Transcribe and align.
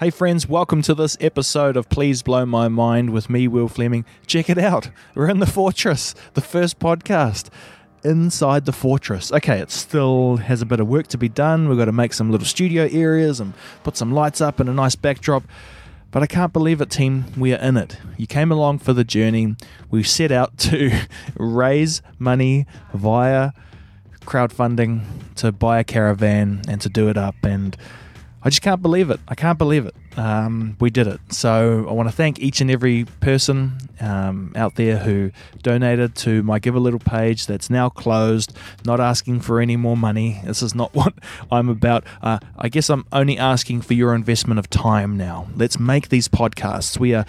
Hey, 0.00 0.10
friends, 0.10 0.48
welcome 0.48 0.82
to 0.82 0.94
this 0.94 1.16
episode 1.20 1.76
of 1.76 1.88
Please 1.88 2.20
Blow 2.20 2.44
My 2.44 2.66
Mind 2.66 3.10
with 3.10 3.30
me, 3.30 3.46
Will 3.46 3.68
Fleming. 3.68 4.04
Check 4.26 4.50
it 4.50 4.58
out. 4.58 4.90
We're 5.14 5.30
in 5.30 5.38
the 5.38 5.46
fortress, 5.46 6.16
the 6.32 6.40
first 6.40 6.80
podcast 6.80 7.48
inside 8.02 8.64
the 8.64 8.72
fortress. 8.72 9.30
Okay, 9.30 9.60
it 9.60 9.70
still 9.70 10.38
has 10.38 10.60
a 10.60 10.66
bit 10.66 10.80
of 10.80 10.88
work 10.88 11.06
to 11.08 11.16
be 11.16 11.28
done. 11.28 11.68
We've 11.68 11.78
got 11.78 11.84
to 11.84 11.92
make 11.92 12.12
some 12.12 12.32
little 12.32 12.44
studio 12.44 12.88
areas 12.90 13.38
and 13.38 13.54
put 13.84 13.96
some 13.96 14.10
lights 14.10 14.40
up 14.40 14.58
and 14.58 14.68
a 14.68 14.72
nice 14.72 14.96
backdrop. 14.96 15.44
But 16.10 16.24
I 16.24 16.26
can't 16.26 16.52
believe 16.52 16.80
it, 16.80 16.90
team. 16.90 17.26
We 17.36 17.54
are 17.54 17.60
in 17.60 17.76
it. 17.76 17.96
You 18.16 18.26
came 18.26 18.50
along 18.50 18.80
for 18.80 18.94
the 18.94 19.04
journey. 19.04 19.54
We 19.92 20.02
set 20.02 20.32
out 20.32 20.58
to 20.70 20.90
raise 21.36 22.02
money 22.18 22.66
via 22.92 23.52
crowdfunding 24.22 25.02
to 25.36 25.52
buy 25.52 25.78
a 25.78 25.84
caravan 25.84 26.62
and 26.66 26.80
to 26.80 26.88
do 26.88 27.08
it 27.08 27.16
up. 27.16 27.36
And 27.44 27.76
I 28.46 28.50
just 28.50 28.60
can't 28.60 28.82
believe 28.82 29.08
it. 29.08 29.20
I 29.26 29.34
can't 29.34 29.56
believe 29.56 29.86
it. 29.86 29.94
Um, 30.18 30.76
we 30.78 30.90
did 30.90 31.06
it. 31.06 31.18
So 31.30 31.86
I 31.88 31.92
want 31.92 32.10
to 32.10 32.14
thank 32.14 32.38
each 32.40 32.60
and 32.60 32.70
every 32.70 33.06
person 33.20 33.78
um, 34.00 34.52
out 34.54 34.74
there 34.74 34.98
who 34.98 35.30
donated 35.62 36.14
to 36.16 36.42
my 36.42 36.58
Give 36.58 36.74
a 36.74 36.78
Little 36.78 37.00
page 37.00 37.46
that's 37.46 37.70
now 37.70 37.88
closed, 37.88 38.54
not 38.84 39.00
asking 39.00 39.40
for 39.40 39.62
any 39.62 39.76
more 39.76 39.96
money. 39.96 40.42
This 40.44 40.62
is 40.62 40.74
not 40.74 40.94
what 40.94 41.14
I'm 41.50 41.70
about. 41.70 42.04
Uh, 42.20 42.38
I 42.58 42.68
guess 42.68 42.90
I'm 42.90 43.06
only 43.12 43.38
asking 43.38 43.80
for 43.80 43.94
your 43.94 44.14
investment 44.14 44.58
of 44.58 44.68
time 44.68 45.16
now. 45.16 45.48
Let's 45.56 45.78
make 45.78 46.10
these 46.10 46.28
podcasts. 46.28 46.98
We 46.98 47.14
are, 47.14 47.24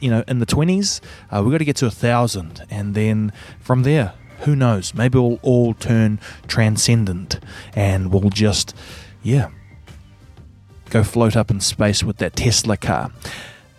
you 0.00 0.10
know, 0.10 0.24
in 0.26 0.40
the 0.40 0.46
20s. 0.46 1.00
Uh, 1.30 1.42
we've 1.44 1.52
got 1.52 1.58
to 1.58 1.64
get 1.64 1.76
to 1.76 1.86
a 1.86 1.92
thousand. 1.92 2.66
And 2.70 2.96
then 2.96 3.32
from 3.60 3.84
there, 3.84 4.14
who 4.40 4.56
knows? 4.56 4.94
Maybe 4.94 5.16
we'll 5.16 5.38
all 5.42 5.74
turn 5.74 6.18
transcendent 6.48 7.38
and 7.76 8.12
we'll 8.12 8.30
just, 8.30 8.74
yeah 9.22 9.50
go 10.90 11.02
float 11.02 11.36
up 11.36 11.50
in 11.50 11.60
space 11.60 12.02
with 12.02 12.18
that 12.18 12.36
Tesla 12.36 12.76
car. 12.76 13.10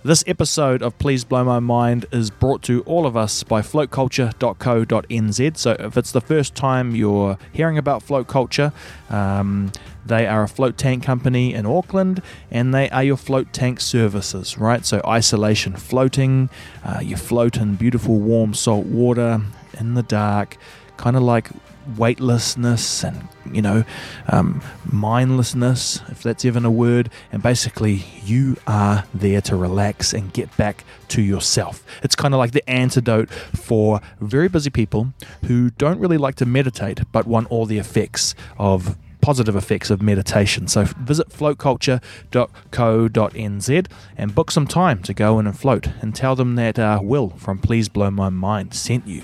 This 0.04 0.24
episode 0.26 0.82
of 0.82 0.98
Please 1.00 1.26
Blow 1.26 1.44
My 1.44 1.60
Mind 1.60 2.06
is 2.14 2.30
brought 2.30 2.62
to 2.64 2.82
all 2.84 3.06
of 3.06 3.18
us 3.18 3.44
by 3.44 3.62
floatculture.co.nz. 3.62 5.58
So, 5.58 5.72
if 5.80 5.98
it's 5.98 6.12
the 6.12 6.22
first 6.22 6.56
time 6.56 6.96
you're 6.96 7.38
hearing 7.52 7.78
about 7.78 8.04
Float 8.04 8.28
Culture, 8.28 8.72
um, 9.10 9.72
they 10.06 10.26
are 10.26 10.44
a 10.44 10.48
float 10.48 10.78
tank 10.78 11.04
company 11.04 11.54
in 11.54 11.66
Auckland 11.66 12.22
and 12.50 12.74
they 12.74 12.90
are 12.92 13.04
your 13.04 13.18
float 13.18 13.52
tank 13.52 13.82
services, 13.82 14.58
right? 14.58 14.86
So, 14.86 15.02
isolation 15.06 15.76
floating, 15.76 16.50
uh, 16.86 17.00
you 17.04 17.18
float 17.18 17.58
in 17.58 17.76
beautiful 17.76 18.18
warm 18.20 18.54
salt 18.54 18.86
water 18.86 19.42
in 19.78 19.96
the 19.96 20.04
dark, 20.04 20.58
kind 20.96 21.18
of 21.18 21.24
like 21.24 21.50
weightlessness 21.96 23.04
and 23.04 23.28
you 23.52 23.62
know 23.62 23.84
um, 24.28 24.62
mindlessness 24.92 26.02
if 26.10 26.24
that's 26.24 26.44
even 26.44 26.66
a 26.66 26.72
word 26.72 27.10
and 27.32 27.42
basically 27.42 28.04
you 28.24 28.58
are 28.68 29.06
there 29.14 29.42
to 29.42 29.56
relax 29.56 30.14
and 30.14 30.34
get 30.34 30.56
back 30.58 30.84
to 31.08 31.22
yourself 31.22 31.86
it's 32.04 32.16
kind 32.16 32.34
of 32.34 32.40
like 32.40 32.52
the 32.52 32.68
antidote 32.70 33.30
for 33.30 34.02
very 34.20 34.50
busy 34.50 34.70
people 34.70 35.14
who 35.46 35.70
don't 35.72 36.00
really 36.00 36.18
like 36.18 36.36
to 36.36 36.46
meditate 36.46 37.00
but 37.12 37.26
want 37.26 37.50
all 37.50 37.66
the 37.66 37.78
effects 37.78 38.36
of 38.58 38.98
positive 39.28 39.58
effects 39.58 39.90
of 39.90 40.02
meditation. 40.02 40.70
So 40.70 40.86
visit 40.86 41.28
floatculture.co.nz 41.30 43.88
and 44.16 44.34
book 44.34 44.52
some 44.52 44.68
time 44.68 45.04
to 45.04 45.14
go 45.14 45.38
in 45.40 45.48
and 45.48 45.60
float 45.60 45.88
and 46.00 46.16
tell 46.16 46.38
them 46.38 46.56
that 46.56 46.80
uh, 46.80 47.02
Will 47.04 47.32
from 47.32 47.60
Please 47.60 47.90
Blow 47.90 48.10
My 48.10 48.30
Mind 48.30 48.74
sent 48.74 49.06
you. 49.06 49.24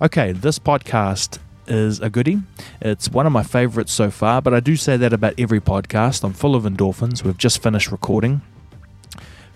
Okay, 0.00 0.32
this 0.32 0.58
podcast 0.58 1.40
is 1.66 2.00
a 2.00 2.10
goodie. 2.10 2.40
It's 2.80 3.08
one 3.08 3.26
of 3.26 3.32
my 3.32 3.42
favorites 3.42 3.92
so 3.92 4.10
far, 4.10 4.42
but 4.42 4.54
I 4.54 4.60
do 4.60 4.76
say 4.76 4.96
that 4.96 5.12
about 5.12 5.34
every 5.38 5.60
podcast. 5.60 6.24
I'm 6.24 6.32
full 6.32 6.54
of 6.54 6.64
endorphins. 6.64 7.22
We've 7.24 7.38
just 7.38 7.62
finished 7.62 7.90
recording. 7.90 8.42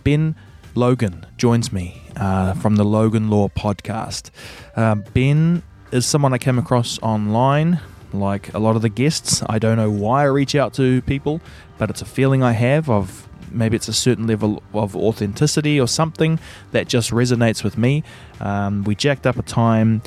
Ben 0.05 0.35
Logan 0.75 1.27
joins 1.37 1.73
me 1.73 2.03
uh, 2.17 2.55
from 2.55 2.77
the 2.77 2.85
Logan 2.85 3.29
Law 3.31 3.49
podcast. 3.49 4.31
Uh, 4.77 4.97
ben 4.97 5.63
is 5.91 6.07
someone 6.07 6.33
I 6.33 6.39
came 6.39 6.59
across 6.59 6.99
online, 7.03 7.81
like 8.13 8.53
a 8.55 8.59
lot 8.59 8.77
of 8.77 8.83
the 8.83 8.89
guests. 8.89 9.43
I 9.49 9.59
don't 9.59 9.77
know 9.77 9.91
why 9.91 10.23
I 10.23 10.27
reach 10.27 10.55
out 10.55 10.75
to 10.75 11.03
people, 11.03 11.41
but 11.79 11.91
it's 11.91 12.03
a 12.03 12.07
feeling 12.07 12.43
I 12.43 12.53
have 12.53 12.89
of 12.89 13.29
maybe 13.51 13.77
it's 13.77 13.89
a 13.89 13.93
certain 13.93 14.27
level 14.27 14.63
of 14.75 14.95
authenticity 14.95 15.81
or 15.81 15.89
something 15.89 16.39
that 16.73 16.87
just 16.87 17.11
resonates 17.11 17.65
with 17.65 17.79
me. 17.79 18.03
Um, 18.41 18.85
we 18.85 18.95
jacked 18.95 19.27
up 19.27 19.37
a 19.37 19.43
time 19.43 20.03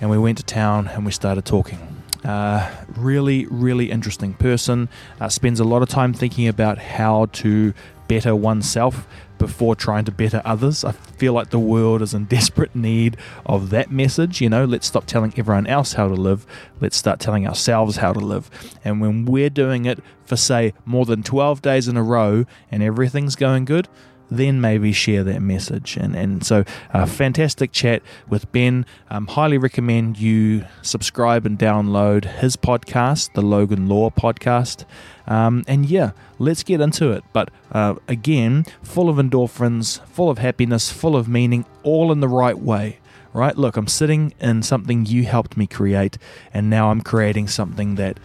and 0.00 0.10
we 0.10 0.18
went 0.18 0.38
to 0.38 0.44
town 0.44 0.88
and 0.88 1.04
we 1.04 1.12
started 1.12 1.44
talking. 1.44 1.78
Uh, 2.24 2.70
really, 2.96 3.46
really 3.46 3.90
interesting 3.90 4.32
person. 4.34 4.88
Uh, 5.20 5.28
spends 5.28 5.60
a 5.60 5.64
lot 5.64 5.82
of 5.82 5.88
time 5.88 6.14
thinking 6.14 6.48
about 6.48 6.78
how 6.78 7.26
to 7.26 7.74
better 8.08 8.34
oneself 8.34 9.06
before 9.38 9.74
trying 9.74 10.04
to 10.04 10.12
better 10.12 10.40
others. 10.44 10.84
I 10.84 10.92
feel 10.92 11.32
like 11.32 11.50
the 11.50 11.58
world 11.58 12.00
is 12.00 12.14
in 12.14 12.24
desperate 12.36 12.74
need 12.74 13.16
of 13.44 13.70
that 13.70 13.90
message. 13.90 14.40
You 14.40 14.48
know, 14.48 14.64
let's 14.64 14.86
stop 14.86 15.06
telling 15.06 15.34
everyone 15.36 15.66
else 15.66 15.94
how 15.94 16.08
to 16.08 16.14
live. 16.14 16.46
Let's 16.80 16.96
start 16.96 17.20
telling 17.20 17.46
ourselves 17.46 17.96
how 17.98 18.12
to 18.12 18.20
live. 18.20 18.50
And 18.84 19.00
when 19.00 19.26
we're 19.26 19.50
doing 19.50 19.84
it 19.84 20.00
for, 20.24 20.36
say, 20.36 20.72
more 20.84 21.04
than 21.04 21.22
12 21.22 21.60
days 21.60 21.88
in 21.88 21.96
a 21.96 22.02
row 22.02 22.46
and 22.70 22.82
everything's 22.82 23.36
going 23.36 23.64
good, 23.66 23.88
then 24.30 24.60
maybe 24.60 24.92
share 24.92 25.24
that 25.24 25.40
message. 25.40 25.96
And, 25.96 26.14
and 26.16 26.44
so, 26.44 26.64
a 26.92 27.06
fantastic 27.06 27.72
chat 27.72 28.02
with 28.28 28.50
Ben. 28.52 28.86
Um, 29.10 29.26
highly 29.26 29.58
recommend 29.58 30.18
you 30.18 30.64
subscribe 30.82 31.46
and 31.46 31.58
download 31.58 32.24
his 32.24 32.56
podcast, 32.56 33.32
the 33.34 33.42
Logan 33.42 33.88
Law 33.88 34.10
podcast. 34.10 34.84
Um, 35.26 35.64
and 35.66 35.86
yeah, 35.86 36.12
let's 36.38 36.62
get 36.62 36.80
into 36.80 37.10
it. 37.12 37.24
But 37.32 37.50
uh, 37.72 37.94
again, 38.08 38.64
full 38.82 39.08
of 39.08 39.16
endorphins, 39.16 40.04
full 40.06 40.30
of 40.30 40.38
happiness, 40.38 40.90
full 40.90 41.16
of 41.16 41.28
meaning, 41.28 41.64
all 41.82 42.12
in 42.12 42.20
the 42.20 42.28
right 42.28 42.58
way. 42.58 43.00
Right? 43.32 43.56
Look, 43.56 43.76
I'm 43.76 43.88
sitting 43.88 44.32
in 44.38 44.62
something 44.62 45.06
you 45.06 45.24
helped 45.24 45.56
me 45.56 45.66
create, 45.66 46.18
and 46.52 46.70
now 46.70 46.90
I'm 46.90 47.00
creating 47.00 47.48
something 47.48 47.96
that 47.96 48.20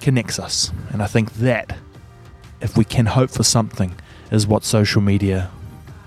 connects 0.00 0.38
us. 0.38 0.70
And 0.90 1.02
I 1.02 1.06
think 1.06 1.32
that, 1.34 1.78
if 2.60 2.76
we 2.76 2.84
can 2.84 3.06
hope 3.06 3.30
for 3.30 3.42
something, 3.42 3.94
is 4.30 4.46
what 4.46 4.64
social 4.64 5.00
media 5.00 5.50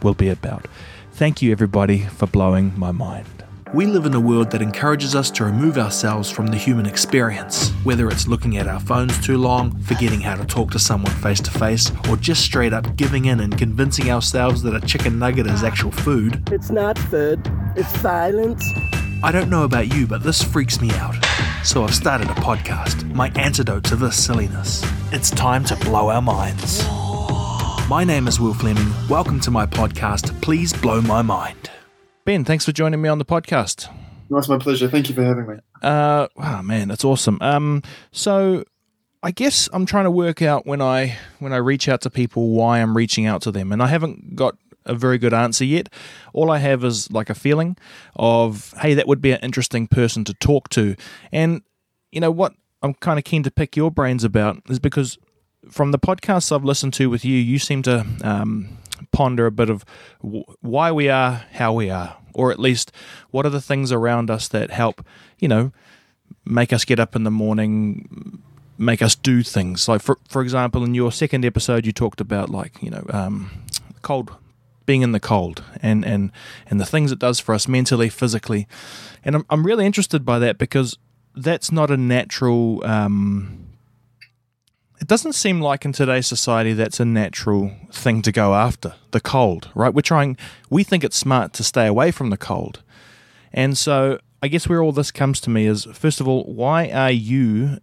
will 0.03 0.13
be 0.13 0.29
about. 0.29 0.67
Thank 1.13 1.41
you, 1.41 1.51
everybody, 1.51 1.99
for 1.99 2.27
blowing 2.27 2.77
my 2.77 2.91
mind. 2.91 3.27
We 3.73 3.85
live 3.85 4.05
in 4.05 4.13
a 4.13 4.19
world 4.19 4.51
that 4.51 4.61
encourages 4.61 5.15
us 5.15 5.31
to 5.31 5.45
remove 5.45 5.77
ourselves 5.77 6.29
from 6.29 6.47
the 6.47 6.57
human 6.57 6.85
experience, 6.85 7.69
whether 7.85 8.09
it's 8.09 8.27
looking 8.27 8.57
at 8.57 8.67
our 8.67 8.81
phones 8.81 9.17
too 9.25 9.37
long, 9.37 9.79
forgetting 9.83 10.19
how 10.19 10.35
to 10.35 10.45
talk 10.45 10.71
to 10.71 10.79
someone 10.79 11.13
face 11.13 11.39
to 11.39 11.51
face, 11.51 11.89
or 12.09 12.17
just 12.17 12.41
straight 12.41 12.73
up 12.73 12.97
giving 12.97 13.25
in 13.25 13.39
and 13.39 13.57
convincing 13.57 14.11
ourselves 14.11 14.61
that 14.63 14.75
a 14.75 14.85
chicken 14.85 15.17
nugget 15.19 15.47
is 15.47 15.63
actual 15.63 15.91
food. 15.91 16.49
It's 16.51 16.69
not 16.69 16.99
food, 16.99 17.39
it's 17.77 17.95
violence. 17.97 18.65
I 19.23 19.31
don't 19.31 19.49
know 19.49 19.63
about 19.63 19.93
you, 19.93 20.05
but 20.05 20.21
this 20.21 20.43
freaks 20.43 20.81
me 20.81 20.91
out. 20.95 21.15
So 21.63 21.85
I've 21.85 21.95
started 21.95 22.29
a 22.29 22.33
podcast, 22.33 23.09
my 23.13 23.29
antidote 23.35 23.85
to 23.85 23.95
this 23.95 24.21
silliness. 24.21 24.83
It's 25.13 25.29
time 25.29 25.63
to 25.65 25.77
blow 25.77 26.09
our 26.09 26.21
minds. 26.21 26.83
My 27.91 28.05
name 28.05 28.29
is 28.29 28.39
Will 28.39 28.53
Fleming. 28.53 28.87
Welcome 29.09 29.41
to 29.41 29.51
my 29.51 29.65
podcast, 29.65 30.41
Please 30.41 30.71
Blow 30.71 31.01
My 31.01 31.21
Mind. 31.21 31.69
Ben, 32.23 32.45
thanks 32.45 32.63
for 32.63 32.71
joining 32.71 33.01
me 33.01 33.09
on 33.09 33.17
the 33.17 33.25
podcast. 33.25 33.93
No, 34.29 34.37
it's 34.37 34.47
my 34.47 34.57
pleasure. 34.57 34.87
Thank 34.87 35.09
you 35.09 35.13
for 35.13 35.25
having 35.25 35.45
me. 35.45 35.55
Uh, 35.81 36.29
oh 36.37 36.61
man, 36.61 36.87
that's 36.87 37.03
awesome. 37.03 37.37
Um, 37.41 37.83
so 38.13 38.63
I 39.21 39.31
guess 39.31 39.67
I'm 39.73 39.85
trying 39.85 40.05
to 40.05 40.11
work 40.11 40.41
out 40.41 40.65
when 40.65 40.81
I 40.81 41.17
when 41.39 41.51
I 41.51 41.57
reach 41.57 41.89
out 41.89 41.99
to 42.03 42.09
people 42.09 42.51
why 42.51 42.79
I'm 42.79 42.95
reaching 42.95 43.25
out 43.25 43.41
to 43.41 43.51
them, 43.51 43.73
and 43.73 43.83
I 43.83 43.87
haven't 43.87 44.37
got 44.37 44.55
a 44.85 44.95
very 44.95 45.17
good 45.17 45.33
answer 45.33 45.65
yet. 45.65 45.89
All 46.31 46.49
I 46.49 46.59
have 46.59 46.85
is 46.85 47.11
like 47.11 47.29
a 47.29 47.35
feeling 47.35 47.75
of, 48.15 48.73
hey, 48.79 48.93
that 48.93 49.05
would 49.05 49.21
be 49.21 49.33
an 49.33 49.39
interesting 49.41 49.87
person 49.87 50.23
to 50.23 50.33
talk 50.35 50.69
to, 50.69 50.95
and 51.33 51.61
you 52.09 52.21
know 52.21 52.31
what 52.31 52.53
I'm 52.81 52.93
kind 52.93 53.19
of 53.19 53.25
keen 53.25 53.43
to 53.43 53.51
pick 53.51 53.75
your 53.75 53.91
brains 53.91 54.23
about 54.23 54.61
is 54.69 54.79
because 54.79 55.17
from 55.69 55.91
the 55.91 55.99
podcasts 55.99 56.51
I've 56.53 56.63
listened 56.63 56.93
to 56.95 57.09
with 57.09 57.23
you, 57.23 57.37
you 57.37 57.59
seem 57.59 57.81
to 57.83 58.05
um, 58.23 58.77
ponder 59.11 59.45
a 59.45 59.51
bit 59.51 59.69
of 59.69 59.85
why 60.19 60.91
we 60.91 61.09
are 61.09 61.43
how 61.53 61.73
we 61.73 61.89
are, 61.89 62.17
or 62.33 62.51
at 62.51 62.59
least 62.59 62.91
what 63.31 63.45
are 63.45 63.49
the 63.49 63.61
things 63.61 63.91
around 63.91 64.29
us 64.29 64.47
that 64.49 64.71
help, 64.71 65.05
you 65.39 65.47
know, 65.47 65.71
make 66.45 66.73
us 66.73 66.85
get 66.85 66.99
up 66.99 67.15
in 67.15 67.23
the 67.23 67.31
morning, 67.31 68.41
make 68.77 69.01
us 69.01 69.15
do 69.15 69.43
things. 69.43 69.87
Like 69.87 70.01
for 70.01 70.17
for 70.27 70.41
example, 70.41 70.83
in 70.83 70.95
your 70.95 71.11
second 71.11 71.45
episode, 71.45 71.85
you 71.85 71.91
talked 71.91 72.21
about 72.21 72.49
like 72.49 72.81
you 72.81 72.89
know 72.89 73.05
um, 73.09 73.51
cold 74.01 74.33
being 74.85 75.03
in 75.03 75.11
the 75.11 75.19
cold 75.19 75.63
and 75.81 76.03
and 76.03 76.31
and 76.67 76.79
the 76.79 76.85
things 76.85 77.11
it 77.11 77.19
does 77.19 77.39
for 77.39 77.53
us 77.53 77.67
mentally, 77.67 78.09
physically, 78.09 78.67
and 79.23 79.35
I'm 79.35 79.45
I'm 79.49 79.65
really 79.65 79.85
interested 79.85 80.25
by 80.25 80.39
that 80.39 80.57
because 80.57 80.97
that's 81.35 81.71
not 81.71 81.91
a 81.91 81.97
natural. 81.97 82.83
Um, 82.85 83.70
it 85.01 85.07
doesn't 85.07 85.33
seem 85.33 85.59
like 85.59 85.83
in 85.83 85.91
today's 85.91 86.27
society 86.27 86.73
that's 86.73 86.99
a 86.99 87.05
natural 87.05 87.71
thing 87.91 88.21
to 88.21 88.31
go 88.31 88.53
after 88.53 88.93
the 89.09 89.19
cold, 89.19 89.69
right? 89.73 89.93
We're 89.93 90.01
trying, 90.01 90.37
we 90.69 90.83
think 90.83 91.03
it's 91.03 91.17
smart 91.17 91.53
to 91.53 91.63
stay 91.63 91.87
away 91.87 92.11
from 92.11 92.29
the 92.29 92.37
cold. 92.37 92.83
And 93.51 93.75
so 93.75 94.19
I 94.43 94.47
guess 94.47 94.69
where 94.69 94.81
all 94.81 94.91
this 94.91 95.11
comes 95.11 95.41
to 95.41 95.49
me 95.49 95.65
is 95.65 95.85
first 95.85 96.21
of 96.21 96.27
all, 96.27 96.43
why 96.43 96.89
are 96.91 97.11
you 97.11 97.79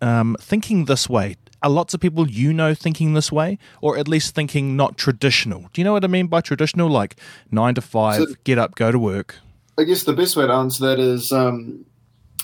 um, 0.00 0.36
thinking 0.40 0.84
this 0.84 1.08
way? 1.08 1.36
are 1.62 1.68
lots 1.68 1.92
of 1.92 2.00
people 2.00 2.26
you 2.26 2.54
know 2.54 2.72
thinking 2.72 3.12
this 3.12 3.30
way, 3.30 3.58
or 3.82 3.98
at 3.98 4.08
least 4.08 4.34
thinking 4.34 4.76
not 4.76 4.96
traditional? 4.96 5.68
Do 5.74 5.80
you 5.82 5.84
know 5.84 5.92
what 5.92 6.04
I 6.04 6.06
mean 6.06 6.26
by 6.26 6.40
traditional? 6.40 6.88
Like 6.88 7.16
nine 7.50 7.74
to 7.74 7.82
five, 7.82 8.22
so, 8.22 8.26
get 8.44 8.56
up, 8.56 8.76
go 8.76 8.90
to 8.90 8.98
work. 8.98 9.36
I 9.78 9.84
guess 9.84 10.04
the 10.04 10.14
best 10.14 10.36
way 10.36 10.46
to 10.46 10.52
answer 10.54 10.86
that 10.86 10.98
is, 10.98 11.32
um, 11.32 11.84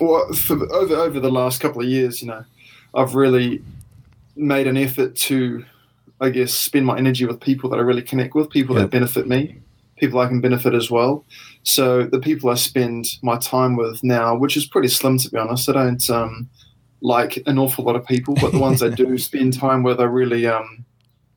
well, 0.01 0.31
for, 0.35 0.71
over 0.71 0.97
over 0.97 1.19
the 1.19 1.31
last 1.31 1.63
couple 1.63 1.81
of 1.81 1.89
years, 1.89 2.21
you 2.21 2.29
know, 2.29 2.45
I've 2.95 3.15
really 3.15 3.63
made 4.37 4.67
an 4.67 4.77
effort 4.77 5.17
to, 5.17 5.65
I 6.21 6.31
guess, 6.31 6.53
spend 6.53 6.87
my 6.87 6.99
energy 6.99 7.25
with 7.25 7.41
people 7.41 7.71
that 7.71 7.79
I 7.79 7.83
really 7.83 8.03
connect 8.03 8.35
with, 8.35 8.51
people 8.51 8.75
that 8.77 8.91
benefit 8.91 9.27
me, 9.27 9.59
people 9.97 10.21
I 10.21 10.29
can 10.29 10.41
benefit 10.41 10.75
as 10.75 10.91
well. 10.91 11.25
So 11.63 12.05
the 12.05 12.21
people 12.21 12.51
I 12.51 12.55
spend 12.55 13.07
my 13.23 13.39
time 13.39 13.77
with 13.77 14.03
now, 14.05 14.37
which 14.37 14.57
is 14.57 14.67
pretty 14.67 14.89
slim 14.89 15.19
to 15.19 15.31
be 15.31 15.39
honest, 15.39 15.69
I 15.69 15.73
don't 15.73 16.11
um, 16.11 16.49
like 17.01 17.43
an 17.47 17.59
awful 17.59 17.85
lot 17.85 17.97
of 17.97 18.07
people, 18.07 18.35
but 18.35 18.53
the 18.53 18.59
ones 18.59 18.83
I 18.83 18.89
do 18.89 19.17
spend 19.19 19.59
time 19.59 19.83
with, 19.83 20.01
I 20.01 20.05
really, 20.05 20.47
um, 20.47 20.85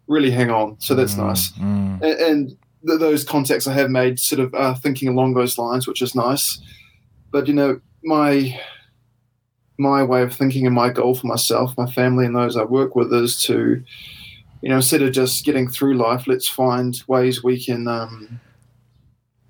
really 0.08 0.32
hang 0.32 0.50
on. 0.50 0.80
So 0.80 0.96
that's 0.96 1.16
mm, 1.16 1.26
nice. 1.26 1.52
Mm. 1.54 2.02
And, 2.02 2.04
and 2.04 2.50
th- 2.86 3.00
those 3.00 3.24
contacts 3.24 3.68
I 3.68 3.74
have 3.74 3.90
made, 3.90 4.20
sort 4.20 4.40
of, 4.40 4.54
are 4.54 4.76
thinking 4.76 5.08
along 5.08 5.34
those 5.34 5.58
lines, 5.58 5.88
which 5.88 6.02
is 6.02 6.16
nice. 6.16 6.62
But 7.32 7.48
you 7.48 7.54
know, 7.54 7.80
my 8.04 8.60
my 9.80 10.04
way 10.04 10.22
of 10.22 10.34
thinking 10.34 10.66
and 10.66 10.76
my 10.76 10.90
goal 10.90 11.16
for 11.16 11.28
myself, 11.28 11.74
my 11.78 11.90
family, 11.92 12.26
and 12.26 12.36
those 12.36 12.58
I 12.58 12.64
work 12.64 12.96
with 12.96 13.14
is 13.14 13.42
to, 13.44 13.82
you 14.62 14.70
know, 14.70 14.76
instead 14.76 15.02
of 15.02 15.14
just 15.14 15.46
getting 15.46 15.70
through 15.70 15.96
life, 15.96 16.28
let's 16.28 16.48
find 16.48 17.02
ways 17.08 17.44
we 17.44 17.64
can. 17.64 17.88
Um, 17.88 18.40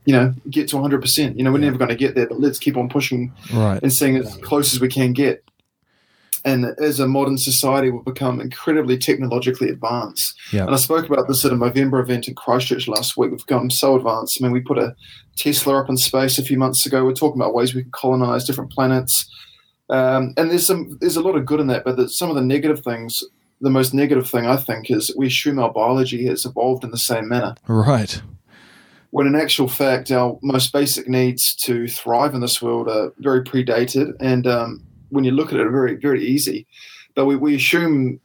you 0.06 0.14
know, 0.14 0.34
get 0.50 0.68
to 0.70 0.76
100%. 0.78 1.38
You 1.38 1.44
know, 1.44 1.52
we're 1.52 1.60
yeah. 1.60 1.66
never 1.66 1.78
going 1.78 1.90
to 1.90 1.96
get 1.96 2.16
there, 2.16 2.26
but 2.26 2.40
let's 2.40 2.58
keep 2.58 2.78
on 2.78 2.90
pushing 2.90 3.32
right. 3.54 3.80
and 3.84 3.94
seeing 3.94 4.16
as 4.16 4.38
close 4.38 4.74
as 4.74 4.80
we 4.80 4.88
can 4.88 5.14
get. 5.14 5.44
And 6.46 6.66
as 6.80 7.00
a 7.00 7.08
modern 7.08 7.38
society, 7.38 7.92
we've 7.92 8.06
become 8.06 8.40
incredibly 8.40 8.98
technologically 8.98 9.70
advanced. 9.70 10.36
Yeah. 10.52 10.66
And 10.66 10.74
I 10.74 10.78
spoke 10.78 11.08
about 11.08 11.28
this 11.28 11.44
at 11.46 11.52
a 11.52 11.56
Movember 11.56 12.02
event 12.02 12.28
in 12.28 12.34
Christchurch 12.34 12.88
last 12.88 13.18
week. 13.18 13.32
We've 13.32 13.46
gotten 13.46 13.70
so 13.70 13.98
advanced. 13.98 14.40
I 14.42 14.44
mean, 14.44 14.54
we 14.54 14.62
put 14.62 14.78
a 14.78 14.96
Tesla 15.36 15.82
up 15.82 15.90
in 15.90 15.98
space 15.98 16.40
a 16.40 16.44
few 16.44 16.58
months 16.58 16.86
ago. 16.86 17.04
We're 17.04 17.14
talking 17.14 17.40
about 17.40 17.54
ways 17.54 17.76
we 17.76 17.84
can 17.84 17.92
colonize 17.92 18.46
different 18.46 18.72
planets. 18.72 19.30
Um, 19.90 20.34
and 20.38 20.52
there's 20.52 20.68
some 20.68 20.98
there's 21.02 21.18
a 21.18 21.22
lot 21.22 21.36
of 21.36 21.46
good 21.46 21.60
in 21.60 21.68
that, 21.68 21.84
but 21.84 21.98
the, 21.98 22.10
some 22.10 22.30
of 22.30 22.36
the 22.36 22.42
negative 22.42 22.84
things. 22.84 23.24
The 23.62 23.70
most 23.70 23.94
negative 23.94 24.30
thing 24.30 24.48
I 24.48 24.56
think 24.56 24.90
is 24.90 25.14
we 25.18 25.28
assume 25.28 25.60
our 25.60 25.74
biology 25.74 26.26
has 26.28 26.46
evolved 26.46 26.86
in 26.86 26.92
the 26.92 26.98
same 26.98 27.28
manner. 27.28 27.56
Right 27.68 28.22
when 29.12 29.28
in 29.28 29.36
actual 29.36 29.68
fact 29.68 30.12
our 30.12 30.38
most 30.42 30.72
basic 30.72 31.08
needs 31.08 31.56
to 31.56 31.88
thrive 31.88 32.34
in 32.34 32.42
this 32.42 32.62
world 32.62 32.88
are 32.88 33.12
very 33.20 33.44
predated 33.44 34.14
and 34.20 34.46
um, 34.48 34.84
when 35.10 35.24
you 35.24 35.32
look 35.32 35.52
at 35.52 35.60
it 35.60 35.66
are 35.66 35.72
very 35.72 35.96
very 35.96 36.26
easy 36.26 36.68
but 37.16 37.26
we, 37.26 37.36
we 37.36 37.56
assume 37.56 38.20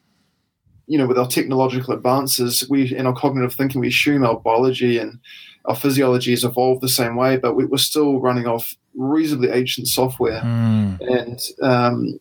you 0.86 0.98
know 0.98 1.06
with 1.06 1.18
our 1.18 1.28
technological 1.28 1.94
advances 1.94 2.66
we 2.68 2.94
in 2.94 3.06
our 3.06 3.14
cognitive 3.14 3.54
thinking 3.54 3.80
we 3.80 3.88
assume 3.88 4.24
our 4.24 4.38
biology 4.38 4.98
and 4.98 5.18
our 5.64 5.76
physiology 5.76 6.30
has 6.30 6.44
evolved 6.44 6.82
the 6.82 6.88
same 6.88 7.16
way 7.16 7.36
but 7.36 7.54
we, 7.54 7.64
are 7.64 7.78
still 7.78 8.20
running 8.20 8.46
off 8.46 8.74
reasonably 8.96 9.50
ancient 9.50 9.88
software 9.88 10.40
mm. 10.42 10.98
and 11.00 11.40
um, 11.62 12.18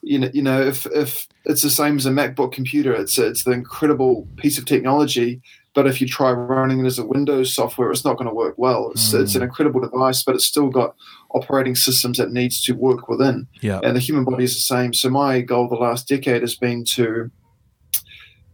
you 0.00 0.18
know, 0.18 0.30
you 0.32 0.40
know, 0.40 0.60
if, 0.60 0.86
if 0.86 1.26
it's 1.44 1.62
the 1.62 1.68
same 1.68 1.96
as 1.96 2.06
a 2.06 2.10
MacBook 2.10 2.52
computer, 2.52 2.94
it's 2.94 3.18
a, 3.18 3.26
it's 3.26 3.44
the 3.44 3.50
incredible 3.50 4.28
piece 4.36 4.56
of 4.56 4.64
technology 4.64 5.42
but 5.78 5.86
if 5.86 6.00
you 6.00 6.08
try 6.08 6.32
running 6.32 6.80
it 6.80 6.86
as 6.86 6.98
a 6.98 7.06
Windows 7.06 7.54
software, 7.54 7.92
it's 7.92 8.04
not 8.04 8.16
going 8.16 8.28
to 8.28 8.34
work 8.34 8.56
well. 8.56 8.90
It's, 8.90 9.14
mm. 9.14 9.22
it's 9.22 9.36
an 9.36 9.44
incredible 9.44 9.80
device, 9.80 10.24
but 10.24 10.34
it's 10.34 10.44
still 10.44 10.70
got 10.70 10.96
operating 11.30 11.76
systems 11.76 12.18
that 12.18 12.32
needs 12.32 12.60
to 12.64 12.72
work 12.72 13.08
within. 13.08 13.46
Yeah. 13.60 13.78
And 13.84 13.94
the 13.94 14.00
human 14.00 14.24
body 14.24 14.42
is 14.42 14.54
the 14.54 14.60
same. 14.60 14.92
So 14.92 15.08
my 15.08 15.40
goal 15.40 15.68
the 15.68 15.76
last 15.76 16.08
decade 16.08 16.40
has 16.40 16.56
been 16.56 16.82
to 16.94 17.30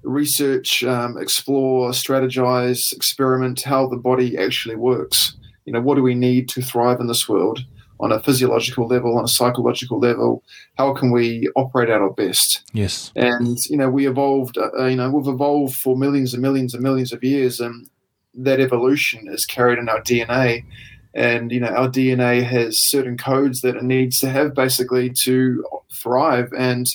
research, 0.03 0.85
um, 0.85 1.17
explore, 1.17 1.93
strategize, 1.93 2.93
experiment 2.93 3.63
how 3.63 3.87
the 3.87 3.97
body 3.97 4.37
actually 4.37 4.77
works. 4.77 5.35
You 5.65 5.73
know, 5.73 5.81
what 5.81 5.95
do 5.95 6.03
we 6.03 6.15
need 6.15 6.49
to 6.51 6.63
thrive 6.63 7.01
in 7.01 7.07
this 7.07 7.29
world? 7.29 7.65
on 8.01 8.13
a 8.13 8.21
physiological 8.21 8.87
level, 8.87 9.17
on 9.17 9.25
a 9.25 9.29
psychological 9.29 9.99
level, 9.99 10.43
how 10.77 10.93
can 10.93 11.11
we 11.11 11.49
operate 11.57 11.89
at 11.89 12.01
our 12.01 12.11
best? 12.11 12.63
Yes. 12.73 13.13
And 13.15 13.59
you 13.71 13.77
know, 13.77 13.89
we 13.89 14.09
evolved. 14.09 14.59
Uh, 14.59 14.87
you 14.87 14.97
know, 14.97 15.11
we've 15.11 15.33
evolved 15.33 15.77
for 15.77 15.97
millions 15.97 16.35
and 16.35 16.43
millions 16.43 16.75
and 16.75 16.83
millions 16.83 17.13
of 17.13 17.23
years, 17.23 17.61
and 17.61 17.89
that 18.35 18.61
evolution 18.61 19.29
is 19.29 19.47
carried 19.47 19.79
in 19.79 19.89
our 19.89 20.01
DNA. 20.03 20.65
And 21.15 21.53
you 21.53 21.61
know, 21.61 21.69
our 21.69 21.89
DNA 21.89 22.43
has 22.43 22.79
certain 22.79 23.17
codes 23.17 23.61
that 23.61 23.77
it 23.77 23.85
needs 23.85 24.19
to 24.21 24.29
have 24.29 24.55
basically 24.55 25.11
to 25.11 25.65
thrive. 25.93 26.53
And 26.57 26.89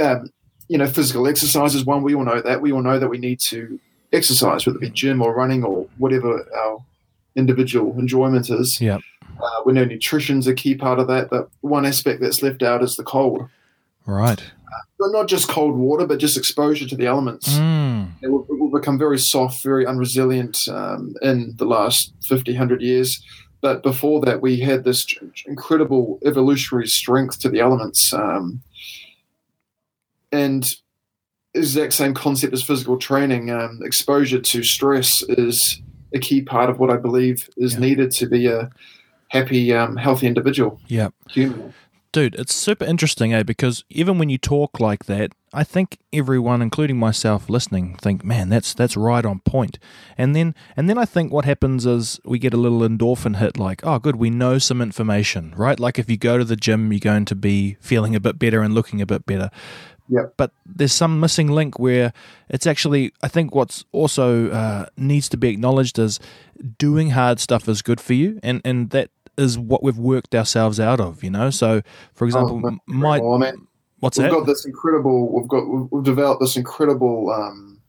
um, 0.00 0.30
you 0.68 0.76
know, 0.76 0.86
physical 0.86 1.26
exercise 1.26 1.74
is 1.74 1.86
one. 1.86 2.02
We 2.02 2.14
all 2.14 2.24
know 2.24 2.42
that. 2.42 2.60
We 2.60 2.72
all 2.72 2.82
know 2.82 2.98
that 2.98 3.08
we 3.08 3.18
need 3.18 3.40
to 3.40 3.80
exercise, 4.12 4.66
whether 4.66 4.76
it 4.78 4.82
be 4.82 4.90
gym 4.90 5.22
or 5.22 5.34
running 5.34 5.64
or 5.64 5.86
whatever 5.96 6.46
our 6.54 6.84
individual 7.38 7.98
enjoyment 7.98 8.50
is. 8.50 8.80
Yeah 8.80 8.98
uh, 9.40 9.62
we 9.64 9.72
know 9.72 9.84
nutrition's 9.84 10.46
a 10.46 10.54
key 10.54 10.74
part 10.74 10.98
of 10.98 11.06
that, 11.08 11.30
but 11.30 11.48
one 11.60 11.86
aspect 11.86 12.20
that's 12.20 12.42
left 12.42 12.62
out 12.62 12.82
is 12.82 12.96
the 12.96 13.04
cold. 13.04 13.48
Right. 14.06 14.40
Uh, 14.40 14.82
but 14.98 15.12
not 15.12 15.28
just 15.28 15.48
cold 15.48 15.76
water, 15.76 16.06
but 16.06 16.18
just 16.18 16.36
exposure 16.36 16.86
to 16.86 16.96
the 16.96 17.06
elements. 17.06 17.48
Mm. 17.48 18.12
It, 18.22 18.28
will, 18.28 18.46
it, 18.48 18.58
will, 18.58 18.70
become 18.70 18.98
very 18.98 19.18
soft, 19.18 19.62
very 19.62 19.84
unresilient 19.84 20.68
um, 20.68 21.14
in 21.22 21.54
the 21.56 21.64
last 21.64 22.12
50, 22.26 22.52
100 22.52 22.82
years. 22.82 23.22
But 23.60 23.82
before 23.82 24.20
that, 24.22 24.40
we 24.40 24.60
had 24.60 24.84
this 24.84 25.06
incredible 25.46 26.18
evolutionary 26.24 26.86
strength 26.86 27.40
to 27.40 27.48
the 27.48 27.60
elements. 27.60 28.12
Um, 28.12 28.62
and 30.30 30.68
exact 31.54 31.92
same 31.94 32.14
concept 32.14 32.52
as 32.52 32.62
physical 32.62 32.98
training. 32.98 33.50
Um, 33.50 33.80
exposure 33.82 34.40
to 34.40 34.62
stress 34.62 35.22
is 35.28 35.80
a 36.14 36.18
key 36.18 36.42
part 36.42 36.70
of 36.70 36.78
what 36.78 36.90
I 36.90 36.96
believe 36.96 37.48
is 37.56 37.74
yeah. 37.74 37.80
needed 37.80 38.10
to 38.12 38.26
be 38.26 38.46
a 38.46 38.70
happy, 39.28 39.72
um, 39.72 39.96
healthy 39.96 40.26
individual. 40.26 40.80
Yeah. 40.86 41.08
Human. 41.30 41.74
Dude, 42.10 42.34
it's 42.36 42.54
super 42.54 42.86
interesting, 42.86 43.34
eh? 43.34 43.42
Because 43.42 43.84
even 43.90 44.18
when 44.18 44.30
you 44.30 44.38
talk 44.38 44.80
like 44.80 45.04
that, 45.04 45.32
I 45.52 45.62
think 45.62 45.98
everyone, 46.10 46.62
including 46.62 46.96
myself 46.96 47.50
listening, 47.50 47.96
think, 47.96 48.24
man, 48.24 48.48
that's 48.48 48.72
that's 48.72 48.96
right 48.96 49.24
on 49.24 49.40
point. 49.40 49.78
And 50.16 50.34
then 50.34 50.54
and 50.74 50.88
then 50.88 50.96
I 50.96 51.04
think 51.04 51.32
what 51.32 51.44
happens 51.44 51.84
is 51.84 52.18
we 52.24 52.38
get 52.38 52.54
a 52.54 52.56
little 52.56 52.80
endorphin 52.80 53.36
hit, 53.36 53.58
like, 53.58 53.84
oh, 53.84 53.98
good, 53.98 54.16
we 54.16 54.30
know 54.30 54.58
some 54.58 54.80
information, 54.80 55.52
right? 55.54 55.78
Like 55.78 55.98
if 55.98 56.08
you 56.08 56.16
go 56.16 56.38
to 56.38 56.44
the 56.44 56.56
gym, 56.56 56.90
you're 56.92 56.98
going 56.98 57.26
to 57.26 57.34
be 57.34 57.76
feeling 57.80 58.16
a 58.16 58.20
bit 58.20 58.38
better 58.38 58.62
and 58.62 58.74
looking 58.74 59.02
a 59.02 59.06
bit 59.06 59.26
better. 59.26 59.50
Yeah. 60.08 60.26
But 60.36 60.52
there's 60.64 60.92
some 60.92 61.20
missing 61.20 61.48
link 61.48 61.78
where 61.78 62.12
it's 62.48 62.66
actually, 62.66 63.12
I 63.22 63.28
think 63.28 63.54
what's 63.54 63.84
also 63.92 64.50
uh, 64.50 64.86
needs 64.96 65.28
to 65.30 65.36
be 65.36 65.48
acknowledged 65.50 65.98
is 65.98 66.18
doing 66.78 67.10
hard 67.10 67.40
stuff 67.40 67.68
is 67.68 67.82
good 67.82 68.00
for 68.00 68.14
you, 68.14 68.40
and 68.42 68.60
and 68.64 68.90
that 68.90 69.10
is 69.36 69.58
what 69.58 69.82
we've 69.82 69.98
worked 69.98 70.34
ourselves 70.34 70.80
out 70.80 71.00
of, 71.00 71.22
you 71.22 71.30
know. 71.30 71.50
So, 71.50 71.82
for 72.14 72.24
example, 72.24 72.60
oh, 72.64 72.78
my 72.86 73.18
I 73.18 73.38
mean, 73.38 73.68
what's 74.00 74.18
we've 74.18 74.30
that? 74.30 74.32
got 74.32 74.46
this 74.46 74.64
incredible. 74.64 75.32
We've 75.32 75.48
got 75.48 75.64
we've 75.90 76.04
developed 76.04 76.40
this 76.40 76.56
incredible 76.56 77.30
um, 77.30 77.80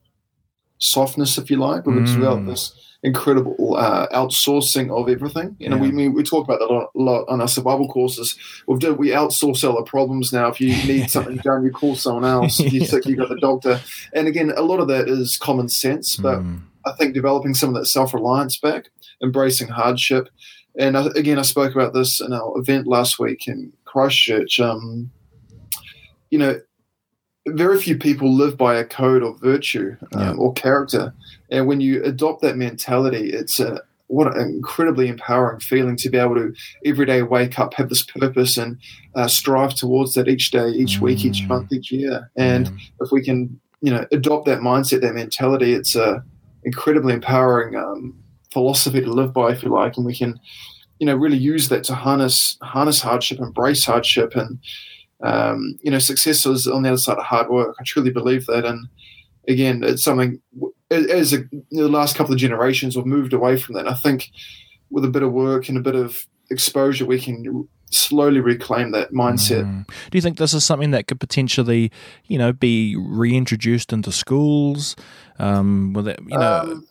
softness, 0.77 1.37
if 1.37 1.49
you 1.49 1.57
like. 1.57 1.85
We've 1.85 1.97
mm. 1.97 2.13
developed 2.13 2.47
this 2.47 2.88
incredible 3.03 3.75
uh, 3.77 4.07
outsourcing 4.09 4.91
of 4.91 5.09
everything. 5.09 5.55
You 5.59 5.69
know, 5.69 5.77
yeah. 5.77 5.91
we 5.91 6.07
we 6.09 6.23
talk 6.23 6.45
about 6.45 6.59
that 6.59 6.69
a 6.69 6.99
lot, 6.99 7.25
on 7.29 7.41
our 7.41 7.47
survival 7.47 7.87
courses. 7.87 8.37
We've 8.67 8.79
done, 8.79 8.97
we 8.97 9.09
outsource 9.09 9.67
all 9.67 9.77
the 9.77 9.83
problems 9.83 10.33
now. 10.33 10.47
If 10.47 10.59
you 10.59 10.69
need 10.85 11.09
something 11.09 11.37
done, 11.37 11.63
you 11.63 11.71
call 11.71 11.95
someone 11.95 12.25
else. 12.25 12.59
If 12.59 12.73
you're 12.73 12.85
sick, 12.85 13.05
you 13.05 13.15
got 13.15 13.29
the 13.29 13.39
doctor. 13.39 13.79
And 14.13 14.27
again, 14.27 14.51
a 14.55 14.61
lot 14.61 14.79
of 14.79 14.87
that 14.89 15.07
is 15.07 15.37
common 15.37 15.69
sense, 15.69 16.17
but 16.17 16.39
mm. 16.39 16.61
I 16.85 16.91
think 16.93 17.13
developing 17.13 17.53
some 17.53 17.69
of 17.69 17.75
that 17.75 17.87
self 17.87 18.13
reliance 18.13 18.57
back, 18.57 18.89
embracing 19.23 19.69
hardship, 19.69 20.29
and 20.77 20.97
I, 20.97 21.07
again, 21.15 21.39
I 21.39 21.43
spoke 21.43 21.75
about 21.75 21.93
this 21.93 22.21
in 22.21 22.33
our 22.33 22.57
event 22.57 22.87
last 22.87 23.19
week 23.19 23.47
in 23.47 23.73
Christchurch. 23.85 24.59
Um, 24.59 25.11
you 26.29 26.37
know, 26.37 26.59
very 27.47 27.79
few 27.79 27.97
people 27.97 28.33
live 28.33 28.57
by 28.57 28.75
a 28.75 28.85
code 28.85 29.23
of 29.23 29.39
virtue 29.39 29.95
um, 30.13 30.21
yeah. 30.21 30.33
or 30.33 30.53
character, 30.53 31.13
and 31.51 31.67
when 31.67 31.81
you 31.81 32.03
adopt 32.03 32.41
that 32.41 32.57
mentality, 32.57 33.31
it's 33.31 33.59
a 33.59 33.81
what 34.09 34.35
an 34.35 34.41
incredibly 34.41 35.07
empowering 35.07 35.59
feeling 35.59 35.95
to 35.95 36.09
be 36.09 36.17
able 36.17 36.33
to 36.33 36.51
every 36.83 37.05
day 37.05 37.21
wake 37.21 37.59
up, 37.59 37.75
have 37.75 37.89
this 37.89 38.03
purpose, 38.03 38.57
and 38.57 38.77
uh, 39.15 39.27
strive 39.27 39.75
towards 39.75 40.15
that 40.15 40.27
each 40.27 40.49
day, 40.49 40.67
each 40.69 40.97
mm. 40.97 41.01
week, 41.01 41.23
each 41.23 41.47
month, 41.47 41.71
each 41.71 41.91
year. 41.91 42.29
And 42.35 42.67
mm. 42.67 42.79
if 43.01 43.11
we 43.11 43.23
can, 43.23 43.59
you 43.81 43.91
know, 43.91 44.07
adopt 44.11 44.47
that 44.47 44.59
mindset, 44.59 45.01
that 45.01 45.13
mentality, 45.13 45.73
it's 45.73 45.95
a 45.95 46.23
incredibly 46.63 47.13
empowering 47.13 47.75
um, 47.75 48.17
philosophy 48.51 48.99
to 48.99 49.13
live 49.13 49.31
by, 49.31 49.51
if 49.51 49.61
you 49.61 49.69
like, 49.69 49.95
and 49.95 50.07
we 50.07 50.15
can, 50.15 50.39
you 50.97 51.05
know, 51.05 51.15
really 51.15 51.37
use 51.37 51.69
that 51.69 51.83
to 51.85 51.93
harness 51.93 52.57
harness 52.63 53.01
hardship, 53.01 53.39
embrace 53.39 53.85
hardship, 53.85 54.35
and 54.35 54.57
um, 55.21 55.77
you 55.83 55.91
know, 55.91 55.99
success 55.99 56.47
is 56.47 56.65
on 56.65 56.81
the 56.81 56.89
other 56.89 56.97
side 56.97 57.19
of 57.19 57.25
hard 57.25 57.49
work. 57.49 57.75
I 57.79 57.83
truly 57.83 58.09
believe 58.09 58.47
that, 58.47 58.65
and 58.65 58.87
again, 59.47 59.83
it's 59.83 60.03
something 60.03 60.41
as 60.91 61.33
a, 61.33 61.43
the 61.71 61.87
last 61.87 62.15
couple 62.15 62.33
of 62.33 62.39
generations 62.39 62.95
have 62.95 63.05
moved 63.05 63.33
away 63.33 63.57
from 63.57 63.75
that. 63.75 63.81
And 63.81 63.89
I 63.89 63.93
think 63.93 64.31
with 64.89 65.05
a 65.05 65.09
bit 65.09 65.23
of 65.23 65.31
work 65.31 65.69
and 65.69 65.77
a 65.77 65.81
bit 65.81 65.95
of 65.95 66.25
exposure, 66.49 67.05
we 67.05 67.19
can 67.19 67.67
slowly 67.91 68.39
reclaim 68.39 68.91
that 68.91 69.11
mindset. 69.11 69.63
Mm. 69.63 69.87
Do 69.87 70.17
you 70.17 70.21
think 70.21 70.37
this 70.37 70.53
is 70.53 70.63
something 70.63 70.91
that 70.91 71.07
could 71.07 71.19
potentially, 71.19 71.91
you 72.25 72.37
know, 72.37 72.53
be 72.53 72.95
reintroduced 72.95 73.93
into 73.93 74.11
schools? 74.11 74.95
Um, 75.37 75.93
with 75.93 76.07
it, 76.07 76.19
you 76.27 76.37
know. 76.37 76.59
Um, 76.61 76.87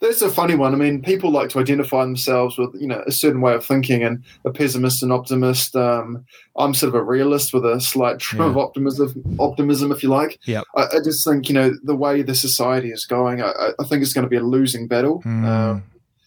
that's 0.00 0.22
a 0.22 0.30
funny 0.30 0.54
one. 0.54 0.74
I 0.74 0.76
mean, 0.76 1.02
people 1.02 1.30
like 1.30 1.48
to 1.50 1.58
identify 1.58 2.02
themselves 2.04 2.58
with 2.58 2.70
you 2.80 2.86
know 2.86 3.02
a 3.06 3.12
certain 3.12 3.40
way 3.40 3.54
of 3.54 3.64
thinking, 3.64 4.02
and 4.02 4.22
a 4.44 4.50
pessimist 4.50 5.02
and 5.02 5.12
optimist. 5.12 5.74
Um, 5.76 6.24
I'm 6.58 6.74
sort 6.74 6.88
of 6.88 6.94
a 6.94 7.02
realist 7.02 7.52
with 7.52 7.64
a 7.64 7.80
slight 7.80 8.18
trim 8.18 8.42
Yeah. 8.42 8.48
of 8.50 8.56
optimism, 8.58 9.36
optimism, 9.38 9.92
if 9.92 10.02
you 10.02 10.08
like. 10.08 10.38
Yeah. 10.46 10.62
I, 10.76 10.82
I 10.84 10.98
just 11.04 11.24
think 11.26 11.48
you 11.48 11.54
know 11.54 11.72
the 11.82 11.96
way 11.96 12.22
the 12.22 12.34
society 12.34 12.90
is 12.90 13.04
going. 13.06 13.42
I, 13.42 13.52
I- 13.78 13.84
think 13.84 14.02
it's 14.02 14.12
going 14.12 14.24
to 14.24 14.30
be 14.30 14.36
a 14.36 14.42
losing 14.42 14.88
battle. 14.88 15.22
Mm. 15.24 15.44
Um, 15.46 15.82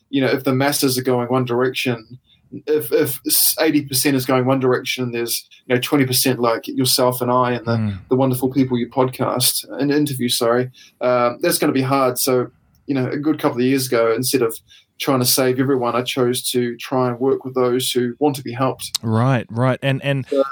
you 0.09 0.21
know, 0.21 0.27
if 0.27 0.43
the 0.43 0.53
masses 0.53 0.97
are 0.97 1.03
going 1.03 1.27
one 1.27 1.45
direction, 1.45 2.17
if 2.65 2.91
if 2.91 3.19
eighty 3.59 3.85
percent 3.85 4.15
is 4.15 4.25
going 4.25 4.45
one 4.45 4.59
direction, 4.59 5.03
and 5.03 5.13
there's 5.13 5.47
you 5.67 5.75
know 5.75 5.81
twenty 5.81 6.05
percent 6.05 6.39
like 6.39 6.67
yourself 6.67 7.21
and 7.21 7.29
I 7.31 7.51
and 7.51 7.65
the 7.65 7.77
Mm. 7.77 7.99
the 8.09 8.15
wonderful 8.15 8.49
people 8.51 8.77
you 8.77 8.89
podcast 8.89 9.65
and 9.79 9.91
interview. 9.91 10.29
Sorry, 10.29 10.71
um, 11.01 11.37
that's 11.41 11.57
going 11.59 11.71
to 11.71 11.77
be 11.79 11.83
hard. 11.83 12.17
So, 12.17 12.49
you 12.89 12.95
know, 12.95 13.07
a 13.07 13.17
good 13.17 13.39
couple 13.39 13.59
of 13.61 13.65
years 13.65 13.85
ago, 13.87 14.11
instead 14.13 14.41
of 14.41 14.57
trying 14.99 15.19
to 15.19 15.25
save 15.25 15.59
everyone, 15.59 15.95
I 15.95 16.01
chose 16.03 16.41
to 16.51 16.75
try 16.77 17.07
and 17.07 17.19
work 17.19 17.45
with 17.45 17.53
those 17.55 17.91
who 17.93 18.15
want 18.19 18.35
to 18.37 18.41
be 18.43 18.51
helped. 18.51 18.91
Right, 19.03 19.45
right, 19.49 19.79
and 19.81 20.01
and 20.03 20.25
So- 20.27 20.43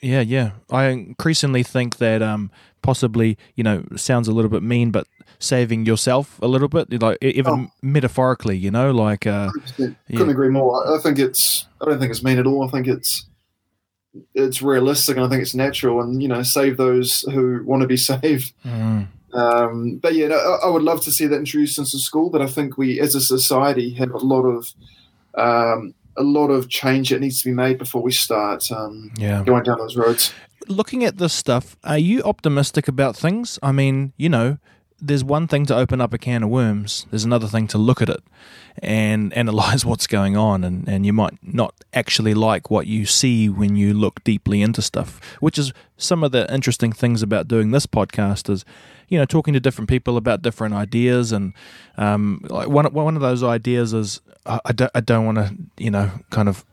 yeah, 0.00 0.22
yeah. 0.22 0.52
I 0.70 0.86
increasingly 0.86 1.62
think 1.62 1.98
that 1.98 2.22
um, 2.22 2.50
possibly, 2.80 3.36
you 3.56 3.64
know, 3.64 3.84
sounds 3.96 4.28
a 4.28 4.32
little 4.32 4.50
bit 4.50 4.62
mean, 4.62 4.90
but 4.92 5.06
saving 5.38 5.84
yourself 5.86 6.38
a 6.42 6.46
little 6.46 6.68
bit, 6.68 7.02
like 7.02 7.18
even 7.20 7.52
Oh. 7.52 7.66
metaphorically, 7.82 8.56
you 8.56 8.70
know, 8.70 8.90
like 8.92 9.26
uh, 9.26 9.50
100%. 9.78 9.96
Yeah. 10.08 10.16
Couldn't 10.16 10.30
agree 10.30 10.48
more. 10.48 10.70
I 10.88 10.96
I 10.96 10.98
think 11.02 11.18
it's. 11.18 11.66
I 11.80 11.84
don't 11.86 11.98
think 11.98 12.10
it's 12.12 12.22
mean 12.24 12.38
at 12.38 12.46
all. 12.46 12.62
I 12.66 12.70
think 12.70 12.86
it's. 12.86 13.26
It's 14.34 14.60
realistic, 14.60 15.16
and 15.16 15.24
I 15.24 15.28
think 15.28 15.40
it's 15.42 15.54
natural, 15.54 16.00
and 16.02 16.20
you 16.22 16.26
know, 16.28 16.42
save 16.42 16.76
those 16.76 17.20
who 17.32 17.62
want 17.64 17.82
to 17.82 17.86
be 17.88 17.96
saved. 18.10 18.52
mm, 18.64 19.06
Um, 19.32 19.96
but 19.96 20.14
yeah, 20.14 20.28
no, 20.28 20.36
I, 20.36 20.66
I 20.66 20.70
would 20.70 20.82
love 20.82 21.02
to 21.04 21.12
see 21.12 21.26
that 21.26 21.36
introduced 21.36 21.78
into 21.78 21.98
school. 21.98 22.30
But 22.30 22.42
I 22.42 22.46
think 22.46 22.76
we, 22.78 23.00
as 23.00 23.14
a 23.14 23.20
society, 23.20 23.94
have 23.94 24.10
a 24.12 24.18
lot 24.18 24.42
of 24.42 24.72
um, 25.34 25.94
a 26.16 26.22
lot 26.22 26.48
of 26.48 26.68
change 26.68 27.10
that 27.10 27.20
needs 27.20 27.40
to 27.42 27.48
be 27.48 27.54
made 27.54 27.78
before 27.78 28.02
we 28.02 28.12
start 28.12 28.64
um, 28.70 29.10
yeah. 29.16 29.42
going 29.44 29.62
down 29.62 29.78
those 29.78 29.96
roads. 29.96 30.32
looking 30.68 31.04
at 31.04 31.18
this 31.18 31.32
stuff, 31.32 31.76
are 31.84 31.98
you 31.98 32.22
optimistic 32.22 32.88
about 32.88 33.16
things? 33.16 33.58
I 33.62 33.72
mean, 33.72 34.12
you 34.16 34.28
know, 34.28 34.58
there's 35.00 35.24
one 35.24 35.46
thing 35.46 35.66
to 35.66 35.76
open 35.76 36.00
up 36.00 36.12
a 36.12 36.18
can 36.18 36.42
of 36.42 36.50
worms, 36.50 37.06
there's 37.10 37.24
another 37.24 37.46
thing 37.46 37.66
to 37.68 37.78
look 37.78 38.02
at 38.02 38.08
it 38.08 38.22
and 38.82 39.32
analyze 39.34 39.84
what's 39.86 40.06
going 40.06 40.36
on. 40.36 40.64
And, 40.64 40.88
and 40.88 41.04
you 41.06 41.12
might 41.12 41.38
not 41.42 41.74
actually 41.92 42.34
like 42.34 42.70
what 42.70 42.86
you 42.86 43.06
see 43.06 43.48
when 43.48 43.76
you 43.76 43.94
look 43.94 44.22
deeply 44.24 44.62
into 44.62 44.82
stuff, 44.82 45.20
which 45.40 45.58
is 45.58 45.72
some 45.96 46.22
of 46.24 46.32
the 46.32 46.52
interesting 46.52 46.92
things 46.92 47.22
about 47.22 47.48
doing 47.48 47.70
this 47.70 47.86
podcast 47.86 48.50
is, 48.50 48.64
you 49.08 49.18
know, 49.18 49.24
talking 49.24 49.54
to 49.54 49.60
different 49.60 49.88
people 49.88 50.16
about 50.16 50.42
different 50.42 50.74
ideas. 50.74 51.32
And 51.32 51.52
um, 51.96 52.44
like 52.48 52.68
one, 52.68 52.86
one 52.92 53.16
of 53.16 53.22
those 53.22 53.42
ideas 53.42 53.92
is 53.92 54.20
I, 54.46 54.60
I 54.64 54.72
don't, 54.72 54.90
I 54.94 55.00
don't 55.00 55.26
want 55.26 55.38
to, 55.38 55.54
you 55.76 55.90
know, 55.90 56.10
kind 56.30 56.48
of 56.48 56.64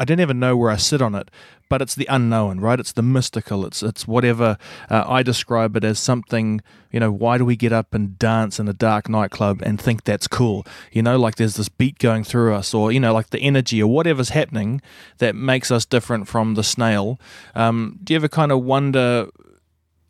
I 0.00 0.04
don't 0.04 0.18
even 0.18 0.40
know 0.40 0.56
where 0.56 0.70
I 0.70 0.76
sit 0.76 1.02
on 1.02 1.14
it, 1.14 1.30
but 1.68 1.82
it's 1.82 1.94
the 1.94 2.06
unknown, 2.08 2.58
right? 2.58 2.80
It's 2.80 2.92
the 2.92 3.02
mystical. 3.02 3.66
It's 3.66 3.82
it's 3.82 4.08
whatever 4.08 4.56
uh, 4.88 5.04
I 5.06 5.22
describe 5.22 5.76
it 5.76 5.84
as 5.84 5.98
something. 5.98 6.62
You 6.90 7.00
know, 7.00 7.12
why 7.12 7.36
do 7.36 7.44
we 7.44 7.54
get 7.54 7.70
up 7.70 7.92
and 7.92 8.18
dance 8.18 8.58
in 8.58 8.66
a 8.66 8.72
dark 8.72 9.10
nightclub 9.10 9.60
and 9.62 9.78
think 9.78 10.04
that's 10.04 10.26
cool? 10.26 10.66
You 10.90 11.02
know, 11.02 11.18
like 11.18 11.36
there's 11.36 11.56
this 11.56 11.68
beat 11.68 11.98
going 11.98 12.24
through 12.24 12.54
us, 12.54 12.72
or 12.72 12.90
you 12.90 12.98
know, 12.98 13.12
like 13.12 13.28
the 13.28 13.40
energy 13.40 13.82
or 13.82 13.92
whatever's 13.92 14.30
happening 14.30 14.80
that 15.18 15.36
makes 15.36 15.70
us 15.70 15.84
different 15.84 16.28
from 16.28 16.54
the 16.54 16.64
snail. 16.64 17.20
Um, 17.54 17.98
do 18.02 18.14
you 18.14 18.16
ever 18.16 18.28
kind 18.28 18.52
of 18.52 18.62
wonder? 18.62 19.28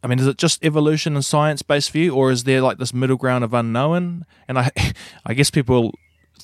I 0.04 0.06
mean, 0.06 0.20
is 0.20 0.26
it 0.28 0.38
just 0.38 0.64
evolution 0.64 1.16
and 1.16 1.24
science 1.24 1.62
based 1.62 1.90
view, 1.90 2.14
or 2.14 2.30
is 2.30 2.44
there 2.44 2.60
like 2.60 2.78
this 2.78 2.94
middle 2.94 3.16
ground 3.16 3.42
of 3.42 3.52
unknown? 3.52 4.24
And 4.46 4.56
I, 4.56 4.70
I 5.26 5.34
guess 5.34 5.50
people 5.50 5.94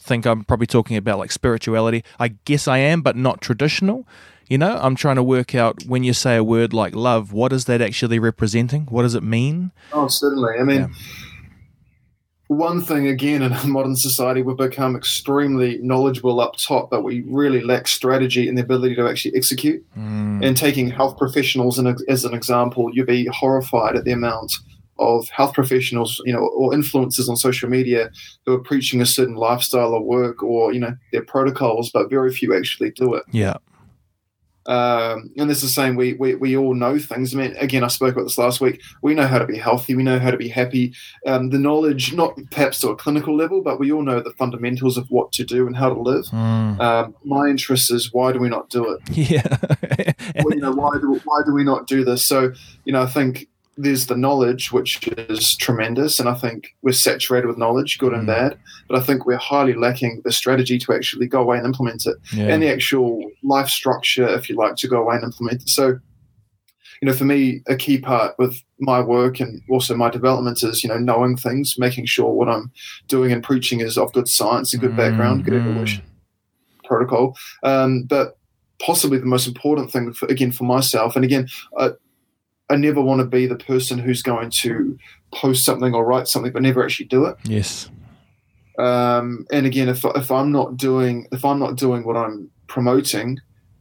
think 0.07 0.25
I'm 0.27 0.45
probably 0.45 0.67
talking 0.67 0.97
about 0.97 1.19
like 1.19 1.33
spirituality. 1.33 2.05
I 2.19 2.29
guess 2.47 2.67
I 2.69 2.79
am, 2.79 3.03
but 3.03 3.17
not 3.17 3.41
traditional. 3.41 4.07
You 4.49 4.59
know, 4.59 4.79
I'm 4.81 4.95
trying 4.95 5.17
to 5.17 5.23
work 5.25 5.55
out 5.57 5.83
when 5.87 6.05
you 6.05 6.13
say 6.13 6.37
a 6.37 6.45
word 6.45 6.73
like 6.73 6.95
love, 6.95 7.33
what 7.33 7.53
is 7.53 7.65
that 7.65 7.83
actually 7.83 8.19
representing? 8.21 8.87
What 8.87 9.03
does 9.03 9.17
it 9.17 9.25
mean? 9.25 9.73
Oh, 9.93 10.07
certainly. 10.07 10.55
I 10.61 10.63
mean, 10.63 10.81
Yeah. 10.83 10.89
one 12.47 12.81
thing 12.81 13.09
again 13.09 13.43
in 13.43 13.53
a 13.53 13.67
modern 13.67 13.97
society, 13.97 14.43
we've 14.43 14.57
become 14.57 14.95
extremely 14.95 15.79
knowledgeable 15.83 16.39
up 16.41 16.57
top, 16.59 16.91
but 16.91 17.03
we 17.03 17.23
really 17.27 17.61
lack 17.61 17.89
strategy 17.89 18.49
and 18.49 18.57
the 18.57 18.63
ability 18.63 18.95
to 18.95 19.09
actually 19.09 19.35
execute. 19.37 19.85
Mm, 19.99 20.45
And 20.47 20.57
taking 20.57 20.91
health 20.91 21.19
professionals 21.19 21.81
as 22.09 22.25
an 22.25 22.35
example, 22.35 22.89
you'd 22.93 23.07
be 23.09 23.27
horrified 23.27 23.97
at 23.97 24.05
the 24.05 24.13
amount 24.13 24.53
of 24.99 25.29
health 25.31 25.53
professionals, 25.55 26.21
you 26.25 26.33
know, 26.33 26.47
or 26.57 26.73
influencers 26.73 27.29
on 27.29 27.37
social 27.37 27.69
media 27.69 28.11
who 28.45 28.55
are 28.55 28.61
preaching 28.61 29.01
a 29.01 29.07
certain 29.07 29.35
lifestyle 29.35 29.93
or 29.95 30.03
work 30.03 30.43
or 30.43 30.73
you 30.73 30.81
know 30.81 30.95
their 31.13 31.25
protocols, 31.25 31.91
but 31.91 32.11
very 32.11 32.33
few 32.33 32.57
actually 32.57 32.91
do 32.93 33.15
it. 33.15 33.25
yeah. 33.33 33.57
Um, 34.69 35.31
and 35.37 35.49
it's 35.49 35.61
the 35.61 35.69
same. 35.69 35.95
We, 35.95 36.15
we 36.15 36.35
we 36.35 36.57
all 36.57 36.75
know 36.75 36.99
things. 36.99 37.33
I 37.33 37.39
mean, 37.39 37.55
again, 37.59 37.85
I 37.85 37.87
spoke 37.87 38.15
about 38.15 38.25
this 38.25 38.37
last 38.37 38.61
week. 38.61 38.83
We 39.01 39.15
know 39.15 39.29
how 39.29 39.39
to 39.39 39.47
be 39.47 39.59
healthy. 39.59 39.95
We 39.95 40.03
know 40.03 40.19
how 40.19 40.33
to 40.33 40.37
be 40.37 40.49
happy. 40.49 40.93
Um, 41.25 41.51
the 41.51 41.59
knowledge, 41.61 42.13
not 42.15 42.37
perhaps 42.51 42.81
to 42.81 42.89
a 42.89 42.97
clinical 42.97 43.37
level, 43.37 43.63
but 43.63 43.79
we 43.79 43.93
all 43.93 44.03
know 44.03 44.19
the 44.21 44.33
fundamentals 44.33 44.97
of 44.97 45.07
what 45.09 45.31
to 45.35 45.45
do 45.45 45.69
and 45.69 45.77
how 45.77 45.95
to 45.95 46.01
live. 46.01 46.25
Mm, 46.27 46.81
Um, 46.81 47.15
my 47.25 47.47
interest 47.47 47.93
is 47.93 48.13
why 48.13 48.33
do 48.33 48.41
we 48.41 48.49
not 48.49 48.69
do 48.69 48.91
it? 48.91 49.01
yeah. 49.31 49.57
Well, 50.43 50.53
you 50.53 50.61
know, 50.61 50.73
why 50.73 50.99
do 51.01 51.21
why 51.25 51.43
do 51.47 51.53
we 51.55 51.63
not 51.63 51.87
do 51.87 52.05
this? 52.05 52.25
So, 52.25 52.53
you 52.85 52.93
know, 52.93 53.03
I 53.03 53.07
think 53.07 53.47
there's 53.77 54.07
the 54.07 54.17
knowledge, 54.17 54.73
which 54.73 55.07
is 55.19 55.57
tremendous, 55.57 56.19
and 56.19 56.29
I 56.29 56.35
think 56.35 56.69
we're 56.83 56.93
saturated 56.93 57.47
with 57.47 57.59
knowledge, 57.59 57.99
good 57.99 58.15
and 58.15 58.23
Mm. 58.23 58.27
bad. 58.27 58.59
But 58.89 58.99
I 58.99 59.03
think 59.05 59.27
we're 59.27 59.37
highly 59.37 59.75
lacking 59.75 60.23
the 60.25 60.33
strategy 60.33 60.79
to 60.79 60.95
actually 60.95 61.27
go 61.27 61.43
away 61.43 61.59
and 61.59 61.67
implement 61.67 62.07
it 62.07 62.17
yeah. 62.33 62.47
and 62.47 62.63
the 62.63 62.69
actual 62.73 63.23
life 63.43 63.69
structure, 63.69 64.27
if 64.29 64.49
you 64.49 64.57
like, 64.57 64.77
to 64.77 64.89
go 64.89 65.03
away 65.03 65.17
and 65.17 65.25
implement 65.25 65.63
it. 65.63 65.69
So, 65.69 65.99
you 67.03 67.07
know, 67.07 67.13
for 67.13 67.25
me, 67.27 67.61
a 67.69 67.77
key 67.77 67.99
part 67.99 68.35
with 68.39 68.57
my 68.81 69.01
work 69.01 69.41
and 69.41 69.61
also 69.69 69.95
my 69.95 70.09
development 70.09 70.63
is, 70.63 70.83
you 70.83 70.89
know, 70.89 70.99
knowing 70.99 71.37
things, 71.37 71.75
making 71.79 72.07
sure 72.07 72.33
what 72.33 72.49
I'm 72.49 72.71
doing 73.09 73.31
and 73.33 73.43
preaching 73.43 73.81
is 73.81 73.99
of 73.99 74.13
good 74.15 74.29
science, 74.29 74.73
a 74.73 74.79
good 74.79 74.97
background, 74.97 75.45
good 75.45 75.53
Mhm. 75.55 75.69
evolution 75.69 76.03
protocol. 76.85 77.37
Um, 77.63 78.05
but 78.05 78.39
possibly 78.81 79.19
the 79.19 79.27
most 79.27 79.47
important 79.47 79.91
thing, 79.91 80.13
for, 80.15 80.27
again, 80.29 80.53
for 80.53 80.65
myself, 80.65 81.17
and 81.17 81.25
again, 81.25 81.49
I, 81.79 81.91
I 82.69 82.77
never 82.77 83.01
want 83.01 83.21
to 83.21 83.27
be 83.27 83.47
the 83.47 83.57
person 83.57 83.99
who's 83.99 84.23
going 84.23 84.51
to 84.63 84.99
post 85.33 85.65
something 85.65 85.95
or 85.95 86.05
write 86.05 86.27
something 86.29 86.53
but 86.53 86.63
never 86.63 86.83
actually 86.85 87.07
do 87.07 87.25
it 87.27 87.37
yes. 87.45 87.89
um, 88.79 89.47
and 89.53 89.67
again, 89.67 89.89
if 89.89 90.05
if 90.05 90.31
I'm 90.31 90.53
not 90.53 90.77
doing 90.77 91.27
if 91.33 91.45
I'm 91.45 91.59
not 91.59 91.77
doing 91.77 92.05
what 92.05 92.17
I'm 92.17 92.51
promoting, 92.67 93.39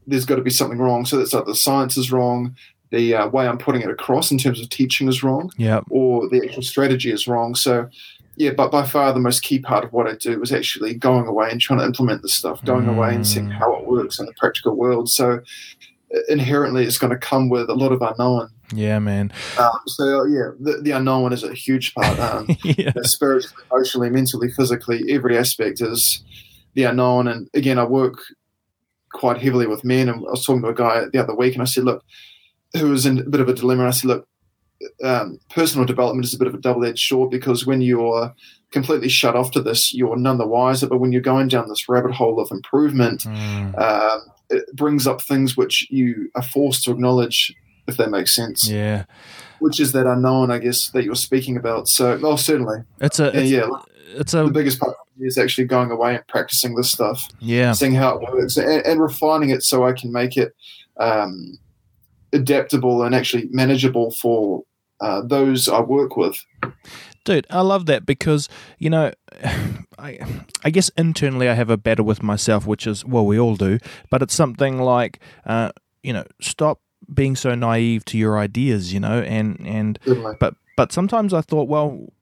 there's 0.07 0.25
got 0.25 0.35
to 0.35 0.41
be 0.41 0.49
something 0.51 0.77
wrong. 0.77 1.05
So 1.05 1.17
that's 1.17 1.33
like 1.33 1.45
the 1.45 1.55
science 1.55 1.97
is 1.97 2.11
wrong, 2.11 2.55
the 2.91 3.15
uh, 3.15 3.27
way 3.27 3.47
I'm 3.47 3.57
putting 3.57 3.81
it 3.81 3.89
across 3.89 4.31
in 4.31 4.37
terms 4.37 4.61
of 4.61 4.69
teaching 4.69 5.07
is 5.07 5.23
wrong, 5.23 5.51
Yeah. 5.57 5.81
or 5.89 6.29
the 6.29 6.41
actual 6.45 6.61
strategy 6.63 7.11
is 7.11 7.27
wrong. 7.27 7.55
So 7.55 7.89
yeah, 8.37 8.51
but 8.51 8.71
by 8.71 8.85
far 8.85 9.11
the 9.13 9.19
most 9.19 9.41
key 9.43 9.59
part 9.59 9.83
of 9.83 9.91
what 9.93 10.07
I 10.07 10.15
do 10.15 10.41
is 10.41 10.51
actually 10.51 10.93
going 10.93 11.25
away 11.27 11.49
and 11.51 11.59
trying 11.59 11.79
to 11.79 11.85
implement 11.85 12.21
this 12.21 12.33
stuff, 12.35 12.63
going 12.65 12.87
away 12.87 13.15
and 13.15 13.25
seeing 13.25 13.47
Mm. 13.47 13.57
how 13.59 13.75
it 13.75 13.85
works 13.87 14.19
in 14.19 14.25
the 14.27 14.33
practical 14.33 14.75
world. 14.75 15.09
So 15.09 15.39
inherently, 16.29 16.85
it's 16.85 16.97
going 16.97 17.11
to 17.11 17.17
come 17.17 17.49
with 17.49 17.69
a 17.69 17.73
lot 17.73 17.91
of 17.91 18.01
unknown. 18.01 18.49
Yeah, 18.73 18.99
man. 18.99 19.31
Um, 19.59 19.79
so 19.87 20.25
yeah, 20.25 20.49
the, 20.59 20.79
the 20.81 20.91
unknown 20.91 21.33
is 21.33 21.43
a 21.43 21.53
huge 21.53 21.93
part. 21.93 22.19
Um, 22.19 22.47
yeah. 22.63 22.91
Spiritually, 23.03 23.63
emotionally, 23.71 24.09
mentally, 24.09 24.51
physically, 24.51 25.03
every 25.09 25.37
aspect 25.37 25.81
is 25.81 26.23
the 26.73 26.83
unknown. 26.83 27.27
And 27.27 27.49
again, 27.53 27.77
I 27.77 27.85
work 27.85 28.19
quite 29.13 29.41
heavily 29.41 29.67
with 29.67 29.83
men. 29.83 30.09
And 30.09 30.17
I 30.19 30.31
was 30.31 30.45
talking 30.45 30.61
to 30.63 30.69
a 30.69 30.73
guy 30.73 31.05
the 31.11 31.19
other 31.19 31.35
week, 31.35 31.53
and 31.53 31.61
I 31.61 31.65
said, 31.65 31.83
look, 31.83 32.03
who 32.73 32.89
was 32.89 33.05
in 33.05 33.19
a 33.19 33.29
bit 33.29 33.41
of 33.41 33.49
a 33.49 33.53
dilemma. 33.53 33.83
And 33.83 33.89
I 33.89 33.91
said, 33.91 34.07
look, 34.07 34.27
um, 35.03 35.39
personal 35.49 35.85
development 35.85 36.25
is 36.25 36.33
a 36.33 36.37
bit 36.37 36.47
of 36.47 36.53
a 36.53 36.59
double-edged 36.59 36.99
sword 36.99 37.31
because 37.31 37.65
when 37.65 37.81
you're 37.81 38.33
completely 38.71 39.07
shut 39.07 39.35
off 39.35 39.51
to 39.51 39.61
this, 39.61 39.93
you're 39.93 40.17
none 40.17 40.37
the 40.37 40.47
wiser. 40.47 40.87
But 40.87 40.99
when 40.99 41.11
you're 41.11 41.21
going 41.21 41.47
down 41.47 41.69
this 41.69 41.87
rabbit 41.87 42.13
hole 42.13 42.39
of 42.39 42.51
improvement, 42.51 43.23
Mm, 43.23 43.79
um, 43.79 44.21
it 44.49 44.75
brings 44.75 45.07
up 45.07 45.21
things 45.21 45.57
which 45.57 45.87
you 45.89 46.29
are 46.35 46.43
forced 46.43 46.83
to 46.83 46.91
acknowledge, 46.91 47.53
if 47.87 47.97
that 47.97 48.09
makes 48.09 48.35
sense. 48.35 48.67
yeah. 48.67 49.05
Which 49.59 49.79
is 49.79 49.93
that 49.93 50.05
unknown, 50.05 50.51
I 50.51 50.59
guess, 50.59 50.89
that 50.89 51.05
you're 51.05 51.15
speaking 51.15 51.55
about. 51.55 51.87
So, 51.87 52.19
well, 52.21 52.37
certainly, 52.37 52.83
It's 52.99 53.19
a 53.19 53.25
yeah, 53.25 53.39
it's, 53.39 53.51
yeah. 53.51 53.69
it's 54.17 54.31
the 54.33 54.49
biggest 54.49 54.79
part 54.79 54.95
is 55.19 55.37
actually 55.37 55.65
going 55.65 55.91
away 55.91 56.15
and 56.15 56.27
practicing 56.27 56.75
this 56.75 56.91
stuff, 56.91 57.25
yeah. 57.39 57.71
seeing 57.71 57.93
how 57.93 58.17
it 58.17 58.33
works, 58.33 58.57
and, 58.57 58.85
and 58.85 59.01
refining 59.01 59.49
it 59.49 59.63
so 59.63 59.85
I 59.85 59.93
can 59.93 60.11
make 60.11 60.35
it 60.35 60.53
um, 60.99 61.57
adaptable 62.33 63.03
and 63.03 63.15
actually 63.15 63.47
manageable 63.51 64.11
for 64.11 64.63
uh, 65.01 65.21
those 65.21 65.69
I 65.69 65.79
work 65.79 66.17
with. 66.17 66.43
Dude, 67.23 67.47
I 67.49 67.61
love 67.61 67.87
that 67.87 68.05
because 68.05 68.49
you 68.77 68.89
know, 68.89 69.11
I 69.97 70.19
I 70.63 70.69
guess 70.69 70.89
internally 70.89 71.49
I 71.49 71.53
have 71.53 71.69
a 71.69 71.77
battle 71.77 72.05
with 72.05 72.21
myself, 72.21 72.67
which 72.67 72.85
is 72.85 73.05
well, 73.05 73.25
we 73.25 73.39
all 73.39 73.55
do, 73.55 73.79
but 74.09 74.21
it's 74.21 74.33
something 74.33 74.79
like 74.79 75.19
uh, 75.45 75.71
you 76.03 76.13
know, 76.13 76.25
stop 76.39 76.81
being 77.13 77.35
so 77.35 77.55
naive 77.55 78.05
to 78.05 78.17
your 78.17 78.37
ideas, 78.37 78.93
you 78.93 78.99
know, 78.99 79.21
and 79.21 79.59
and 79.65 79.99
but 80.39 80.55
but 80.77 80.91
sometimes 80.91 81.33
I 81.33 81.41
thought, 81.41 81.67
well, 81.67 82.13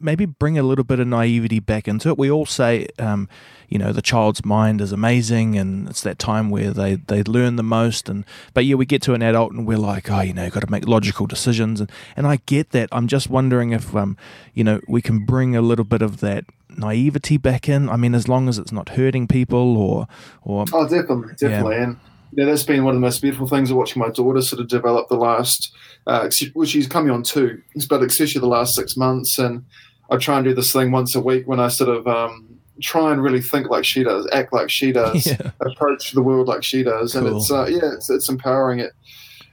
maybe 0.00 0.26
bring 0.26 0.58
a 0.58 0.62
little 0.62 0.84
bit 0.84 1.00
of 1.00 1.06
naivety 1.06 1.60
back 1.60 1.86
into 1.88 2.08
it. 2.08 2.18
We 2.18 2.30
all 2.30 2.46
say, 2.46 2.88
um, 2.98 3.28
you 3.68 3.78
know, 3.78 3.92
the 3.92 4.02
child's 4.02 4.44
mind 4.44 4.80
is 4.80 4.92
amazing, 4.92 5.56
and 5.56 5.88
it's 5.88 6.02
that 6.02 6.18
time 6.18 6.50
where 6.50 6.70
they 6.70 6.96
they 6.96 7.22
learn 7.22 7.56
the 7.56 7.62
most. 7.62 8.08
And 8.08 8.24
but 8.54 8.64
yeah, 8.64 8.74
we 8.74 8.86
get 8.86 9.02
to 9.02 9.14
an 9.14 9.22
adult 9.22 9.52
and 9.52 9.66
we're 9.66 9.78
like, 9.78 10.10
oh, 10.10 10.20
you 10.20 10.34
know, 10.34 10.50
got 10.50 10.60
to 10.60 10.70
make 10.70 10.86
logical 10.86 11.26
decisions, 11.26 11.80
and 11.80 11.90
and 12.16 12.26
I 12.26 12.40
get 12.46 12.70
that. 12.70 12.88
I'm 12.92 13.06
just 13.06 13.30
wondering 13.30 13.72
if 13.72 13.94
um, 13.96 14.16
you 14.54 14.64
know, 14.64 14.80
we 14.88 15.00
can 15.00 15.24
bring 15.24 15.56
a 15.56 15.62
little 15.62 15.84
bit 15.84 16.02
of 16.02 16.20
that 16.20 16.44
naivety 16.68 17.36
back 17.36 17.68
in. 17.68 17.88
I 17.88 17.96
mean, 17.96 18.14
as 18.14 18.28
long 18.28 18.48
as 18.48 18.58
it's 18.58 18.72
not 18.72 18.90
hurting 18.90 19.26
people 19.26 19.76
or 19.76 20.06
or 20.42 20.64
Oh, 20.72 20.88
definitely, 20.88 21.34
definitely, 21.38 21.76
and 21.76 21.96
know, 22.36 22.46
that's 22.46 22.62
been 22.62 22.84
one 22.84 22.94
of 22.94 23.00
the 23.00 23.06
most 23.06 23.20
beautiful 23.22 23.46
things 23.46 23.70
of 23.70 23.76
watching 23.76 24.00
my 24.00 24.08
daughter 24.10 24.40
sort 24.42 24.60
of 24.60 24.68
develop 24.68 25.08
the 25.08 25.16
last, 25.16 25.72
uh, 26.06 26.28
well, 26.54 26.66
she's 26.66 26.86
coming 26.86 27.10
on 27.10 27.22
two, 27.22 27.60
but 27.88 28.02
especially 28.02 28.40
the 28.40 28.46
last 28.46 28.74
six 28.74 28.96
months. 28.96 29.38
And 29.38 29.64
I 30.10 30.16
try 30.16 30.36
and 30.36 30.44
do 30.44 30.54
this 30.54 30.72
thing 30.72 30.90
once 30.92 31.14
a 31.14 31.20
week 31.20 31.46
when 31.46 31.60
I 31.60 31.68
sort 31.68 31.90
of 31.90 32.06
um, 32.06 32.48
try 32.80 33.12
and 33.12 33.22
really 33.22 33.40
think 33.42 33.68
like 33.68 33.84
she 33.84 34.02
does, 34.02 34.28
act 34.32 34.52
like 34.52 34.70
she 34.70 34.92
does, 34.92 35.26
Yeah. 35.40 35.50
approach 35.60 36.12
the 36.12 36.22
world 36.22 36.48
like 36.48 36.64
she 36.64 36.82
does, 36.82 37.14
and 37.14 37.26
it's 37.26 37.50
uh, 37.50 37.66
yeah, 37.66 37.92
it's, 37.94 38.08
it's 38.10 38.28
empowering. 38.28 38.80
It, 38.80 38.92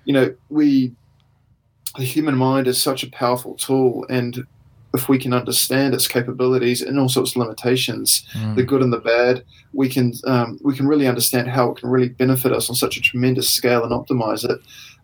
you 0.05 0.13
know, 0.13 0.33
we 0.49 0.93
the 1.97 2.03
human 2.05 2.35
mind 2.37 2.67
is 2.67 2.81
such 2.81 3.03
a 3.03 3.09
powerful 3.09 3.55
tool, 3.55 4.05
and 4.09 4.45
if 4.93 5.07
we 5.07 5.17
can 5.19 5.33
understand 5.33 5.93
its 5.93 6.07
capabilities 6.07 6.81
and 6.81 6.97
also 6.99 7.21
its 7.21 7.35
limitations, 7.35 8.23
Mm. 8.35 8.55
the 8.55 8.63
good 8.63 8.81
and 8.81 8.91
the 8.91 8.97
bad, 8.99 9.43
we 9.73 9.87
can 9.89 10.13
um, 10.25 10.57
we 10.63 10.75
can 10.75 10.87
really 10.87 11.07
understand 11.07 11.47
how 11.47 11.71
it 11.71 11.77
can 11.79 11.89
really 11.89 12.09
benefit 12.09 12.51
us 12.51 12.69
on 12.69 12.75
such 12.75 12.97
a 12.97 13.01
tremendous 13.01 13.49
scale 13.51 13.83
and 13.83 13.91
optimize 13.91 14.43
it. 14.49 14.59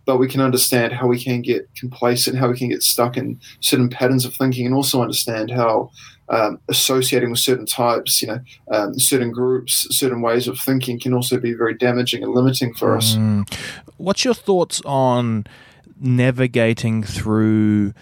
But 0.05 0.17
we 0.17 0.27
can 0.27 0.41
understand 0.41 0.93
how 0.93 1.07
we 1.07 1.19
can 1.23 1.41
get 1.41 1.67
complacent, 1.75 2.37
how 2.37 2.47
we 2.49 2.57
can 2.57 2.69
get 2.69 2.83
stuck 2.83 3.17
in 3.17 3.39
certain 3.59 3.89
patterns 3.89 4.23
of 4.25 4.35
thinking, 4.35 4.65
and 4.65 4.75
also 4.75 5.01
understand 5.01 5.49
how 5.51 5.89
um, 6.29 6.59
associating 6.69 7.29
with 7.31 7.39
certain 7.39 7.65
types, 7.67 8.21
you 8.21 8.27
know, 8.27 8.39
um, 8.71 8.99
certain 8.99 9.31
groups, 9.31 9.87
certain 9.91 10.21
ways 10.21 10.47
of 10.47 10.59
thinking 10.59 10.99
can 10.99 11.13
also 11.13 11.39
be 11.39 11.53
very 11.53 11.75
damaging 11.75 12.23
and 12.23 12.33
limiting 12.33 12.73
for 12.73 12.95
us. 12.97 13.15
Mm. 13.15 13.51
What's 13.97 14.25
your 14.25 14.33
thoughts 14.33 14.81
on 14.85 15.45
navigating 15.99 17.03
through 17.03 17.93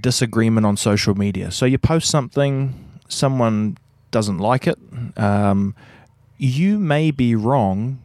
disagreement 0.00 0.66
on 0.66 0.76
social 0.76 1.14
media? 1.14 1.50
So 1.50 1.66
you 1.66 1.78
post 1.78 2.10
something, 2.10 2.74
someone 3.08 3.78
doesn't 4.10 4.38
like 4.38 4.66
it. 4.66 4.78
Um, 5.16 5.74
you 6.38 6.78
may 6.78 7.10
be 7.10 7.34
wrong, 7.34 8.00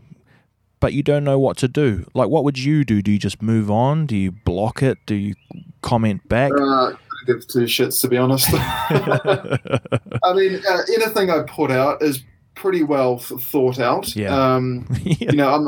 but 0.80 0.94
you 0.94 1.04
don't 1.04 1.24
know 1.24 1.40
what 1.40 1.58
to 1.58 1.68
do. 1.68 2.06
Like, 2.14 2.30
what 2.30 2.44
would 2.44 2.58
you 2.58 2.84
do? 2.86 3.02
Do 3.02 3.12
you 3.12 3.20
just 3.20 3.42
move 3.42 3.70
on? 3.70 4.06
Do 4.06 4.16
you 4.16 4.32
block 4.32 4.82
it? 4.82 4.98
Do 5.06 5.16
you 5.16 5.36
comment 5.82 6.28
back? 6.30 6.52
Uh, 6.54 6.94
give 7.26 7.48
two 7.48 7.66
shits 7.66 8.02
to 8.02 8.08
be 8.08 8.18
honest. 8.18 8.48
I 8.54 10.34
mean, 10.34 10.62
uh, 10.68 10.82
anything 10.96 11.30
I 11.30 11.44
put 11.44 11.72
out 11.72 12.02
is 12.02 12.24
pretty 12.56 12.84
well 12.84 13.20
th- 13.20 13.42
thought 13.42 13.80
out. 13.80 14.16
Yeah. 14.16 14.36
Um, 14.36 14.88
yeah. 15.04 15.32
you 15.32 15.38
know, 15.38 15.50
I'm, 15.54 15.68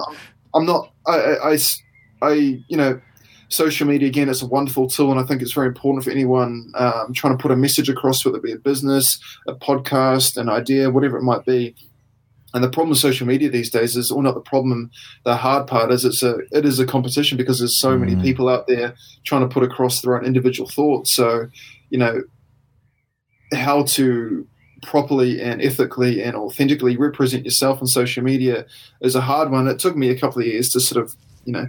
I'm 0.53 0.65
not, 0.65 0.91
I, 1.05 1.35
I, 1.43 1.57
I, 2.21 2.31
you 2.67 2.77
know, 2.77 3.01
social 3.51 3.85
media 3.87 4.07
again, 4.07 4.29
it's 4.29 4.41
a 4.41 4.47
wonderful 4.47 4.87
tool, 4.87 5.11
and 5.11 5.19
I 5.19 5.23
think 5.23 5.41
it's 5.41 5.53
very 5.53 5.67
important 5.67 6.03
for 6.03 6.11
anyone 6.11 6.71
um, 6.75 7.13
trying 7.13 7.37
to 7.37 7.41
put 7.41 7.51
a 7.51 7.55
message 7.55 7.89
across, 7.89 8.23
whether 8.25 8.37
it 8.37 8.43
be 8.43 8.51
a 8.53 8.57
business, 8.57 9.19
a 9.47 9.53
podcast, 9.53 10.37
an 10.37 10.49
idea, 10.49 10.89
whatever 10.89 11.17
it 11.17 11.23
might 11.23 11.45
be. 11.45 11.75
And 12.53 12.63
the 12.63 12.69
problem 12.69 12.89
with 12.89 12.99
social 12.99 13.25
media 13.27 13.49
these 13.49 13.69
days 13.69 13.95
is, 13.95 14.11
or 14.11 14.21
not 14.21 14.35
the 14.35 14.41
problem, 14.41 14.91
the 15.23 15.37
hard 15.37 15.67
part 15.67 15.91
is 15.91 16.03
it's 16.03 16.23
a 16.23 16.39
it 16.51 16.65
is 16.65 16.79
a 16.79 16.85
competition 16.85 17.37
because 17.37 17.59
there's 17.59 17.79
so 17.79 17.97
many 17.97 18.15
Mm. 18.15 18.21
people 18.21 18.49
out 18.49 18.67
there 18.67 18.93
trying 19.23 19.41
to 19.41 19.53
put 19.53 19.63
across 19.63 20.01
their 20.01 20.17
own 20.17 20.25
individual 20.25 20.69
thoughts. 20.69 21.15
So, 21.15 21.47
you 21.89 21.97
know, 21.97 22.23
how 23.53 23.83
to 23.83 24.45
properly 24.83 25.41
and 25.41 25.61
ethically 25.61 26.23
and 26.23 26.35
authentically 26.35 26.97
represent 26.97 27.45
yourself 27.45 27.79
on 27.81 27.87
social 27.87 28.23
media 28.23 28.65
is 29.01 29.15
a 29.15 29.21
hard 29.21 29.51
one. 29.51 29.67
It 29.67 29.79
took 29.79 29.95
me 29.95 30.09
a 30.09 30.19
couple 30.19 30.41
of 30.41 30.47
years 30.47 30.69
to 30.69 30.79
sort 30.79 31.03
of, 31.03 31.15
you 31.45 31.53
know, 31.53 31.67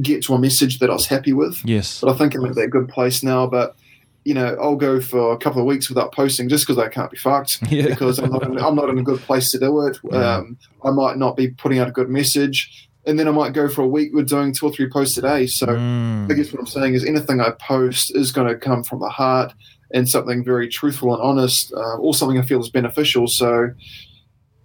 get 0.00 0.22
to 0.24 0.34
a 0.34 0.38
message 0.38 0.78
that 0.78 0.90
I 0.90 0.92
was 0.94 1.06
happy 1.06 1.32
with. 1.32 1.60
yes. 1.64 2.00
But 2.00 2.10
I 2.14 2.18
think 2.18 2.34
I'm 2.34 2.44
at 2.46 2.54
that 2.54 2.68
good 2.68 2.88
place 2.88 3.22
now. 3.22 3.46
But 3.46 3.76
you 4.24 4.34
know, 4.34 4.56
I'll 4.62 4.76
go 4.76 5.00
for 5.00 5.32
a 5.32 5.36
couple 5.36 5.60
of 5.60 5.66
weeks 5.66 5.88
without 5.88 6.12
posting 6.14 6.48
just 6.48 6.64
because 6.64 6.78
I 6.78 6.88
can't 6.88 7.10
be 7.10 7.16
fucked. 7.18 7.58
Yeah. 7.70 7.88
Because 7.88 8.18
I'm 8.20 8.30
not, 8.30 8.44
in, 8.44 8.56
I'm 8.58 8.76
not 8.76 8.88
in 8.88 8.98
a 8.98 9.02
good 9.02 9.18
place 9.20 9.50
to 9.50 9.58
do 9.58 9.86
it. 9.88 9.98
Yeah. 10.04 10.36
Um, 10.36 10.58
I 10.84 10.90
might 10.92 11.16
not 11.18 11.36
be 11.36 11.48
putting 11.48 11.80
out 11.80 11.88
a 11.88 11.90
good 11.92 12.08
message, 12.08 12.88
and 13.04 13.18
then 13.18 13.26
I 13.26 13.32
might 13.32 13.52
go 13.52 13.68
for 13.68 13.82
a 13.82 13.88
week 13.88 14.14
with 14.14 14.28
doing 14.28 14.54
two 14.54 14.66
or 14.66 14.72
three 14.72 14.88
posts 14.88 15.18
a 15.18 15.22
day. 15.22 15.46
So 15.48 15.66
Mm. 15.66 16.30
I 16.30 16.34
guess 16.34 16.52
what 16.52 16.60
I'm 16.60 16.66
saying 16.66 16.94
is 16.94 17.04
anything 17.04 17.40
I 17.40 17.50
post 17.50 18.14
is 18.14 18.30
going 18.30 18.46
to 18.46 18.54
come 18.56 18.84
from 18.84 19.00
the 19.00 19.08
heart 19.08 19.52
and 19.92 20.08
something 20.08 20.44
very 20.44 20.68
truthful 20.68 21.12
and 21.12 21.20
honest, 21.22 21.72
uh, 21.74 21.96
or 21.96 22.14
something 22.14 22.38
I 22.38 22.42
feel 22.42 22.60
is 22.60 22.70
beneficial. 22.70 23.26
So 23.26 23.70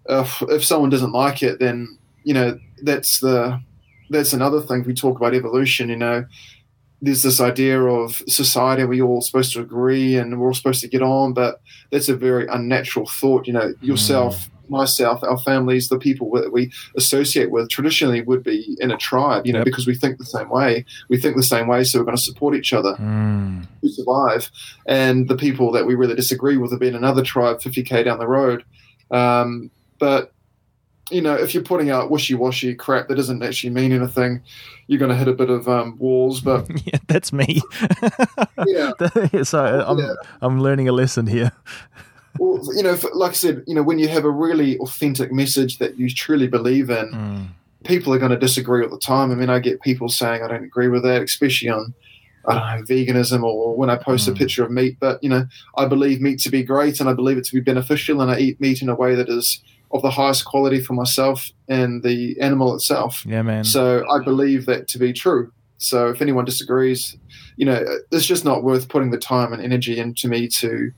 if, 0.07 0.41
if 0.49 0.63
someone 0.63 0.89
doesn't 0.91 1.11
like 1.13 1.41
it, 1.43 1.59
then 1.59 1.97
you 2.23 2.33
know 2.35 2.59
that's 2.83 3.19
the 3.21 3.59
that's 4.09 4.33
another 4.33 4.61
thing. 4.61 4.83
We 4.83 4.93
talk 4.93 5.17
about 5.17 5.33
evolution. 5.35 5.89
You 5.89 5.97
know, 5.97 6.25
there's 7.01 7.23
this 7.23 7.39
idea 7.39 7.81
of 7.81 8.21
society 8.27 8.83
we're 8.83 9.03
all 9.03 9.21
supposed 9.21 9.53
to 9.53 9.61
agree 9.61 10.15
and 10.17 10.39
we're 10.39 10.47
all 10.47 10.53
supposed 10.53 10.81
to 10.81 10.87
get 10.87 11.01
on, 11.01 11.33
but 11.33 11.61
that's 11.91 12.09
a 12.09 12.15
very 12.15 12.47
unnatural 12.47 13.05
thought. 13.07 13.47
You 13.47 13.53
know, 13.53 13.73
yourself. 13.81 14.49
Myself, 14.69 15.23
our 15.23 15.37
families, 15.37 15.87
the 15.87 15.97
people 15.97 16.29
that 16.31 16.51
we 16.51 16.73
associate 16.97 17.51
with 17.51 17.69
traditionally 17.69 18.21
would 18.21 18.43
be 18.43 18.75
in 18.81 18.91
a 18.91 18.97
tribe, 18.97 19.47
you 19.47 19.53
know, 19.53 19.59
Yep. 19.59 19.65
because 19.65 19.87
we 19.87 19.95
think 19.95 20.17
the 20.17 20.25
same 20.25 20.49
way. 20.49 20.83
We 21.07 21.15
think 21.15 21.37
the 21.37 21.43
same 21.43 21.67
way, 21.67 21.85
so 21.85 21.99
we're 21.99 22.03
going 22.03 22.17
to 22.17 22.21
support 22.21 22.53
each 22.53 22.73
other 22.73 22.95
Mm. 22.99 23.65
to 23.81 23.87
survive. 23.89 24.51
And 24.85 25.29
the 25.29 25.37
people 25.37 25.71
that 25.71 25.85
we 25.85 25.95
really 25.95 26.15
disagree 26.15 26.57
with 26.57 26.71
have 26.71 26.81
been 26.81 26.95
another 26.95 27.23
tribe 27.23 27.61
50k 27.61 28.03
down 28.03 28.19
the 28.19 28.27
road. 28.27 28.65
Um, 29.09 29.71
but 29.99 30.33
you 31.11 31.21
know, 31.21 31.33
if 31.35 31.53
you're 31.53 31.63
putting 31.63 31.89
out 31.89 32.09
wishy-washy 32.11 32.75
crap 32.75 33.07
that 33.07 33.15
doesn't 33.15 33.41
actually 33.43 33.69
mean 33.71 33.91
anything, 33.91 34.41
you're 34.87 34.99
going 34.99 35.11
to 35.11 35.15
hit 35.17 35.27
a 35.27 35.33
bit 35.33 35.49
of 35.49 35.67
um, 35.67 35.97
walls. 35.97 36.41
But 36.41 36.67
Yeah, 36.85 36.99
that's 37.07 37.31
me. 37.33 37.61
yeah, 38.67 38.91
so 39.43 39.83
I'm 39.87 39.99
Yeah. 39.99 40.13
I'm 40.41 40.59
learning 40.61 40.87
a 40.89 40.91
lesson 40.91 41.27
here. 41.27 41.51
well, 42.39 42.61
you 42.75 42.83
know, 42.83 42.97
like 43.13 43.31
I 43.31 43.35
said, 43.35 43.63
you 43.67 43.75
know, 43.75 43.83
when 43.83 43.99
you 43.99 44.07
have 44.09 44.25
a 44.25 44.29
really 44.31 44.77
authentic 44.79 45.31
message 45.31 45.77
that 45.79 45.97
you 45.97 46.09
truly 46.09 46.47
believe 46.47 46.89
in, 46.89 47.07
Mm. 47.11 47.47
people 47.83 48.13
are 48.13 48.19
going 48.19 48.31
to 48.31 48.37
disagree 48.39 48.83
all 48.83 48.89
the 48.89 48.99
time. 48.99 49.31
I 49.31 49.35
mean, 49.35 49.49
I 49.49 49.59
get 49.59 49.81
people 49.81 50.09
saying 50.09 50.43
I 50.43 50.47
don't 50.47 50.63
agree 50.63 50.87
with 50.89 51.03
that, 51.03 51.21
especially 51.21 51.69
on 51.69 51.93
I 52.49 52.53
don't 52.53 52.79
know 52.79 52.85
veganism 52.95 53.43
or 53.43 53.75
when 53.75 53.89
I 53.89 53.97
post 53.97 54.27
Mm. 54.27 54.31
a 54.31 54.35
picture 54.35 54.63
of 54.63 54.71
meat. 54.71 54.97
But 54.99 55.21
you 55.23 55.29
know, 55.29 55.45
I 55.77 55.85
believe 55.85 56.21
meat 56.21 56.39
to 56.41 56.49
be 56.49 56.63
great, 56.63 56.99
and 56.99 57.09
I 57.09 57.13
believe 57.13 57.37
it 57.37 57.45
to 57.45 57.53
be 57.53 57.59
beneficial, 57.61 58.21
and 58.21 58.31
I 58.31 58.39
eat 58.39 58.61
meat 58.61 58.81
in 58.81 58.89
a 58.89 58.95
way 58.95 59.15
that 59.15 59.27
is 59.29 59.61
of 59.91 60.01
the 60.01 60.11
highest 60.11 60.45
quality 60.45 60.79
for 60.81 60.93
myself 60.93 61.49
and 61.67 62.03
the 62.03 62.39
animal 62.39 62.75
itself. 62.75 63.25
Yeah, 63.25 63.41
man. 63.41 63.63
So 63.63 64.05
I 64.09 64.23
believe 64.23 64.65
that 64.65 64.87
to 64.89 64.99
be 64.99 65.13
true. 65.13 65.51
So 65.77 66.09
if 66.09 66.21
anyone 66.21 66.45
disagrees, 66.45 67.17
you 67.55 67.65
know, 67.65 67.83
it's 68.11 68.25
just 68.25 68.43
not 68.43 68.63
worth 68.63 68.89
putting 68.89 69.11
the 69.11 69.17
time 69.17 69.53
and 69.53 69.61
energy 69.61 69.99
into 69.99 70.27
me 70.27 70.47
to 70.47 70.91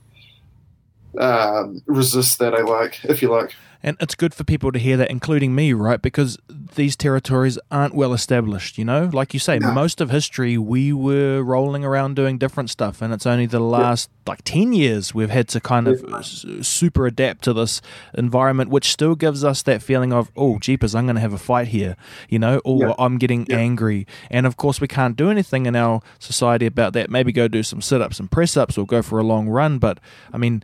um, 1.19 1.81
resist 1.85 2.39
that. 2.39 2.53
I 2.53 2.61
like, 2.61 3.03
if 3.05 3.21
you 3.21 3.29
like. 3.29 3.53
And 3.81 3.95
it's 4.01 4.13
good 4.13 4.33
for 4.33 4.43
people 4.43 4.73
to 4.73 4.79
hear 4.79 4.97
that, 4.97 5.09
including 5.09 5.55
me, 5.55 5.71
right? 5.71 6.01
Because 6.01 6.37
these 6.75 6.97
territories 6.97 7.57
aren't 7.71 7.95
well 7.95 8.11
established, 8.11 8.77
you 8.77 8.83
know? 8.83 9.09
Like 9.13 9.33
you 9.33 9.39
say, 9.39 9.57
No. 9.57 9.71
most 9.71 10.01
of 10.01 10.09
history 10.09 10.57
we 10.57 10.91
were 10.91 11.41
rolling 11.41 11.85
around 11.85 12.15
doing 12.17 12.37
different 12.37 12.69
stuff. 12.69 13.01
And 13.01 13.13
it's 13.13 13.25
only 13.25 13.45
the 13.45 13.61
last 13.61 14.09
like 14.27 14.41
10 14.43 14.73
years 14.73 15.15
we've 15.15 15.29
had 15.29 15.47
to 15.49 15.61
kind 15.61 15.87
of 15.87 16.03
s- 16.15 16.45
super 16.61 17.07
adapt 17.07 17.41
to 17.45 17.53
this 17.53 17.81
environment, 18.13 18.69
which 18.69 18.91
still 18.91 19.15
gives 19.15 19.45
us 19.45 19.61
that 19.63 19.81
feeling 19.81 20.11
of, 20.11 20.29
oh, 20.35 20.59
jeepers, 20.59 20.93
I'm 20.93 21.05
going 21.05 21.15
to 21.15 21.21
have 21.21 21.33
a 21.33 21.37
fight 21.37 21.69
here, 21.69 21.95
you 22.27 22.37
know? 22.37 22.59
Or 22.65 22.87
Yeah. 22.89 22.93
I'm 22.99 23.17
getting 23.17 23.45
Yeah. 23.49 23.59
angry. 23.59 24.05
And 24.29 24.45
of 24.45 24.57
course, 24.57 24.81
we 24.81 24.89
can't 24.89 25.15
do 25.15 25.31
anything 25.31 25.65
in 25.65 25.77
our 25.77 26.01
society 26.19 26.65
about 26.65 26.91
that. 26.93 27.09
Maybe 27.09 27.31
go 27.31 27.47
do 27.47 27.63
some 27.63 27.81
sit 27.81 28.01
ups 28.01 28.19
and 28.19 28.29
press 28.29 28.57
ups 28.57 28.77
or 28.77 28.85
go 28.85 29.01
for 29.01 29.19
a 29.19 29.23
long 29.23 29.47
run. 29.47 29.77
But 29.79 29.99
I 30.33 30.37
mean, 30.37 30.63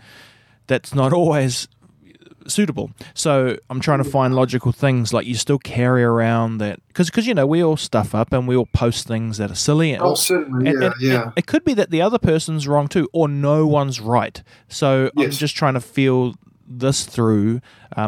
that's 0.68 0.94
not 0.94 1.14
always 1.22 1.68
suitable. 2.48 2.92
So 3.14 3.58
I'm 3.70 3.80
trying 3.80 4.04
to 4.04 4.10
find 4.10 4.36
logical 4.36 4.72
things 4.72 5.14
like 5.14 5.26
you 5.26 5.36
still 5.36 5.58
carry 5.60 6.04
around 6.04 6.58
that 6.60 6.80
because 6.88 7.10
because 7.10 7.28
you 7.28 7.34
know 7.34 7.46
we 7.48 7.64
all 7.64 7.78
stuff 7.78 8.14
up 8.16 8.32
and 8.34 8.48
we 8.48 8.56
all 8.56 8.68
post 8.68 9.08
things 9.08 9.38
that 9.38 9.52
are 9.52 9.56
silly. 9.56 9.94
And, 9.94 10.02
Oh, 10.04 10.16
certainly, 10.16 10.70
and- 10.70 10.82
yeah, 10.82 10.86
and- 10.92 11.02
yeah. 11.02 11.24
and 11.24 11.34
it 11.36 11.48
could 11.48 11.64
be 11.64 11.74
that 11.76 11.90
the 11.92 12.02
other 12.02 12.18
person's 12.20 12.68
wrong 12.68 12.88
too, 12.88 13.10
or 13.14 13.28
no 13.28 13.66
one's 13.68 14.00
right. 14.00 14.42
So 14.70 15.10
I'm 15.18 15.32
just 15.32 15.56
trying 15.56 15.74
to 15.76 15.82
feel 15.82 16.36
this 16.68 17.06
through 17.06 17.62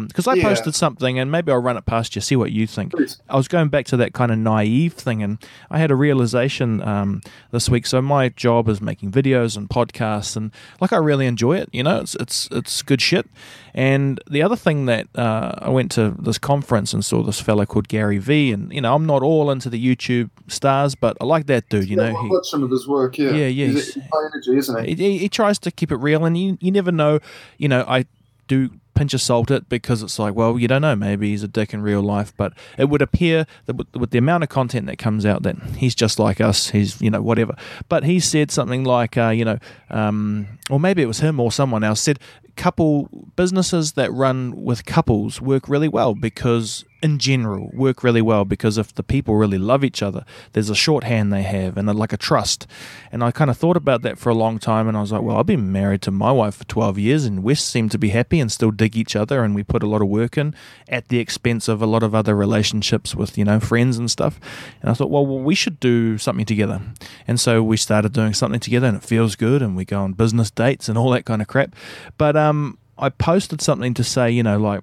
because 0.08 0.28
I 0.28 0.34
Yeah. 0.34 0.44
posted 0.50 0.76
something 0.76 1.18
and 1.20 1.32
maybe 1.32 1.52
I'll 1.52 1.62
run 1.62 1.78
it 1.78 1.86
past 1.86 2.16
you, 2.16 2.22
see 2.22 2.36
what 2.36 2.52
you 2.52 2.68
think. 2.68 2.92
Please. 2.92 3.22
I 3.30 3.38
was 3.38 3.48
going 3.48 3.70
back 3.70 3.86
to 3.88 3.98
that 3.98 4.14
kind 4.14 4.32
of 4.32 4.38
naive 4.38 4.94
thing, 4.94 5.24
and 5.24 5.38
I 5.72 5.78
had 5.80 5.92
a 5.92 5.96
realization 5.96 6.82
um, 6.82 7.22
this 7.52 7.70
week. 7.70 7.86
So 7.86 8.02
my 8.02 8.30
job 8.30 8.68
is 8.68 8.82
making 8.82 9.12
videos 9.12 9.56
and 9.56 9.70
podcasts, 9.70 10.36
and 10.36 10.52
like 10.82 10.92
I 10.92 10.98
really 10.98 11.26
enjoy 11.26 11.58
it. 11.58 11.70
You 11.72 11.84
know, 11.84 12.00
it's 12.02 12.16
it's 12.16 12.50
it's 12.52 12.82
good 12.82 13.02
shit. 13.02 13.28
And 13.74 14.20
the 14.30 14.42
other 14.42 14.56
thing 14.56 14.88
that 14.88 15.08
uh, 15.16 15.54
I 15.60 15.70
went 15.70 15.92
to 15.92 16.16
this 16.20 16.38
conference 16.40 16.94
and 16.94 17.06
saw 17.06 17.22
this 17.22 17.40
fellow 17.40 17.66
called 17.66 17.88
Gary 17.88 18.18
Vee, 18.18 18.52
and 18.52 18.74
you 18.74 18.82
know 18.82 18.94
I'm 18.96 19.06
not 19.06 19.22
all 19.24 19.52
into 19.52 19.70
the 19.70 19.80
YouTube 19.84 20.30
stars, 20.48 20.96
but 20.96 21.16
I 21.22 21.26
like 21.26 21.46
that 21.46 21.70
dude. 21.70 21.88
You 21.88 21.98
Yeah, 21.98 22.12
know, 22.12 22.18
I've 22.20 22.26
he, 22.30 22.40
some 22.44 22.64
of 22.64 22.72
his 22.72 22.88
work. 22.88 23.18
Yeah, 23.18 23.32
Yeah, 23.32 23.48
yeah, 23.48 23.66
He's, 23.68 23.94
he's- 23.94 24.08
high 24.12 24.26
energy, 24.34 24.58
isn't 24.58 24.84
he? 24.86 24.96
he, 24.96 25.12
he, 25.12 25.18
he 25.20 25.30
tries 25.30 25.60
to 25.60 25.72
keep 25.72 25.92
it 25.92 25.98
real, 25.98 26.26
and 26.26 26.38
you, 26.38 26.58
you 26.60 26.72
never 26.72 26.92
know. 26.92 27.20
You 27.58 27.68
know, 27.70 27.86
I 27.88 28.06
do 28.48 28.72
pinch 28.96 29.14
of 29.14 29.22
salt 29.22 29.52
it 29.52 29.70
because 29.70 30.02
it's 30.02 30.18
like, 30.18 30.34
well, 30.34 30.58
you 30.58 30.68
don't 30.68 30.82
know. 30.82 30.96
Maybe 30.96 31.30
he's 31.30 31.44
a 31.44 31.48
dick 31.48 31.74
in 31.74 31.82
real 31.82 32.02
life, 32.02 32.34
but 32.36 32.54
it 32.78 32.86
would 32.86 33.02
appear 33.02 33.46
that 33.66 33.76
with, 33.96 34.10
the 34.10 34.18
amount 34.18 34.44
of 34.44 34.50
content 34.50 34.88
that 34.88 34.98
comes 34.98 35.26
out, 35.26 35.44
that 35.44 35.56
he's 35.78 35.94
just 35.94 36.18
like 36.18 36.42
us. 36.42 36.70
He's 36.70 37.00
you 37.02 37.12
know 37.12 37.22
whatever. 37.22 37.56
But 37.90 38.04
he 38.04 38.20
said 38.20 38.52
something 38.52 38.84
like, 38.84 39.18
uh, 39.18 39.30
you 39.30 39.46
know, 39.46 39.60
um, 39.90 40.48
or 40.70 40.80
maybe 40.80 41.02
it 41.02 41.08
was 41.08 41.20
him 41.20 41.40
or 41.40 41.52
someone 41.52 41.84
else 41.84 42.02
said, 42.02 42.20
couple 42.58 43.08
businesses 43.36 43.94
that 43.94 44.12
run 44.12 44.64
with 44.64 44.84
couples 44.84 45.40
work 45.40 45.70
really 45.70 45.88
well 45.88 46.16
because 46.16 46.84
in 47.02 47.20
general 47.20 47.70
work 47.74 48.04
really 48.04 48.22
well 48.22 48.46
because 48.46 48.78
if 48.78 48.94
the 48.96 49.04
people 49.04 49.36
really 49.36 49.58
love 49.58 49.84
each 49.84 50.02
other 50.02 50.26
there's 50.54 50.70
a 50.70 50.76
shorthand 50.76 51.32
they 51.32 51.44
have 51.44 51.78
and 51.78 51.88
like 51.98 52.14
a 52.14 52.18
trust. 52.18 52.68
And 53.12 53.24
i 53.24 53.32
kind 53.32 53.50
of 53.50 53.58
thought 53.58 53.78
about 53.78 54.02
that 54.02 54.18
for 54.18 54.30
a 54.30 54.36
long 54.36 54.60
time 54.60 54.88
and 54.88 54.98
i 54.98 55.02
was 55.02 55.12
like 55.12 55.22
well 55.22 55.38
i've 55.38 55.46
been 55.46 55.72
married 55.72 56.02
to 56.04 56.12
my 56.12 56.32
wife 56.32 56.56
for 56.56 56.66
12 56.66 57.00
years 57.00 57.26
and 57.26 57.44
we 57.44 57.56
seem 57.56 57.90
to 57.90 57.98
be 57.98 58.10
happy 58.10 58.40
and 58.40 58.52
still 58.52 58.72
dig 58.72 58.96
each 58.96 59.16
other 59.16 59.44
and 59.44 59.56
we 59.56 59.64
put 59.64 59.84
a 59.84 59.88
lot 59.88 60.02
of 60.02 60.08
work 60.08 60.38
in 60.38 60.54
at 60.90 61.08
the 61.08 61.20
expense 61.20 61.68
of 61.68 61.82
a 61.82 61.86
lot 61.86 62.04
of 62.04 62.14
other 62.14 62.36
relationships 62.36 63.16
with 63.16 63.38
you 63.38 63.46
know 63.46 63.60
friends 63.60 63.98
and 63.98 64.10
stuff. 64.12 64.40
And 64.82 64.90
i 64.90 64.94
thought 64.94 65.10
well, 65.10 65.26
well 65.26 65.40
we 65.40 65.56
should 65.56 65.80
do 65.80 66.18
something 66.18 66.46
together. 66.46 66.82
And 67.28 67.40
so 67.40 67.64
we 67.64 67.78
started 67.78 68.14
doing 68.14 68.34
something 68.34 68.60
together 68.60 68.88
and 68.88 68.98
it 68.98 69.04
feels 69.04 69.36
good 69.36 69.62
and 69.62 69.76
we 69.76 69.86
go 69.86 70.02
on 70.02 70.14
business 70.14 70.52
dates 70.52 70.90
and 70.90 70.98
all 70.98 71.10
that 71.12 71.26
kind 71.26 71.42
of 71.42 71.48
crap. 71.48 71.76
But 72.18 72.36
um 72.36 72.78
i 73.00 73.10
posted 73.10 73.62
something 73.62 73.94
to 73.94 74.04
say 74.04 74.32
you 74.32 74.42
know 74.42 74.58
like 74.58 74.82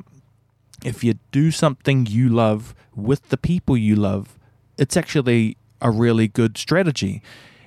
if 0.84 1.02
you 1.02 1.14
do 1.32 1.50
something 1.50 2.06
you 2.06 2.28
love 2.28 2.74
with 2.94 3.28
the 3.30 3.36
people 3.36 3.76
you 3.76 3.96
love, 3.96 4.38
it's 4.78 4.96
actually 4.96 5.56
a 5.80 5.90
really 5.90 6.28
good 6.28 6.56
strategy. 6.56 7.22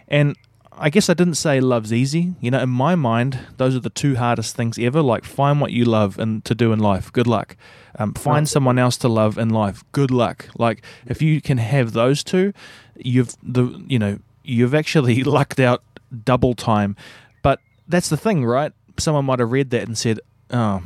And 0.07 0.35
I 0.79 0.89
guess 0.89 1.09
I 1.09 1.13
didn't 1.13 1.35
say 1.35 1.59
love's 1.59 1.91
easy. 1.91 2.35
You 2.39 2.51
know, 2.51 2.59
in 2.59 2.69
my 2.69 2.95
mind, 2.95 3.39
those 3.57 3.75
are 3.75 3.79
the 3.79 3.89
two 3.89 4.15
hardest 4.15 4.55
things 4.55 4.77
ever. 4.77 5.01
Like, 5.01 5.25
find 5.25 5.59
what 5.59 5.71
you 5.71 5.85
love 5.85 6.19
and 6.19 6.45
to 6.45 6.53
do 6.53 6.71
in 6.71 6.79
life. 6.79 7.11
Good 7.11 7.27
luck. 7.27 7.57
Um, 7.97 8.13
find 8.13 8.47
someone 8.47 8.77
else 8.77 8.95
to 8.97 9.07
love 9.07 9.37
in 9.39 9.49
life. 9.49 9.83
Good 9.91 10.11
luck. 10.11 10.47
Like, 10.57 10.83
if 11.07 11.21
you 11.21 11.41
can 11.41 11.57
have 11.57 11.93
those 11.93 12.23
two, 12.23 12.53
you've 12.95 13.35
the 13.41 13.83
you 13.87 13.97
know 13.97 14.19
you've 14.43 14.75
actually 14.75 15.23
lucked 15.37 15.59
out 15.59 15.83
double 16.23 16.53
time. 16.53 16.95
But 17.41 17.59
that's 17.87 18.09
the 18.09 18.17
thing, 18.17 18.45
right? 18.45 18.71
Someone 18.99 19.25
might 19.25 19.39
have 19.39 19.51
read 19.51 19.71
that 19.71 19.87
and 19.87 19.97
said, 19.97 20.19
"Oh, 20.51 20.83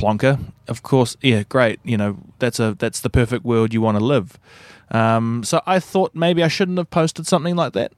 plonker. 0.00 0.38
Of 0.68 0.82
course, 0.82 1.16
yeah, 1.22 1.42
great. 1.48 1.80
You 1.84 1.96
know, 1.96 2.18
that's 2.38 2.60
a 2.60 2.74
that's 2.78 3.00
the 3.00 3.10
perfect 3.10 3.44
world 3.44 3.72
you 3.74 3.80
want 3.80 3.98
to 3.98 4.04
live. 4.04 4.38
Um, 4.90 5.44
so 5.44 5.60
I 5.66 5.80
thought 5.80 6.14
maybe 6.14 6.42
I 6.42 6.48
shouldn't 6.48 6.78
have 6.78 6.90
posted 6.90 7.26
something 7.26 7.56
like 7.56 7.72
that. 7.74 7.92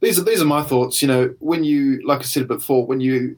these 0.00 0.18
are 0.18 0.24
these 0.24 0.40
are 0.40 0.46
my 0.46 0.62
thoughts. 0.62 1.02
You 1.02 1.08
know, 1.08 1.34
when 1.40 1.64
you, 1.64 2.00
like 2.06 2.20
I 2.20 2.22
said 2.22 2.48
before, 2.48 2.86
when 2.86 3.00
you 3.00 3.36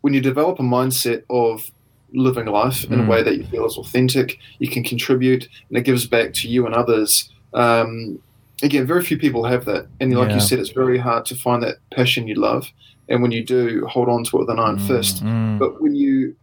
when 0.00 0.14
you 0.14 0.20
develop 0.20 0.58
a 0.58 0.62
mindset 0.62 1.22
of 1.30 1.70
living 2.12 2.46
life 2.46 2.84
in 2.84 2.98
Mm. 2.98 3.06
a 3.06 3.08
way 3.10 3.22
that 3.22 3.36
you 3.36 3.44
feel 3.44 3.66
is 3.66 3.76
authentic, 3.76 4.38
you 4.58 4.68
can 4.68 4.82
contribute, 4.82 5.48
and 5.68 5.78
it 5.78 5.82
gives 5.84 6.06
back 6.06 6.32
to 6.34 6.48
you 6.48 6.66
and 6.66 6.74
others. 6.74 7.30
Um, 7.54 8.18
again, 8.62 8.86
very 8.86 9.02
few 9.04 9.18
people 9.18 9.44
have 9.44 9.64
that, 9.66 9.86
and 10.00 10.12
like 10.16 10.28
Yeah. 10.30 10.34
you 10.36 10.40
said, 10.40 10.58
it's 10.58 10.70
very 10.70 10.98
hard 10.98 11.24
to 11.26 11.34
find 11.36 11.62
that 11.62 11.76
passion 11.94 12.26
you 12.26 12.34
love. 12.34 12.70
And 13.10 13.20
when 13.22 13.32
you 13.32 13.44
do, 13.44 13.84
hold 13.86 14.08
on 14.08 14.24
to 14.24 14.36
it 14.36 14.40
with 14.40 14.50
an 14.50 14.58
iron 14.60 14.78
fist. 14.78 15.22
Mm, 15.24 15.58
But 15.58 15.82
when 15.82 15.94
you 15.94 16.36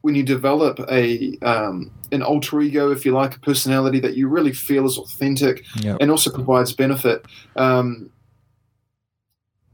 when 0.00 0.14
you 0.14 0.22
develop 0.22 0.80
a 0.90 1.36
um, 1.42 1.90
an 2.12 2.22
alter 2.22 2.60
ego, 2.60 2.90
if 2.90 3.04
you 3.04 3.12
like, 3.12 3.36
a 3.36 3.40
personality 3.40 4.00
that 4.00 4.16
you 4.16 4.26
really 4.28 4.52
feel 4.52 4.86
is 4.86 4.96
authentic, 4.96 5.64
Yep. 5.76 5.98
and 6.00 6.10
also 6.10 6.30
provides 6.32 6.72
benefit, 6.72 7.26
um, 7.56 8.10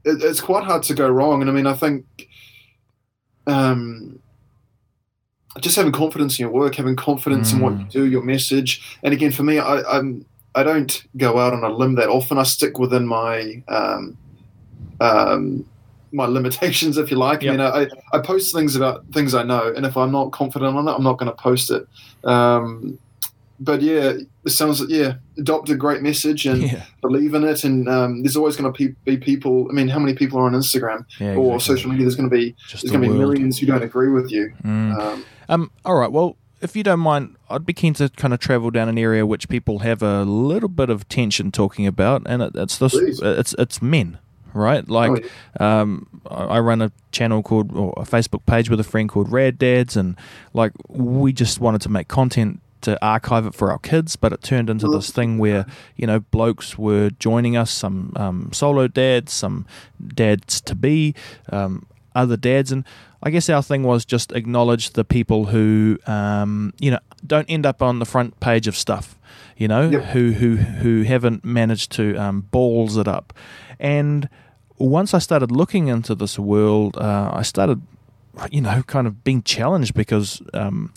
it, 0.05 0.23
it's 0.23 0.41
quite 0.41 0.65
hard 0.65 0.83
to 0.85 0.95
go 0.95 1.09
wrong. 1.09 1.41
And 1.41 1.49
I 1.51 1.53
mean, 1.53 1.67
I 1.67 1.75
think 1.75 2.05
um, 3.47 4.19
just 5.61 5.77
having 5.77 5.93
confidence 5.93 6.39
in 6.39 6.45
your 6.45 6.53
work, 6.53 6.75
having 6.75 6.97
confidence 6.97 7.53
in 7.53 7.61
what 7.61 7.75
Mm. 7.75 7.81
you 7.81 7.87
do, 7.91 8.05
your 8.07 8.23
message, 8.23 8.99
and 9.05 9.15
again, 9.15 9.31
for 9.31 9.45
me, 9.45 9.59
I, 9.59 9.83
I'm 9.83 10.25
I 10.57 10.63
don't 10.63 11.05
go 11.17 11.39
out 11.39 11.53
on 11.53 11.63
a 11.65 11.69
limb 11.69 11.97
that 11.97 12.09
often. 12.09 12.39
I 12.39 12.45
stick 12.45 12.79
within 12.79 13.07
my 13.07 13.63
um, 13.69 14.17
um, 15.01 15.65
my 16.15 16.27
limitations, 16.27 16.97
if 16.97 17.11
you 17.11 17.19
like. 17.19 17.43
Yep. 17.43 17.53
I 17.53 17.57
mean, 17.57 17.91
I, 18.13 18.17
I 18.17 18.21
post 18.21 18.55
things 18.55 18.77
about 18.77 19.05
things 19.13 19.35
I 19.35 19.43
know, 19.43 19.73
and 19.77 19.85
if 19.85 19.97
I'm 19.97 20.13
not 20.13 20.33
confident 20.33 20.77
on 20.77 20.89
it, 20.89 20.93
I'm 20.93 21.03
not 21.03 21.19
going 21.19 21.31
to 21.31 21.37
post 21.37 21.71
it. 21.71 21.87
Um, 22.25 22.99
but 23.61 23.83
yeah, 23.83 24.15
it 24.45 24.51
sounds 24.51 24.81
like, 24.81 24.91
yeah, 24.91 25.15
adopt 25.39 25.71
a 25.71 25.77
great 25.77 26.03
message 26.03 26.47
and 26.47 26.63
yeah, 26.63 26.85
believe 27.03 27.35
in 27.35 27.45
it. 27.45 27.65
And 27.65 27.89
um, 27.89 28.23
there's 28.23 28.37
always 28.37 28.57
going 28.57 28.73
to 28.73 28.77
pe- 28.77 28.95
be 29.05 29.17
people. 29.17 29.69
I 29.71 29.73
mean, 29.73 29.89
how 29.89 29.99
many 29.99 30.15
people 30.15 30.39
are 30.41 30.47
on 30.47 30.53
Instagram 30.53 31.05
yeah, 31.21 31.35
or 31.35 31.55
exactly. 31.55 31.77
social 31.77 31.91
media? 31.91 32.05
There's 32.05 32.17
going 32.17 32.31
to 32.31 32.37
be 32.37 32.57
Just 32.69 32.83
there's 32.83 32.93
the 32.93 32.99
going 32.99 33.03
to 33.03 33.13
be 33.13 33.19
millions 33.19 33.59
who 33.59 33.67
don't 33.67 33.83
agree 33.83 34.11
with 34.11 34.31
you. 34.33 34.53
Mm. 34.65 34.99
Um, 34.99 35.25
Um, 35.49 35.71
all 35.85 35.95
right. 35.95 36.11
Well, 36.11 36.37
if 36.61 36.75
you 36.75 36.83
don't 36.83 37.01
mind, 37.01 37.37
I'd 37.51 37.67
be 37.67 37.75
keen 37.75 37.95
to 37.95 38.09
kind 38.09 38.33
of 38.33 38.41
travel 38.41 38.71
down 38.71 38.89
an 38.89 38.99
area 38.99 39.27
which 39.27 39.49
people 39.49 39.81
have 39.81 40.03
a 40.03 40.23
little 40.25 40.69
bit 40.69 40.91
of 40.91 41.09
tension 41.09 41.53
talking 41.53 41.87
about, 41.87 42.23
and 42.27 42.43
it, 42.43 42.53
it's 42.55 42.79
this. 42.79 42.93
Please. 42.93 43.21
It's 43.23 43.55
it's 43.59 43.83
men, 43.83 44.19
right? 44.55 44.89
Like, 44.89 45.27
oh, 45.61 45.65
um, 45.67 46.07
I 46.31 46.45
I 46.45 46.61
run 46.61 46.81
a 46.83 46.91
channel 47.13 47.43
called 47.43 47.77
or 47.77 47.93
a 47.97 48.03
Facebook 48.05 48.47
page 48.47 48.71
with 48.71 48.81
a 48.81 48.85
friend 48.85 49.09
called 49.09 49.31
Rad 49.31 49.59
Dads, 49.59 49.97
and 49.97 50.17
like 50.53 50.73
we 50.89 51.33
just 51.33 51.61
wanted 51.61 51.81
to 51.83 51.89
make 51.89 52.09
content 52.09 52.61
to 52.83 53.03
archive 53.03 53.47
it 53.47 53.55
for 53.55 53.71
our 53.73 53.79
kids, 53.79 54.15
but 54.15 54.31
it 54.33 54.43
turned 54.43 54.69
into 54.69 54.87
this 54.89 55.11
thing 55.11 55.39
where 55.39 55.65
you 55.97 56.07
know 56.07 56.21
blokes 56.21 56.77
were 56.79 57.11
joining 57.19 57.57
us, 57.57 57.71
some 57.71 58.13
um, 58.17 58.51
solo 58.53 58.87
dads, 58.89 59.33
some 59.33 59.67
dads 60.07 60.61
to 60.61 60.75
be, 60.75 61.15
um, 61.51 61.87
other 62.15 62.37
dads, 62.37 62.71
and 62.73 62.85
I 63.23 63.31
guess 63.31 63.49
our 63.49 63.63
thing 63.63 63.85
was 63.85 64.05
just 64.05 64.33
acknowledge 64.33 64.91
the 64.91 65.05
people 65.05 65.47
who 65.47 65.99
um, 66.07 66.75
you 66.79 66.91
know 66.91 66.99
don't 67.27 67.49
end 67.49 67.65
up 67.65 67.81
on 67.81 68.01
the 68.01 68.05
front 68.05 68.39
page 68.41 68.69
of 68.69 68.77
stuff, 68.77 69.19
you 69.57 69.67
know, 69.67 69.89
Yep. 69.89 70.05
who 70.13 70.33
who 70.33 70.57
who 70.57 71.03
haven't 71.05 71.43
managed 71.43 71.91
to 71.93 72.15
um, 72.17 72.43
balls 72.51 72.99
it 72.99 73.09
up, 73.09 73.33
and 73.81 74.29
once 74.79 75.15
I 75.15 75.19
started 75.19 75.51
looking 75.51 75.89
into 75.89 76.15
this 76.15 76.39
world, 76.39 76.97
uh, 76.97 77.31
I 77.33 77.43
started, 77.43 77.83
you 78.51 78.61
know, 78.61 78.83
kind 78.83 79.07
of 79.07 79.23
being 79.25 79.43
challenged 79.43 79.95
because 79.95 80.43
um, 80.53 80.93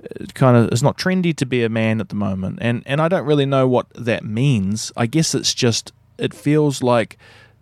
it 0.00 0.34
kind 0.34 0.56
of 0.56 0.72
it's 0.72 0.82
not 0.82 0.98
trendy 0.98 1.34
to 1.36 1.46
be 1.46 1.64
a 1.64 1.68
man 1.68 2.00
at 2.00 2.08
the 2.08 2.14
moment, 2.14 2.58
and 2.60 2.82
and 2.86 3.00
I 3.00 3.08
don't 3.08 3.24
really 3.24 3.46
know 3.46 3.66
what 3.66 3.86
that 3.94 4.24
means. 4.24 4.92
I 4.96 5.06
guess 5.06 5.34
it's 5.34 5.54
just 5.54 5.92
it 6.18 6.34
feels 6.34 6.82
like 6.82 7.16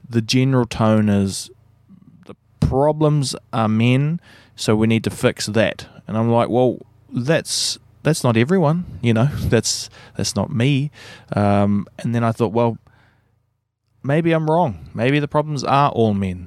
the 0.08 0.20
general 0.20 0.66
tone 0.66 1.08
is 1.08 1.50
the 2.26 2.34
problems 2.60 3.36
are 3.52 3.68
men, 3.68 4.20
so 4.56 4.74
we 4.74 4.86
need 4.86 5.04
to 5.04 5.10
fix 5.10 5.46
that, 5.46 5.86
and 6.06 6.16
I'm 6.16 6.30
like, 6.30 6.48
well, 6.48 6.78
that's 7.10 7.78
that's 8.02 8.24
not 8.24 8.36
everyone, 8.36 8.84
you 9.02 9.14
know, 9.14 9.26
that's 9.34 9.88
that's 10.16 10.34
not 10.34 10.50
me, 10.50 10.90
um, 11.34 11.86
and 11.98 12.14
then 12.14 12.24
I 12.24 12.32
thought, 12.32 12.52
well 12.52 12.78
maybe 14.04 14.30
I'm 14.32 14.48
wrong. 14.48 14.88
Maybe 14.94 15.18
the 15.18 15.26
problems 15.28 15.64
are 15.64 15.90
all 15.90 16.14
men. 16.14 16.46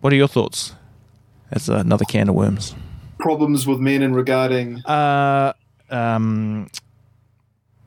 What 0.00 0.12
are 0.12 0.16
your 0.16 0.28
thoughts? 0.28 0.74
That's 1.50 1.68
another 1.68 2.04
can 2.04 2.28
of 2.28 2.34
worms. 2.36 2.74
problems 3.18 3.66
with 3.66 3.78
men 3.80 4.02
in 4.02 4.12
regarding 4.14 4.82
Uh, 4.84 5.52
um, 5.90 6.68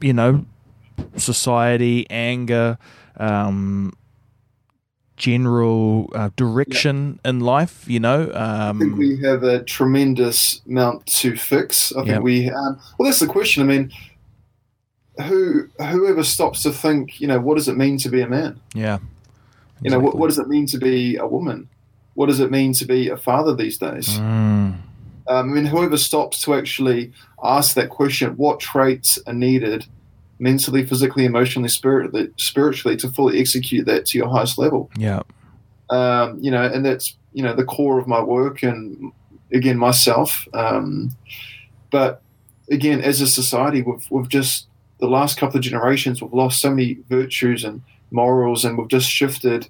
you 0.01 0.11
know, 0.13 0.45
society, 1.17 2.05
anger, 2.09 2.77
um, 3.17 3.93
general 5.17 6.09
uh, 6.15 6.29
direction 6.35 7.19
in 7.25 7.41
life. 7.41 7.83
You 7.87 7.99
know, 7.99 8.31
I 8.33 8.71
think 8.71 8.93
um, 8.93 8.97
we 8.97 9.17
have 9.21 9.43
a 9.43 9.61
tremendous 9.63 10.61
amount 10.67 11.05
to 11.21 11.35
fix. 11.35 11.91
I 11.91 11.99
think 12.01 12.07
Yep. 12.07 12.21
we. 12.23 12.49
Um, 12.49 12.79
well, 12.97 13.07
that's 13.09 13.19
the 13.19 13.27
question. 13.27 13.61
I 13.61 13.65
mean, 13.65 13.91
who 15.21 15.67
whoever 15.79 16.23
stops 16.23 16.63
to 16.63 16.71
think, 16.71 17.19
you 17.19 17.27
know, 17.27 17.39
what 17.39 17.55
does 17.55 17.67
it 17.67 17.77
mean 17.77 17.97
to 17.99 18.09
be 18.09 18.21
a 18.21 18.27
man? 18.27 18.59
yeah. 18.73 18.99
You 19.81 19.89
know, 19.89 19.99
what, 19.99 20.15
what 20.15 20.27
does 20.27 20.37
it 20.39 20.49
mean 20.49 20.65
to 20.67 20.77
be 20.77 21.15
a 21.15 21.25
woman? 21.25 21.69
What 22.13 22.25
does 22.25 22.41
it 22.41 22.51
mean 22.51 22.73
to 22.73 22.85
be 22.85 23.07
a 23.07 23.15
father 23.15 23.55
these 23.55 23.77
days? 23.77 24.09
Mm, 24.09 24.19
Um, 24.21 24.81
I 25.27 25.41
mean, 25.43 25.65
whoever 25.65 25.95
stops 25.95 26.41
to 26.41 26.53
actually 26.53 27.13
ask 27.41 27.75
that 27.75 27.89
question, 27.89 28.35
what 28.35 28.59
traits 28.59 29.17
are 29.25 29.33
needed 29.33 29.85
mentally, 30.37 30.85
physically, 30.85 31.23
emotionally, 31.23 31.69
spiritually, 31.69 32.29
spiritually 32.35 32.97
to 32.97 33.07
fully 33.09 33.39
execute 33.39 33.85
that 33.85 34.05
to 34.07 34.17
your 34.17 34.27
highest 34.27 34.57
level? 34.57 34.89
yeah. 34.97 35.21
um, 35.89 36.37
you 36.41 36.51
know, 36.51 36.63
and 36.63 36.85
that's 36.85 37.15
you 37.31 37.43
know 37.43 37.53
the 37.55 37.63
core 37.63 37.99
of 37.99 38.07
my 38.07 38.21
work 38.21 38.63
and 38.63 39.13
again 39.53 39.77
myself. 39.77 40.45
Um, 40.53 41.15
but 41.89 42.21
again, 42.69 43.01
as 43.01 43.21
a 43.21 43.27
society, 43.27 43.81
we've 43.81 44.05
we've 44.11 44.27
just 44.29 44.67
the 44.99 45.07
last 45.07 45.37
couple 45.37 45.57
of 45.57 45.63
generations 45.63 46.21
we've 46.21 46.33
lost 46.33 46.61
so 46.61 46.69
many 46.69 46.97
virtues 47.09 47.63
and 47.63 47.81
morals, 48.11 48.65
and 48.65 48.77
we've 48.77 48.87
just 48.87 49.09
shifted 49.09 49.69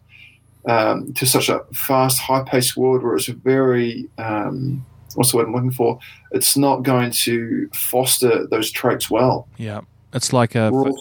um, 0.68 1.14
to 1.14 1.26
such 1.26 1.50
a 1.50 1.60
fast, 1.74 2.20
high-paced 2.20 2.76
world 2.78 3.04
where 3.04 3.16
it's 3.16 3.28
very 3.28 4.10
um, 4.18 4.86
what's 5.16 5.32
the 5.32 5.38
word 5.38 5.48
I'm 5.48 5.54
looking 5.54 5.72
for? 5.72 6.00
It's 6.32 6.56
not 6.58 6.84
going 6.84 7.12
to 7.24 7.70
foster 7.74 8.48
those 8.48 8.72
traits 8.72 9.10
well. 9.10 9.48
Yeah, 9.58 9.82
it's 10.14 10.34
like 10.34 10.56
a 10.56 10.70
all, 10.70 10.98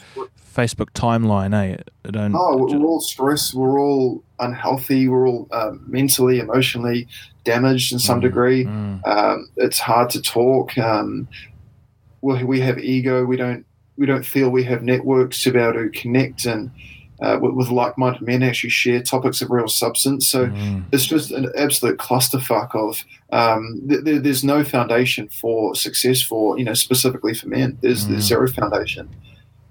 Facebook 0.54 0.90
timeline, 0.90 1.54
eh? 1.54 1.76
It 2.04 2.12
don't, 2.12 2.34
oh, 2.34 2.56
we're, 2.56 2.78
we're 2.78 2.86
all 2.86 3.00
stressed. 3.00 3.54
We're 3.54 3.78
all 3.78 4.22
unhealthy. 4.40 5.08
We're 5.08 5.28
all 5.28 5.48
um, 5.52 5.84
mentally, 5.86 6.40
emotionally 6.40 7.06
damaged 7.44 7.92
in 7.92 7.98
some 7.98 8.18
mm, 8.18 8.22
degree. 8.22 8.64
Mm. 8.64 9.06
Um, 9.06 9.48
it's 9.56 9.78
hard 9.78 10.10
to 10.10 10.22
talk. 10.22 10.76
Um, 10.78 11.28
we, 12.22 12.42
we 12.44 12.60
have 12.60 12.78
ego. 12.78 13.24
We 13.24 13.36
don't 13.36 13.64
we 13.98 14.06
don't 14.06 14.24
feel 14.24 14.48
we 14.48 14.64
have 14.64 14.82
networks 14.82 15.42
to 15.42 15.52
be 15.52 15.58
able 15.58 15.74
to 15.74 15.90
connect 15.90 16.46
and 16.46 16.70
uh, 17.20 17.36
with, 17.42 17.52
with, 17.54 17.68
like-minded 17.68 18.22
men 18.22 18.44
actually 18.44 18.70
share 18.70 19.02
topics 19.02 19.42
of 19.42 19.50
real 19.50 19.66
substance. 19.66 20.28
So 20.28 20.46
mm. 20.46 20.84
it's 20.92 21.04
just 21.04 21.32
an 21.32 21.50
absolute 21.56 21.98
clusterfuck 21.98 22.76
of 22.76 23.04
um, 23.32 23.82
th- 23.88 24.04
th- 24.04 24.22
there's 24.22 24.44
no 24.44 24.62
foundation 24.62 25.28
for 25.28 25.74
success 25.74 26.22
for 26.22 26.56
you 26.58 26.64
know 26.64 26.74
specifically 26.74 27.34
for 27.34 27.48
men. 27.48 27.76
There's, 27.82 28.06
mm. 28.06 28.10
there's 28.10 28.24
zero 28.24 28.48
foundation. 28.48 29.08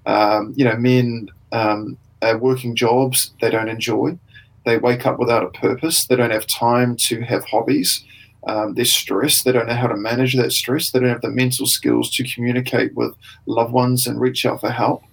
Um, 0.06 0.54
you 0.58 0.66
know, 0.66 0.76
men 0.76 1.30
um, 1.54 1.98
are 2.22 2.38
working 2.38 2.76
jobs 2.76 3.32
they 3.40 3.50
don't 3.50 3.70
enjoy. 3.70 4.20
They 4.66 4.78
wake 4.78 5.06
up 5.06 5.18
without 5.18 5.44
a 5.44 5.50
purpose. 5.50 6.06
They 6.06 6.18
don't 6.18 6.32
have 6.32 6.48
time 6.48 6.98
to 7.08 7.22
have 7.22 7.46
hobbies. 7.46 8.04
Um, 8.48 8.74
they're 8.76 8.86
stressed. 8.86 9.44
They 9.44 9.52
don't 9.52 9.68
know 9.68 9.74
how 9.76 9.88
to 9.88 9.98
manage 9.98 10.36
that 10.36 10.52
stress. 10.52 10.92
They 10.92 11.00
don't 11.00 11.10
have 11.10 11.22
the 11.22 11.30
mental 11.30 11.68
skills 11.68 12.10
to 12.12 12.24
communicate 12.24 12.96
with 12.96 13.14
loved 13.46 13.74
ones 13.74 14.08
and 14.08 14.20
reach 14.20 14.46
out 14.46 14.62
for 14.62 14.72
help. 14.72 15.04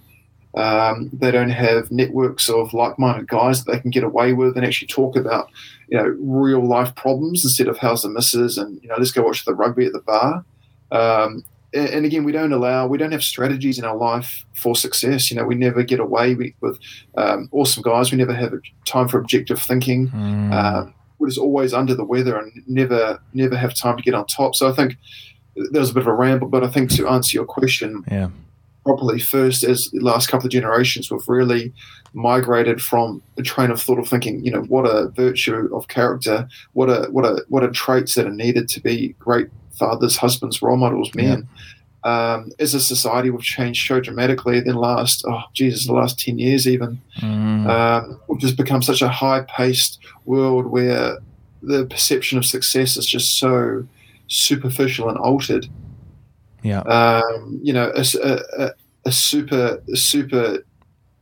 Um, 0.56 1.10
they 1.12 1.32
don't 1.32 1.50
have 1.50 1.90
networks 1.90 2.48
of 2.48 2.72
like-minded 2.72 3.26
guys 3.26 3.64
that 3.64 3.72
they 3.72 3.80
can 3.80 3.90
get 3.90 4.04
away 4.04 4.34
with 4.34 4.56
and 4.56 4.64
actually 4.64 4.86
talk 4.86 5.16
about, 5.16 5.50
you 5.88 5.98
know, 5.98 6.16
real 6.20 6.64
life 6.64 6.94
problems 6.94 7.44
instead 7.44 7.66
of 7.66 7.78
how's 7.78 8.02
the 8.02 8.08
missus 8.08 8.56
and 8.56 8.80
you 8.80 8.88
know 8.88 8.94
let's 8.96 9.10
go 9.10 9.24
watch 9.24 9.44
the 9.44 9.54
rugby 9.54 9.86
at 9.86 9.92
the 9.92 10.00
bar. 10.00 10.44
Um, 10.92 11.44
and, 11.72 11.88
and, 11.88 12.06
again, 12.06 12.22
we 12.22 12.30
don't 12.30 12.52
allow, 12.52 12.86
we 12.86 12.98
don't 12.98 13.10
have 13.10 13.24
strategies 13.24 13.80
in 13.80 13.84
our 13.84 13.96
life 13.96 14.44
for 14.54 14.76
success. 14.76 15.28
You 15.28 15.36
know, 15.36 15.44
we 15.44 15.56
never 15.56 15.82
get 15.82 15.98
away 15.98 16.54
with 16.60 16.78
um, 17.16 17.48
awesome 17.50 17.82
guys. 17.82 18.12
We 18.12 18.18
never 18.18 18.32
have 18.32 18.54
time 18.84 19.08
for 19.08 19.18
objective 19.18 19.60
thinking. 19.60 20.08
Mm. 20.10 20.92
Just 21.26 21.38
always 21.38 21.72
under 21.72 21.94
the 21.94 22.04
weather 22.04 22.38
and 22.38 22.52
never, 22.66 23.20
never 23.32 23.56
have 23.56 23.74
time 23.74 23.96
to 23.96 24.02
get 24.02 24.14
on 24.14 24.26
top. 24.26 24.54
So 24.54 24.68
I 24.68 24.72
think 24.72 24.96
there 25.56 25.80
was 25.80 25.90
a 25.90 25.94
bit 25.94 26.02
of 26.02 26.08
a 26.08 26.12
ramble, 26.12 26.48
but 26.48 26.64
I 26.64 26.68
think 26.68 26.90
to 26.92 27.08
answer 27.08 27.36
your 27.36 27.46
question, 27.46 28.04
yeah 28.10 28.30
properly 28.84 29.18
first 29.18 29.64
as 29.64 29.90
the 29.90 30.00
last 30.00 30.28
couple 30.28 30.46
of 30.46 30.52
generations 30.52 31.10
we've 31.10 31.28
really 31.28 31.72
migrated 32.12 32.80
from 32.80 33.22
a 33.38 33.42
train 33.42 33.70
of 33.70 33.80
thought 33.80 33.98
of 33.98 34.06
thinking 34.06 34.44
you 34.44 34.50
know 34.50 34.62
what 34.62 34.82
a 34.84 35.08
virtue 35.10 35.74
of 35.74 35.88
character 35.88 36.46
what 36.74 36.88
a 36.88 37.10
what 37.10 37.24
a 37.24 37.44
what 37.48 37.64
are 37.64 37.70
traits 37.70 38.14
that 38.14 38.26
are 38.26 38.32
needed 38.32 38.68
to 38.68 38.80
be 38.80 39.14
great 39.18 39.48
fathers 39.72 40.16
husbands 40.16 40.62
role 40.62 40.76
models 40.76 41.12
men 41.14 41.40
yeah. 41.40 41.82
Um, 42.04 42.52
as 42.58 42.74
a 42.74 42.80
society 42.80 43.30
we've 43.30 43.42
changed 43.42 43.86
so 43.86 44.00
dramatically 44.00 44.58
in 44.58 44.64
the 44.64 44.78
last 44.78 45.24
oh 45.26 45.42
jesus 45.52 45.86
the 45.86 45.92
last 45.92 46.18
10 46.20 46.38
years 46.38 46.68
even 46.68 47.00
mm. 47.18 47.68
um, 47.68 48.20
we've 48.28 48.40
just 48.40 48.56
become 48.56 48.82
such 48.82 49.02
a 49.02 49.08
high-paced 49.08 49.98
world 50.24 50.66
where 50.66 51.18
the 51.62 51.86
perception 51.86 52.36
of 52.36 52.44
success 52.44 52.96
is 52.96 53.06
just 53.06 53.38
so 53.38 53.86
superficial 54.28 55.08
and 55.08 55.18
altered 55.18 55.66
yeah. 56.64 56.80
Um, 56.80 57.60
you 57.62 57.72
know, 57.72 57.92
a, 57.94 58.04
a, 58.58 58.70
a 59.04 59.12
super 59.12 59.82
a 59.92 59.96
super 59.96 60.64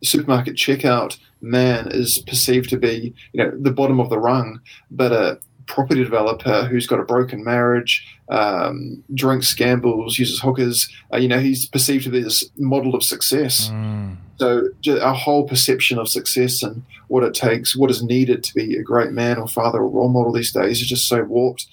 supermarket 0.02 0.54
checkout 0.54 1.18
man 1.40 1.88
is 1.90 2.22
perceived 2.26 2.70
to 2.70 2.78
be, 2.78 3.12
you 3.32 3.44
know, 3.44 3.50
the 3.50 3.72
bottom 3.72 4.00
of 4.00 4.08
the 4.08 4.18
rung, 4.18 4.60
but 4.90 5.12
a 5.12 5.38
property 5.66 6.02
developer 6.02 6.64
who's 6.64 6.86
got 6.86 7.00
a 7.00 7.04
broken 7.04 7.44
marriage, 7.44 8.06
um, 8.28 9.02
drinks, 9.14 9.54
gambles, 9.54 10.18
uses 10.18 10.40
hookers, 10.40 10.88
uh, 11.12 11.16
you 11.16 11.28
know, 11.28 11.38
he's 11.38 11.66
perceived 11.66 12.04
to 12.04 12.10
be 12.10 12.22
this 12.22 12.48
model 12.56 12.94
of 12.94 13.02
success. 13.02 13.68
Mm. 13.68 14.16
So 14.38 14.68
our 15.00 15.14
whole 15.14 15.46
perception 15.46 15.98
of 15.98 16.08
success 16.08 16.62
and 16.62 16.82
what 17.08 17.22
it 17.22 17.34
takes, 17.34 17.76
what 17.76 17.90
is 17.90 18.02
needed 18.02 18.42
to 18.44 18.54
be 18.54 18.76
a 18.76 18.82
great 18.82 19.12
man 19.12 19.38
or 19.38 19.46
father 19.46 19.78
or 19.78 19.88
role 19.88 20.08
model 20.08 20.32
these 20.32 20.52
days 20.52 20.80
is 20.80 20.88
just 20.88 21.06
so 21.06 21.22
warped 21.22 21.66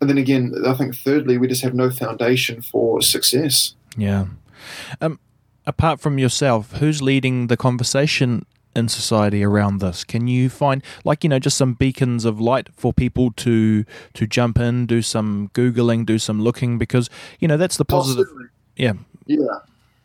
and 0.00 0.08
then 0.08 0.18
again, 0.18 0.54
I 0.66 0.72
think 0.74 0.96
thirdly, 0.96 1.36
we 1.36 1.46
just 1.46 1.62
have 1.62 1.74
no 1.74 1.90
foundation 1.90 2.62
for 2.62 3.02
success. 3.02 3.74
Yeah. 3.96 4.26
Um, 5.00 5.20
apart 5.66 6.00
from 6.00 6.18
yourself, 6.18 6.72
who's 6.78 7.02
leading 7.02 7.48
the 7.48 7.56
conversation 7.56 8.46
in 8.74 8.88
society 8.88 9.42
around 9.42 9.80
this? 9.80 10.04
Can 10.04 10.28
you 10.28 10.48
find 10.48 10.82
like 11.04 11.24
you 11.24 11.30
know 11.30 11.38
just 11.38 11.56
some 11.56 11.74
beacons 11.74 12.24
of 12.24 12.40
light 12.40 12.68
for 12.74 12.92
people 12.92 13.32
to 13.32 13.84
to 14.14 14.26
jump 14.26 14.58
in, 14.58 14.86
do 14.86 15.02
some 15.02 15.50
googling, 15.54 16.06
do 16.06 16.18
some 16.18 16.40
looking 16.40 16.78
because 16.78 17.10
you 17.38 17.48
know 17.48 17.56
that's 17.56 17.76
the 17.76 17.84
positive. 17.84 18.26
yeah. 18.76 18.94
Yeah. 19.26 19.38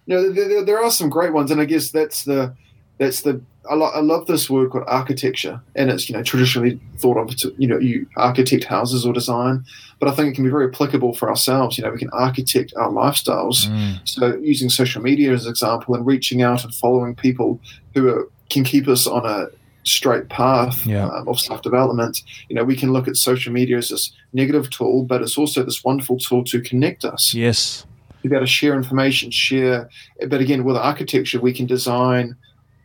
You 0.07 0.15
know, 0.15 0.31
there, 0.31 0.63
there 0.63 0.83
are 0.83 0.91
some 0.91 1.09
great 1.09 1.33
ones, 1.33 1.49
and 1.49 1.59
I 1.59 1.65
guess 1.65 1.89
that's 1.89 2.25
the 2.25 2.53
that's 2.99 3.21
the 3.21 3.41
I, 3.69 3.73
lo- 3.73 3.91
I, 3.93 3.99
love 3.99 4.27
this 4.27 4.49
word 4.49 4.71
called 4.71 4.83
architecture, 4.87 5.59
and 5.75 5.89
it's 5.89 6.07
you 6.07 6.15
know 6.15 6.23
traditionally 6.23 6.79
thought 6.97 7.17
of 7.17 7.35
to 7.37 7.55
you 7.57 7.67
know 7.67 7.79
you 7.79 8.07
architect 8.15 8.65
houses 8.65 9.05
or 9.05 9.13
design, 9.13 9.65
but 9.99 10.07
I 10.07 10.11
think 10.11 10.29
it 10.29 10.35
can 10.35 10.43
be 10.43 10.49
very 10.49 10.67
applicable 10.67 11.13
for 11.13 11.29
ourselves. 11.29 11.77
You 11.77 11.83
know, 11.83 11.91
we 11.91 11.97
can 11.97 12.09
architect 12.11 12.73
our 12.75 12.89
lifestyles. 12.89 13.65
Mm. 13.65 14.07
So 14.07 14.35
using 14.37 14.69
social 14.69 15.01
media 15.01 15.33
as 15.33 15.45
an 15.45 15.51
example 15.51 15.95
and 15.95 16.05
reaching 16.05 16.41
out 16.41 16.63
and 16.63 16.73
following 16.75 17.15
people 17.15 17.59
who 17.93 18.09
are, 18.09 18.29
can 18.49 18.63
keep 18.63 18.87
us 18.87 19.07
on 19.07 19.25
a 19.25 19.47
straight 19.85 20.29
path 20.29 20.85
yeah. 20.85 21.07
um, 21.07 21.27
of 21.27 21.39
self 21.39 21.61
development. 21.61 22.21
You 22.49 22.55
know, 22.55 22.63
we 22.63 22.75
can 22.75 22.91
look 22.91 23.07
at 23.07 23.15
social 23.15 23.53
media 23.53 23.77
as 23.77 23.89
this 23.89 24.11
negative 24.33 24.69
tool, 24.69 25.03
but 25.03 25.21
it's 25.21 25.37
also 25.37 25.63
this 25.63 25.83
wonderful 25.83 26.17
tool 26.17 26.43
to 26.45 26.61
connect 26.61 27.05
us. 27.05 27.33
Yes. 27.33 27.85
To 28.23 28.29
be 28.29 28.35
able 28.35 28.45
to 28.45 28.51
share 28.51 28.75
information, 28.75 29.29
share. 29.29 29.89
But 30.27 30.41
again, 30.41 30.63
with 30.63 30.77
architecture, 30.77 31.39
we 31.39 31.53
can 31.53 31.67
design 31.67 32.35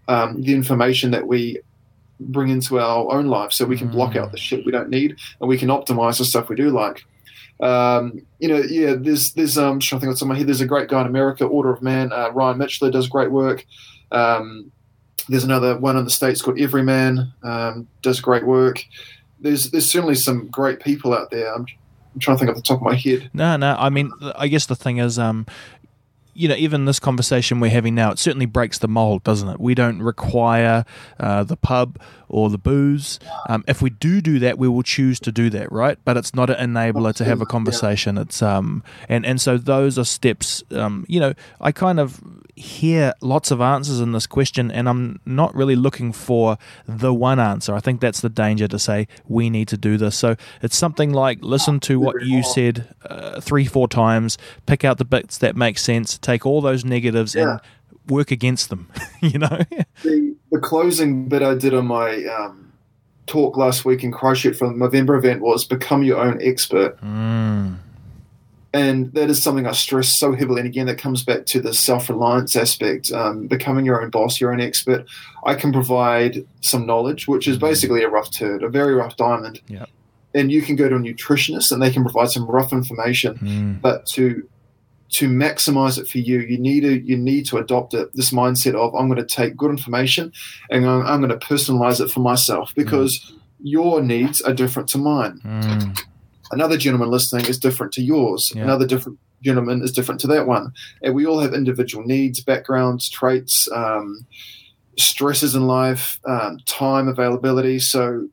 um, 0.06 0.42
the 0.42 0.52
information 0.52 1.10
that 1.12 1.26
we 1.26 1.60
bring 2.20 2.50
into 2.50 2.78
our 2.78 3.10
own 3.12 3.26
life 3.26 3.52
so 3.52 3.64
we 3.64 3.78
can 3.78 3.88
block 3.88 4.14
out 4.14 4.28
mm. 4.28 4.32
the 4.32 4.36
shit 4.36 4.66
we 4.66 4.72
don't 4.72 4.90
need 4.90 5.16
and 5.40 5.48
we 5.48 5.56
can 5.56 5.68
optimize 5.68 6.18
the 6.18 6.24
stuff 6.24 6.50
we 6.50 6.56
do 6.56 6.68
like 6.68 7.04
um, 7.60 8.20
you 8.38 8.48
know 8.48 8.58
yeah 8.58 8.94
there's 8.94 9.32
there's 9.32 9.56
um 9.56 9.74
I'm 9.74 9.80
trying 9.80 10.00
to 10.00 10.00
think 10.00 10.10
what's 10.10 10.22
on 10.22 10.28
my 10.28 10.36
head 10.36 10.46
there's 10.46 10.60
a 10.60 10.66
great 10.66 10.88
guy 10.88 11.00
in 11.00 11.06
america 11.06 11.44
order 11.44 11.70
of 11.70 11.80
man 11.80 12.12
uh, 12.12 12.30
ryan 12.32 12.58
michler 12.58 12.92
does 12.92 13.08
great 13.08 13.30
work 13.30 13.64
um, 14.12 14.70
there's 15.28 15.44
another 15.44 15.76
one 15.76 15.96
in 15.96 16.04
the 16.04 16.10
states 16.10 16.42
called 16.42 16.60
everyman 16.60 17.32
um, 17.42 17.86
does 18.02 18.20
great 18.20 18.46
work 18.46 18.84
there's 19.40 19.70
there's 19.70 19.90
certainly 19.90 20.14
some 20.14 20.48
great 20.48 20.80
people 20.80 21.14
out 21.14 21.30
there 21.30 21.52
I'm, 21.52 21.66
I'm 22.14 22.20
trying 22.20 22.36
to 22.36 22.38
think 22.40 22.50
off 22.50 22.56
the 22.56 22.62
top 22.62 22.78
of 22.78 22.82
my 22.82 22.96
head. 22.96 23.30
No, 23.32 23.56
no. 23.56 23.76
I 23.78 23.88
mean, 23.88 24.10
I 24.34 24.48
guess 24.48 24.66
the 24.66 24.74
thing 24.74 24.98
is, 24.98 25.16
um, 25.16 25.46
you 26.40 26.48
know, 26.48 26.54
even 26.54 26.86
this 26.86 26.98
conversation 26.98 27.60
we're 27.60 27.70
having 27.70 27.94
now, 27.94 28.10
it 28.10 28.18
certainly 28.18 28.46
breaks 28.46 28.78
the 28.78 28.88
mold, 28.88 29.22
doesn't 29.24 29.46
it? 29.46 29.60
We 29.60 29.74
don't 29.74 30.00
require 30.00 30.86
uh, 31.18 31.44
the 31.44 31.56
pub 31.56 32.00
or 32.30 32.48
the 32.48 32.56
booze. 32.56 33.18
Um, 33.46 33.62
if 33.68 33.82
we 33.82 33.90
do 33.90 34.22
do 34.22 34.38
that, 34.38 34.56
we 34.56 34.66
will 34.66 34.82
choose 34.82 35.20
to 35.20 35.32
do 35.32 35.50
that, 35.50 35.70
right? 35.70 35.98
But 36.02 36.16
it's 36.16 36.34
not 36.34 36.48
an 36.48 36.72
enabler 36.72 37.14
to 37.16 37.24
have 37.26 37.42
a 37.42 37.46
conversation. 37.46 38.16
It's 38.16 38.40
um, 38.40 38.82
and 39.06 39.26
and 39.26 39.38
so 39.38 39.58
those 39.58 39.98
are 39.98 40.04
steps. 40.04 40.62
Um, 40.70 41.04
you 41.08 41.20
know, 41.20 41.34
I 41.60 41.72
kind 41.72 42.00
of 42.00 42.22
hear 42.56 43.12
lots 43.20 43.50
of 43.50 43.60
answers 43.60 44.00
in 44.00 44.12
this 44.12 44.26
question, 44.26 44.70
and 44.70 44.88
I'm 44.88 45.20
not 45.26 45.54
really 45.54 45.76
looking 45.76 46.12
for 46.12 46.56
the 46.86 47.12
one 47.12 47.40
answer. 47.40 47.74
I 47.74 47.80
think 47.80 48.00
that's 48.00 48.20
the 48.20 48.28
danger 48.28 48.68
to 48.68 48.78
say 48.78 49.08
we 49.26 49.50
need 49.50 49.68
to 49.68 49.76
do 49.76 49.96
this. 49.96 50.16
So 50.16 50.36
it's 50.62 50.76
something 50.76 51.12
like 51.12 51.38
listen 51.42 51.80
to 51.80 51.98
what 51.98 52.22
you 52.22 52.42
said 52.42 52.94
uh, 53.04 53.40
three, 53.40 53.64
four 53.64 53.88
times, 53.88 54.38
pick 54.66 54.84
out 54.84 54.98
the 54.98 55.04
bits 55.04 55.38
that 55.38 55.56
make 55.56 55.78
sense, 55.78 56.16
take 56.32 56.46
all 56.46 56.60
those 56.60 56.84
negatives 56.84 57.34
yeah. 57.34 57.42
and 57.42 57.60
work 58.08 58.30
against 58.30 58.68
them. 58.70 58.90
you 59.20 59.38
know, 59.38 59.60
the, 60.02 60.36
the 60.50 60.58
closing 60.58 61.28
bit 61.28 61.42
I 61.42 61.54
did 61.54 61.74
on 61.74 61.86
my 61.86 62.24
um, 62.26 62.72
talk 63.26 63.56
last 63.56 63.84
week 63.84 64.02
in 64.02 64.12
Christchurch 64.12 64.56
for 64.56 64.68
the 64.68 64.74
Movember 64.74 65.16
event 65.18 65.40
was 65.40 65.64
become 65.64 66.02
your 66.02 66.18
own 66.18 66.38
expert. 66.42 67.00
Mm 67.00 67.78
and 68.72 69.12
that 69.14 69.30
is 69.30 69.42
something 69.42 69.66
I 69.66 69.72
stress 69.72 70.16
so 70.16 70.32
heavily. 70.32 70.60
And 70.60 70.68
again, 70.68 70.86
that 70.86 70.98
comes 70.98 71.24
back 71.24 71.46
to 71.46 71.60
the 71.60 71.74
self 71.74 72.08
reliance 72.08 72.54
aspect, 72.54 73.10
um, 73.10 73.46
becoming 73.46 73.84
your 73.84 74.02
own 74.02 74.10
boss, 74.10 74.40
your 74.40 74.52
own 74.52 74.60
expert. 74.60 75.06
I 75.44 75.54
can 75.54 75.72
provide 75.72 76.46
some 76.60 76.86
knowledge, 76.86 77.26
which 77.26 77.48
is 77.48 77.58
basically 77.58 78.02
a 78.02 78.08
rough 78.08 78.30
turd, 78.30 78.62
a 78.62 78.68
very 78.68 78.94
rough 78.94 79.16
diamond. 79.16 79.60
Yeah. 79.66 79.86
And 80.34 80.52
you 80.52 80.62
can 80.62 80.76
go 80.76 80.88
to 80.88 80.94
a 80.94 80.98
nutritionist 80.98 81.72
and 81.72 81.82
they 81.82 81.90
can 81.90 82.04
provide 82.04 82.30
some 82.30 82.46
rough 82.46 82.72
information. 82.72 83.38
Mm. 83.38 83.80
But 83.80 84.06
to 84.06 84.48
to 85.10 85.28
maximize 85.28 85.98
it 85.98 86.08
for 86.08 86.18
you, 86.18 86.40
you 86.40 86.58
need 86.58 86.80
to 86.82 87.00
you 87.00 87.16
need 87.16 87.46
to 87.46 87.58
adopt 87.58 87.94
it. 87.94 88.10
This 88.14 88.30
mindset 88.30 88.74
of 88.74 88.94
I'm 88.94 89.08
going 89.08 89.18
to 89.18 89.24
take 89.24 89.56
good 89.56 89.70
information 89.70 90.32
and 90.70 90.86
I'm, 90.86 91.06
I'm 91.06 91.20
going 91.20 91.38
to 91.38 91.46
personalize 91.46 92.00
it 92.00 92.10
for 92.10 92.20
myself 92.20 92.72
because 92.74 93.18
mm. 93.18 93.38
your 93.60 94.02
needs 94.02 94.40
are 94.40 94.54
different 94.54 94.88
to 94.90 94.98
mine. 94.98 95.40
Mm. 95.44 96.00
another 96.52 96.76
gentleman 96.76 97.10
listening 97.10 97.46
is 97.46 97.58
different 97.58 97.92
to 97.94 98.02
yours. 98.02 98.52
Yeah. 98.54 98.62
Another 98.62 98.86
different 98.86 99.18
gentleman 99.42 99.82
is 99.82 99.92
different 99.92 100.20
to 100.20 100.26
that 100.28 100.46
one, 100.46 100.72
and 101.02 101.14
we 101.14 101.26
all 101.26 101.40
have 101.40 101.54
individual 101.54 102.04
needs, 102.04 102.40
backgrounds, 102.40 103.08
traits, 103.08 103.68
um, 103.72 104.26
stresses 104.98 105.54
in 105.54 105.66
life, 105.66 106.20
um, 106.26 106.58
time 106.66 107.08
availability. 107.08 107.78
So 107.78 108.28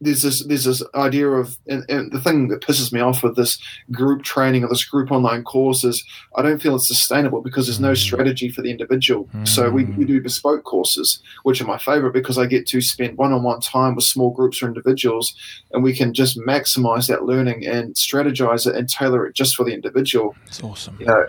there's 0.00 0.22
this 0.22 0.44
there's 0.44 0.64
this 0.64 0.82
idea 0.94 1.28
of 1.28 1.58
and, 1.66 1.84
and, 1.88 2.12
the 2.12 2.20
thing 2.20 2.48
that 2.48 2.60
pisses 2.60 2.92
me 2.92 3.00
off 3.00 3.22
with 3.22 3.36
this 3.36 3.58
group 3.90 4.22
training 4.22 4.64
or 4.64 4.68
this 4.68 4.84
group 4.84 5.10
online 5.10 5.42
course 5.42 5.84
is 5.84 6.04
I 6.36 6.42
don't 6.42 6.62
feel 6.62 6.76
it's 6.76 6.88
sustainable 6.88 7.42
because 7.42 7.66
there's 7.66 7.80
no 7.80 7.94
strategy 7.94 8.48
for 8.48 8.62
the 8.62 8.70
individual. 8.70 9.28
Mm. 9.34 9.48
So 9.48 9.70
we, 9.70 9.84
we 9.84 10.04
do 10.04 10.20
bespoke 10.20 10.64
courses, 10.64 11.20
which 11.42 11.60
are 11.60 11.66
my 11.66 11.78
favorite 11.78 12.12
because 12.12 12.38
I 12.38 12.46
get 12.46 12.66
to 12.68 12.80
spend 12.80 13.18
one-on-one 13.18 13.60
time 13.60 13.94
with 13.94 14.04
small 14.04 14.30
groups 14.30 14.62
or 14.62 14.66
individuals, 14.66 15.34
and 15.72 15.82
we 15.82 15.94
can 15.94 16.14
just 16.14 16.38
maximize 16.38 17.08
that 17.08 17.24
learning 17.24 17.66
and 17.66 17.94
strategize 17.94 18.66
it 18.66 18.76
and 18.76 18.88
tailor 18.88 19.26
it 19.26 19.34
just 19.34 19.56
for 19.56 19.64
the 19.64 19.74
individual. 19.74 20.36
It's 20.46 20.62
awesome. 20.62 20.96
You 21.00 21.06
know, 21.06 21.26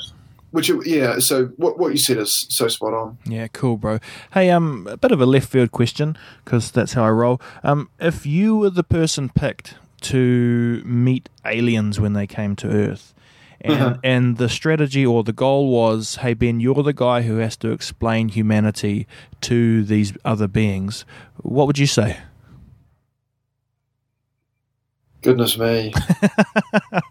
which 0.51 0.71
yeah, 0.85 1.19
so 1.19 1.45
what 1.57 1.77
what 1.77 1.91
you 1.91 1.97
said 1.97 2.17
is 2.17 2.47
so 2.49 2.67
spot 2.67 2.93
on. 2.93 3.17
Yeah, 3.25 3.47
cool, 3.47 3.77
bro. 3.77 3.99
Hey, 4.33 4.49
um, 4.49 4.87
a 4.89 4.97
bit 4.97 5.11
of 5.11 5.21
a 5.21 5.25
left 5.25 5.49
field 5.49 5.71
question 5.71 6.17
because 6.43 6.71
that's 6.71 6.93
how 6.93 7.03
I 7.03 7.11
roll. 7.11 7.41
Um, 7.63 7.89
if 7.99 8.25
you 8.25 8.57
were 8.57 8.69
the 8.69 8.83
person 8.83 9.29
picked 9.29 9.75
to 10.01 10.81
meet 10.85 11.29
aliens 11.45 11.99
when 11.99 12.13
they 12.13 12.25
came 12.25 12.55
to 12.57 12.67
Earth, 12.67 13.13
and 13.61 13.99
and 14.03 14.37
the 14.37 14.49
strategy 14.49 15.05
or 15.05 15.23
the 15.23 15.33
goal 15.33 15.69
was, 15.69 16.17
hey 16.17 16.33
Ben, 16.33 16.59
you're 16.59 16.83
the 16.83 16.93
guy 16.93 17.21
who 17.21 17.37
has 17.37 17.55
to 17.57 17.71
explain 17.71 18.29
humanity 18.29 19.07
to 19.41 19.83
these 19.83 20.13
other 20.25 20.47
beings. 20.47 21.05
What 21.37 21.67
would 21.67 21.77
you 21.77 21.87
say? 21.87 22.17
Goodness 25.21 25.57
me. 25.57 25.93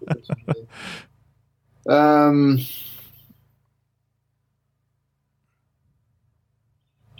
Goodness 0.06 0.28
me. 0.46 0.66
Um. 1.88 2.58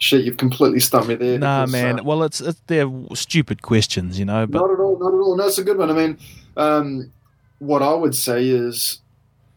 Shit, 0.01 0.25
you've 0.25 0.37
completely 0.37 0.81
stumped 0.81 1.09
me 1.09 1.15
there. 1.17 1.39
Nah, 1.39 1.67
because, 1.67 1.73
man. 1.73 2.01
uh, 2.01 2.03
well, 2.05 2.23
it's, 2.23 2.41
it's 2.41 2.61
they're 2.69 2.89
stupid 3.15 3.63
questions, 3.63 4.19
you 4.19 4.25
know. 4.25 4.47
But 4.47 4.61
not 4.61 4.71
at 4.71 4.79
all, 4.79 4.99
not 4.99 5.09
at 5.09 5.19
all. 5.19 5.37
No, 5.37 5.47
it's 5.47 5.59
a 5.59 5.65
good 5.65 5.77
one. 5.79 5.91
I 5.91 5.95
mean, 5.95 6.19
um, 6.57 7.11
what 7.59 7.83
I 7.83 7.93
would 7.95 8.15
say 8.15 8.49
is, 8.49 9.01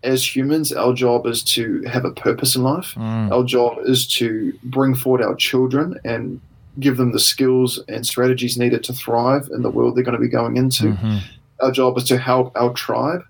as 0.04 0.36
humans, 0.36 0.72
our 0.74 0.94
job 0.94 1.28
is 1.28 1.44
to 1.44 1.84
have 1.84 2.06
a 2.06 2.12
purpose 2.12 2.56
in 2.56 2.64
life. 2.64 2.96
Mm, 2.96 3.32
Our 3.32 3.44
job 3.44 3.78
is 3.86 4.08
to 4.16 4.54
bring 4.64 4.96
forward 4.96 5.22
our 5.22 5.36
children 5.36 6.00
and 6.04 6.42
give 6.80 6.98
them 6.98 7.12
the 7.12 7.20
skills 7.20 7.80
and 7.88 8.06
strategies 8.08 8.58
needed 8.58 8.84
to 8.86 8.94
thrive 8.94 9.48
in 9.54 9.62
the 9.62 9.70
world 9.70 9.96
they're 9.96 10.04
going 10.04 10.18
to 10.18 10.22
be 10.22 10.28
going 10.30 10.58
into. 10.58 10.86
mhm. 10.94 11.22
Our 11.60 11.72
job 11.72 11.96
is 12.00 12.06
to 12.06 12.18
help 12.18 12.52
our 12.56 12.74
tribe, 12.74 13.24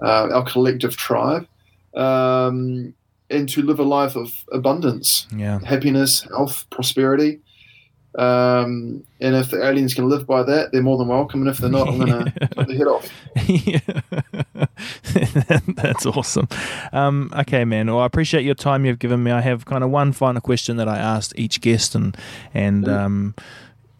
uh, 0.00 0.28
our 0.32 0.44
collective 0.44 0.96
tribe, 0.96 1.48
um, 1.94 2.94
and 3.30 3.48
to 3.48 3.62
live 3.62 3.78
a 3.78 3.84
life 3.84 4.16
of 4.16 4.32
abundance 4.52 5.26
yeah. 5.34 5.60
happiness, 5.64 6.22
health, 6.22 6.66
prosperity. 6.70 7.40
Um, 8.16 9.04
and 9.20 9.34
if 9.34 9.50
the 9.50 9.64
aliens 9.64 9.92
can 9.92 10.08
live 10.08 10.24
by 10.24 10.44
that, 10.44 10.70
they're 10.70 10.82
more 10.82 10.98
than 10.98 11.08
welcome. 11.08 11.40
And 11.40 11.50
if 11.50 11.58
they're 11.58 11.70
not, 11.70 11.88
I'm 11.88 11.98
going 11.98 12.24
to 12.24 12.48
cut 12.54 12.68
the 12.68 12.76
head 12.76 12.86
off. 12.86 13.10
yeah. 13.48 13.80
That's 15.82 16.06
awesome. 16.06 16.48
Um, 16.92 17.32
okay, 17.36 17.64
man. 17.64 17.88
Well, 17.88 17.98
I 17.98 18.06
appreciate 18.06 18.44
your 18.44 18.54
time 18.54 18.84
you've 18.84 19.00
given 19.00 19.22
me. 19.24 19.32
I 19.32 19.40
have 19.40 19.64
kind 19.64 19.82
of 19.82 19.90
one 19.90 20.12
final 20.12 20.40
question 20.40 20.76
that 20.76 20.88
I 20.88 20.96
asked 20.96 21.32
each 21.36 21.60
guest, 21.60 21.96
and 21.96 22.16
and 22.52 22.88
um, 22.88 23.34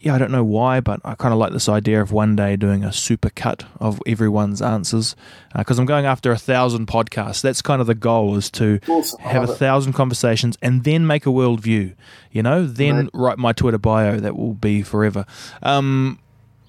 yeah, 0.05 0.15
I 0.15 0.19
don't 0.19 0.31
know 0.31 0.45
why, 0.45 0.81
but 0.81 1.01
I 1.03 1.15
kind 1.15 1.33
of 1.33 1.39
like 1.39 1.53
this 1.55 1.67
idea 1.69 2.03
of 2.03 2.13
one 2.13 2.37
day 2.37 2.57
doing 2.57 2.85
a 2.85 2.93
super 2.93 3.31
cut 3.31 3.65
of 3.81 4.01
everyone's 4.07 4.61
answers 4.61 5.17
because 5.57 5.79
I'm 5.79 5.87
going 5.87 6.05
after 6.05 6.31
a 6.31 6.37
thousand 6.37 6.89
podcasts. 6.89 7.41
That's 7.41 7.63
kind 7.63 7.81
of 7.81 7.87
the 7.87 7.95
goal 7.95 8.37
is 8.37 8.51
to 8.53 8.81
Awesome. 8.87 9.21
Have 9.21 9.49
a 9.49 9.53
it. 9.53 9.57
thousand 9.57 9.95
conversations 9.95 10.59
and 10.61 10.85
then 10.85 11.07
make 11.07 11.25
a 11.25 11.31
worldview. 11.31 11.95
You 12.31 12.43
know, 12.43 12.67
then 12.67 12.97
Right. 12.97 13.11
write 13.15 13.39
my 13.39 13.53
Twitter 13.55 13.79
bio 13.79 14.21
that 14.21 14.37
will 14.37 14.53
be 14.53 14.83
forever. 14.83 15.25
Um, 15.63 16.19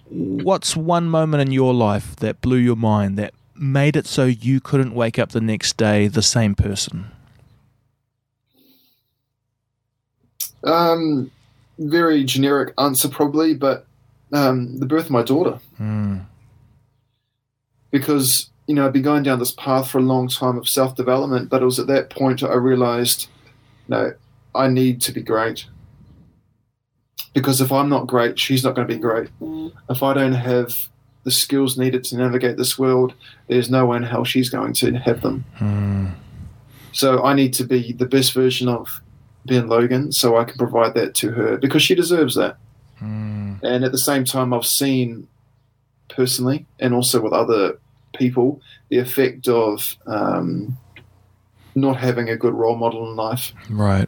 what's 0.10 0.78
one 0.78 1.10
moment 1.10 1.42
in 1.42 1.52
your 1.52 1.74
life 1.74 2.16
that 2.18 2.40
blew 2.40 2.58
your 2.58 2.78
mind 2.78 3.18
that 3.18 3.34
made 3.54 3.98
it 3.98 4.08
so 4.08 4.24
you 4.26 4.62
couldn't 4.62 4.94
wake 4.96 5.20
up 5.20 5.32
the 5.32 5.42
next 5.42 5.76
day 5.76 6.08
the 6.08 6.22
same 6.22 6.56
person? 6.56 7.12
Um, 10.64 11.30
very 11.78 12.24
generic 12.24 12.74
answer, 12.78 13.10
probably, 13.10 13.54
but 13.54 13.86
um, 14.34 14.78
the 14.80 14.86
birth 14.86 15.06
of 15.06 15.12
my 15.12 15.24
daughter. 15.24 15.60
Mm, 15.80 16.26
Because, 17.92 18.50
you 18.68 18.76
know, 18.76 18.86
I'd 18.86 18.94
been 18.94 19.02
going 19.02 19.24
down 19.24 19.40
this 19.40 19.52
path 19.52 19.90
for 19.90 20.00
a 20.00 20.02
long 20.02 20.28
time 20.28 20.58
of 20.58 20.68
self 20.68 20.96
development, 20.96 21.50
but 21.50 21.62
it 21.62 21.66
was 21.66 21.80
at 21.80 21.88
that 21.88 22.10
point 22.10 22.44
I 22.44 22.54
realized, 22.56 23.28
no, 23.88 24.14
I 24.54 24.68
need 24.68 25.02
to 25.02 25.12
be 25.12 25.22
great. 25.22 25.66
Because 27.34 27.60
if 27.60 27.72
I'm 27.72 27.90
not 27.90 28.08
great, 28.08 28.40
she's 28.40 28.64
not 28.64 28.76
going 28.76 28.88
to 28.88 28.94
be 28.94 29.00
great. 29.00 29.30
If 29.90 30.02
I 30.02 30.14
don't 30.14 30.34
have 30.34 30.72
the 31.24 31.32
skills 31.32 31.78
needed 31.78 32.04
to 32.06 32.18
navigate 32.18 32.56
this 32.56 32.78
world, 32.80 33.14
there's 33.48 33.70
no 33.70 33.86
way 33.88 33.98
in 33.98 34.04
hell 34.04 34.24
she's 34.24 34.50
going 34.50 34.74
to 34.76 34.94
have 35.00 35.22
them. 35.22 35.44
mm, 35.60 36.14
So 36.94 37.24
I 37.26 37.34
need 37.34 37.54
to 37.56 37.64
be 37.66 37.92
the 37.92 38.06
best 38.06 38.32
version 38.34 38.68
of 38.70 39.02
Ben 39.46 39.68
Logan 39.68 40.12
so 40.12 40.38
I 40.38 40.44
can 40.44 40.58
provide 40.58 40.94
that 40.96 41.14
to 41.16 41.32
her 41.32 41.58
because 41.58 41.84
she 41.84 41.96
deserves 41.96 42.36
that. 42.36 42.58
mm, 43.02 43.60
And 43.64 43.84
at 43.86 43.92
the 43.92 43.98
same 43.98 44.26
time, 44.26 44.54
I've 44.54 44.66
seen 44.66 45.28
personally 46.10 46.66
and 46.80 46.94
also 46.94 47.22
with 47.22 47.34
other 47.34 47.78
people 48.18 48.62
the 48.90 48.98
effect 49.00 49.48
of 49.48 49.96
um, 50.08 50.78
not 51.76 51.98
having 51.98 52.30
a 52.30 52.36
good 52.38 52.54
role 52.54 52.76
model 52.76 53.10
in 53.10 53.16
life 53.16 53.52
right. 53.70 54.08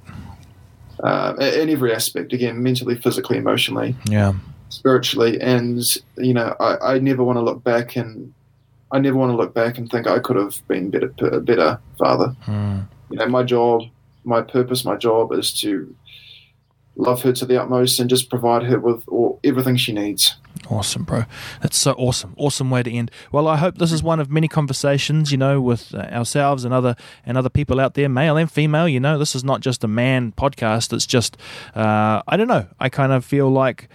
uh, 1.03 1.33
in 1.39 1.69
every 1.69 1.93
aspect 1.93 2.31
again, 2.33 2.61
mentally, 2.63 2.95
physically, 2.95 3.37
emotionally, 3.37 3.95
Yeah. 4.09 4.33
spiritually. 4.69 5.39
And, 5.41 5.81
you 6.17 6.33
know, 6.33 6.55
I, 6.59 6.93
I 6.95 6.99
never 6.99 7.23
want 7.23 7.37
to 7.37 7.41
look 7.41 7.63
back 7.63 7.95
and 7.95 8.33
I 8.91 8.99
never 8.99 9.17
want 9.17 9.31
to 9.31 9.35
look 9.35 9.53
back 9.53 9.77
and 9.77 9.89
think 9.91 10.07
I 10.07 10.19
could 10.19 10.37
have 10.37 10.55
been 10.69 10.89
better, 10.89 11.11
a 11.23 11.41
better 11.41 11.79
father. 11.97 12.35
Mm, 12.45 12.87
you 13.09 13.17
know, 13.17 13.27
my 13.27 13.43
job, 13.43 13.81
my 14.27 14.41
purpose, 14.41 14.85
my 14.85 14.95
job 14.95 15.31
is 15.31 15.51
to 15.61 15.95
love 16.95 17.21
her 17.21 17.31
to 17.31 17.45
the 17.45 17.61
utmost 17.61 17.99
and 17.99 18.09
just 18.09 18.29
provide 18.29 18.63
her 18.63 18.79
with 18.79 19.07
all, 19.07 19.39
everything 19.43 19.77
she 19.77 19.93
needs. 19.93 20.35
Awesome, 20.69 21.03
bro. 21.03 21.23
That's 21.61 21.77
so 21.77 21.93
awesome. 21.93 22.33
Awesome 22.37 22.69
way 22.69 22.83
to 22.83 22.91
end. 22.91 23.11
Well, 23.31 23.47
I 23.47 23.57
hope 23.57 23.77
this 23.77 23.91
is 23.91 24.03
one 24.03 24.19
of 24.19 24.29
many 24.29 24.47
conversations, 24.47 25.31
you 25.31 25.37
know, 25.37 25.61
with 25.61 25.93
uh, 25.93 25.99
ourselves 25.99 26.65
and 26.65 26.73
other 26.73 26.95
and 27.25 27.37
other 27.37 27.49
people 27.49 27.79
out 27.79 27.93
there, 27.93 28.09
male 28.09 28.35
and 28.35 28.51
female. 28.51 28.87
You 28.87 28.99
know, 28.99 29.17
this 29.17 29.35
is 29.35 29.43
not 29.43 29.61
just 29.61 29.83
a 29.83 29.87
man 29.87 30.33
podcast. 30.33 30.91
It's 30.91 31.05
just, 31.05 31.37
uh, 31.75 32.21
I 32.27 32.35
don't 32.35 32.47
know. 32.47 32.67
I 32.79 32.89
kind 32.89 33.13
of 33.13 33.23
feel 33.23 33.49
like 33.49 33.87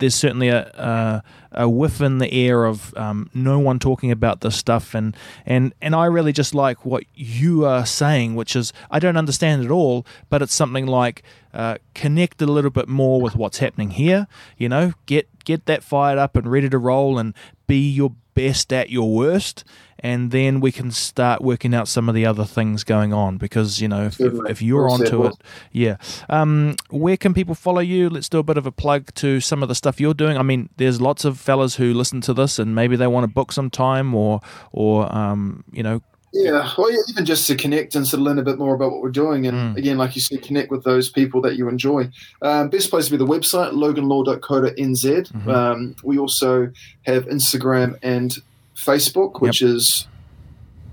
there's 0.00 0.14
certainly 0.14 0.48
a, 0.48 0.66
a 0.74 1.22
a 1.52 1.68
whiff 1.68 2.00
in 2.00 2.18
the 2.18 2.32
air 2.32 2.64
of 2.64 2.96
um, 2.96 3.28
no 3.34 3.58
one 3.58 3.78
talking 3.78 4.10
about 4.10 4.40
this 4.40 4.56
stuff, 4.56 4.94
and 4.94 5.16
and 5.46 5.72
and 5.80 5.94
I 5.94 6.06
really 6.06 6.32
just 6.32 6.54
like 6.54 6.84
what 6.84 7.04
you 7.14 7.64
are 7.64 7.86
saying, 7.86 8.34
which 8.34 8.54
is 8.56 8.72
I 8.90 8.98
don't 8.98 9.16
understand 9.16 9.64
it 9.64 9.70
all, 9.70 10.06
but 10.28 10.42
it's 10.42 10.54
something 10.54 10.86
like 10.86 11.22
uh, 11.52 11.78
connect 11.94 12.40
a 12.42 12.46
little 12.46 12.70
bit 12.70 12.88
more 12.88 13.20
with 13.20 13.36
what's 13.36 13.58
happening 13.58 13.90
here. 13.90 14.26
You 14.56 14.68
know, 14.68 14.94
get 15.06 15.39
get 15.44 15.66
that 15.66 15.82
fired 15.82 16.18
up 16.18 16.36
and 16.36 16.50
ready 16.50 16.68
to 16.68 16.78
roll, 16.78 17.18
and 17.18 17.34
be 17.66 17.90
your 17.90 18.14
best 18.34 18.72
at 18.72 18.90
your 18.90 19.14
worst. 19.14 19.64
And 20.02 20.30
then 20.30 20.60
we 20.60 20.72
can 20.72 20.90
start 20.90 21.42
working 21.42 21.74
out 21.74 21.86
some 21.86 22.08
of 22.08 22.14
the 22.14 22.24
other 22.24 22.46
things 22.46 22.84
going 22.84 23.12
on 23.12 23.36
because 23.36 23.82
you 23.82 23.88
know 23.88 24.06
if, 24.06 24.18
if, 24.18 24.32
if 24.48 24.62
you're 24.62 24.86
Well 24.86 24.94
onto 24.94 25.26
it, 25.26 25.34
yeah. 25.72 25.96
Um, 26.30 26.76
where 26.88 27.18
can 27.18 27.34
people 27.34 27.54
follow 27.54 27.80
you? 27.80 28.08
Let's 28.08 28.30
do 28.30 28.38
a 28.38 28.42
bit 28.42 28.56
of 28.56 28.64
a 28.64 28.72
plug 28.72 29.14
to 29.16 29.40
some 29.40 29.62
of 29.62 29.68
the 29.68 29.74
stuff 29.74 30.00
you're 30.00 30.14
doing. 30.14 30.38
I 30.38 30.42
mean, 30.42 30.70
there's 30.78 31.02
lots 31.02 31.26
of 31.26 31.38
fellas 31.38 31.76
who 31.76 31.92
listen 31.92 32.22
to 32.22 32.32
this 32.32 32.58
and 32.58 32.74
maybe 32.74 32.96
they 32.96 33.06
want 33.06 33.24
to 33.24 33.28
book 33.28 33.52
some 33.52 33.68
time 33.68 34.14
or, 34.14 34.40
or 34.72 35.14
um, 35.14 35.64
you 35.70 35.82
know, 35.82 36.00
Yeah, 36.32 36.70
well, 36.78 36.90
yeah, 36.92 36.98
even 37.08 37.24
just 37.24 37.46
to 37.48 37.56
connect 37.56 37.96
and 37.96 38.06
sort 38.06 38.20
of 38.20 38.26
learn 38.26 38.38
a 38.38 38.42
bit 38.42 38.56
more 38.58 38.74
about 38.74 38.92
what 38.92 39.02
we're 39.02 39.10
doing. 39.10 39.46
And 39.48 39.74
Mm. 39.74 39.78
again, 39.78 39.98
like 39.98 40.14
you 40.14 40.20
said, 40.22 40.42
connect 40.42 40.70
with 40.70 40.84
those 40.84 41.08
people 41.10 41.40
that 41.42 41.56
you 41.56 41.68
enjoy. 41.68 42.08
Um, 42.40 42.68
best 42.68 42.88
place 42.90 43.06
to 43.06 43.10
be 43.10 43.16
the 43.16 43.26
website, 43.26 43.72
loganlaw.co.nz. 43.72 45.32
Mhm. 45.32 45.48
Um, 45.52 45.96
we 46.04 46.18
also 46.18 46.70
have 47.02 47.26
Instagram 47.26 47.96
and 48.02 48.36
Facebook, 48.76 49.40
which 49.40 49.60
is, 49.60 50.06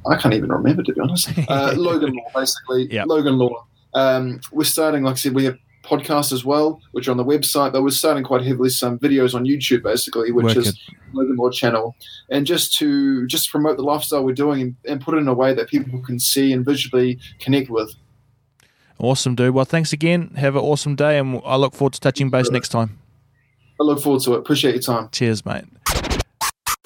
I 0.09 0.15
can't 0.15 0.33
even 0.33 0.51
remember, 0.51 0.81
to 0.83 0.93
be 0.93 0.99
honest. 1.01 1.29
Uh, 1.47 1.73
Logan 1.77 2.13
Law, 2.13 2.29
basically. 2.39 2.91
Yep. 2.91 3.05
Logan 3.07 3.37
Law. 3.37 3.65
Um, 3.93 4.41
we're 4.51 4.63
starting, 4.63 5.03
like 5.03 5.13
I 5.13 5.17
said, 5.17 5.33
we 5.35 5.45
have 5.45 5.57
podcasts 5.87 6.31
as 6.31 6.43
well, 6.43 6.81
which 6.91 7.07
are 7.07 7.11
on 7.11 7.17
the 7.17 7.25
website, 7.25 7.71
but 7.71 7.81
we're 7.81 7.89
starting 7.89 8.23
quite 8.23 8.43
heavily 8.43 8.69
some 8.69 8.99
videos 8.99 9.33
on 9.33 9.45
YouTube, 9.45 9.83
basically, 9.83 10.31
which 10.31 10.45
Wicked. 10.45 10.67
is 10.67 10.79
Logan 11.13 11.35
Law 11.37 11.49
channel, 11.49 11.95
and 12.29 12.45
just 12.45 12.75
to 12.77 13.25
just 13.27 13.49
promote 13.49 13.77
the 13.77 13.83
lifestyle 13.83 14.23
we're 14.23 14.35
doing 14.35 14.61
and, 14.61 14.75
and 14.85 15.01
put 15.01 15.15
it 15.15 15.17
in 15.17 15.27
a 15.27 15.33
way 15.33 15.53
that 15.53 15.69
people 15.69 16.01
can 16.01 16.19
see 16.19 16.51
and 16.51 16.65
visually 16.65 17.19
connect 17.39 17.69
with. 17.69 17.95
awesome, 18.99 19.35
dude. 19.35 19.53
Well, 19.53 19.65
thanks 19.65 19.93
again. 19.93 20.31
Have 20.35 20.55
an 20.55 20.61
awesome 20.61 20.95
day, 20.95 21.17
and 21.17 21.41
I 21.45 21.55
look 21.55 21.73
forward 21.73 21.93
to 21.93 21.99
touching 21.99 22.29
base 22.29 22.51
next 22.51 22.69
time. 22.69 22.99
I 23.79 23.83
look 23.83 23.99
forward 24.01 24.23
to 24.23 24.33
it. 24.33 24.39
Appreciate 24.39 24.73
your 24.73 24.81
time. 24.81 25.09
Cheers, 25.11 25.45
mate. 25.45 25.65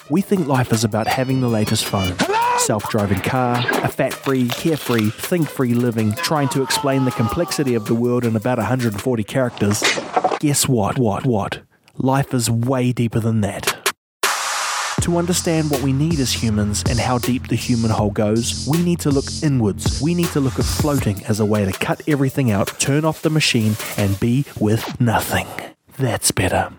We 0.09 0.21
think 0.21 0.47
life 0.47 0.73
is 0.73 0.83
about 0.83 1.07
having 1.07 1.39
the 1.39 1.47
latest 1.47 1.85
phone, 1.85 2.15
self 2.57 2.89
driving 2.89 3.21
car, 3.21 3.63
a 3.83 3.87
fat 3.87 4.13
free, 4.13 4.47
carefree, 4.49 5.09
think 5.09 5.49
free 5.49 5.73
living, 5.73 6.13
trying 6.13 6.49
to 6.49 6.61
explain 6.61 7.05
the 7.05 7.11
complexity 7.11 7.75
of 7.75 7.85
the 7.85 7.95
world 7.95 8.25
in 8.25 8.35
about 8.35 8.57
140 8.57 9.23
characters. 9.23 9.83
Guess 10.39 10.67
what? 10.67 10.97
What? 10.97 11.25
What? 11.25 11.61
Life 11.97 12.33
is 12.33 12.49
way 12.49 12.91
deeper 12.91 13.19
than 13.19 13.41
that. 13.41 13.77
To 15.01 15.17
understand 15.17 15.71
what 15.71 15.81
we 15.81 15.93
need 15.93 16.19
as 16.19 16.31
humans 16.31 16.83
and 16.87 16.99
how 16.99 17.17
deep 17.17 17.47
the 17.47 17.55
human 17.55 17.89
hole 17.89 18.11
goes, 18.11 18.67
we 18.69 18.83
need 18.83 18.99
to 18.99 19.09
look 19.09 19.25
inwards. 19.41 19.99
We 19.99 20.13
need 20.13 20.27
to 20.29 20.39
look 20.39 20.59
at 20.59 20.65
floating 20.65 21.25
as 21.25 21.39
a 21.39 21.45
way 21.45 21.65
to 21.65 21.71
cut 21.71 22.01
everything 22.07 22.51
out, 22.51 22.67
turn 22.79 23.03
off 23.03 23.23
the 23.23 23.31
machine, 23.31 23.75
and 23.97 24.19
be 24.19 24.45
with 24.59 25.01
nothing. 25.01 25.47
That's 25.97 26.29
better. 26.29 26.71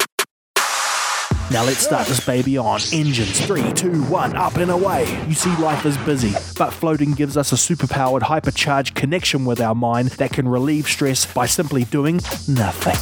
Now 1.53 1.65
let's 1.65 1.85
start 1.85 2.09
this 2.09 2.25
baby 2.25 2.57
on. 2.57 2.81
Engines, 2.95 3.39
three, 3.45 3.71
two, 3.75 4.03
one, 4.05 4.35
up 4.37 4.57
and 4.57 4.71
away. 4.71 5.03
You 5.29 5.35
see, 5.35 5.55
life 5.57 5.85
is 5.85 5.99
busy, 5.99 6.33
but 6.57 6.71
floating 6.71 7.13
gives 7.13 7.37
us 7.37 7.53
a 7.53 7.57
superpowered, 7.57 8.23
hypercharged 8.23 8.95
connection 8.95 9.45
with 9.45 9.61
our 9.61 9.75
mind 9.75 10.13
that 10.13 10.33
can 10.33 10.49
relieve 10.49 10.87
stress 10.87 11.31
by 11.31 11.45
simply 11.45 11.85
doing 11.85 12.23
nothing. 12.49 12.97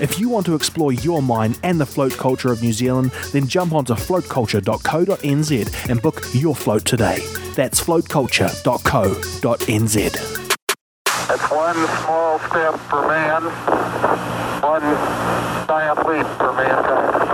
If 0.00 0.20
you 0.20 0.28
want 0.28 0.46
to 0.46 0.54
explore 0.54 0.92
your 0.92 1.20
mind 1.20 1.58
and 1.64 1.80
the 1.80 1.86
float 1.86 2.12
culture 2.12 2.52
of 2.52 2.62
New 2.62 2.72
Zealand, 2.72 3.10
then 3.32 3.48
jump 3.48 3.72
onto 3.72 3.94
floatculture.co.nz 3.94 5.90
and 5.90 6.00
book 6.00 6.22
your 6.32 6.54
float 6.54 6.84
today. 6.84 7.18
That's 7.56 7.82
floatculture.co.nz. 7.82 10.46
It's 11.28 11.50
one 11.50 11.74
small 11.74 12.38
step 12.38 12.78
for 12.88 13.02
man, 13.08 13.42
one 14.62 14.82
giant 15.66 16.06
leap 16.06 16.24
for 16.38 16.52
mankind. 16.52 17.25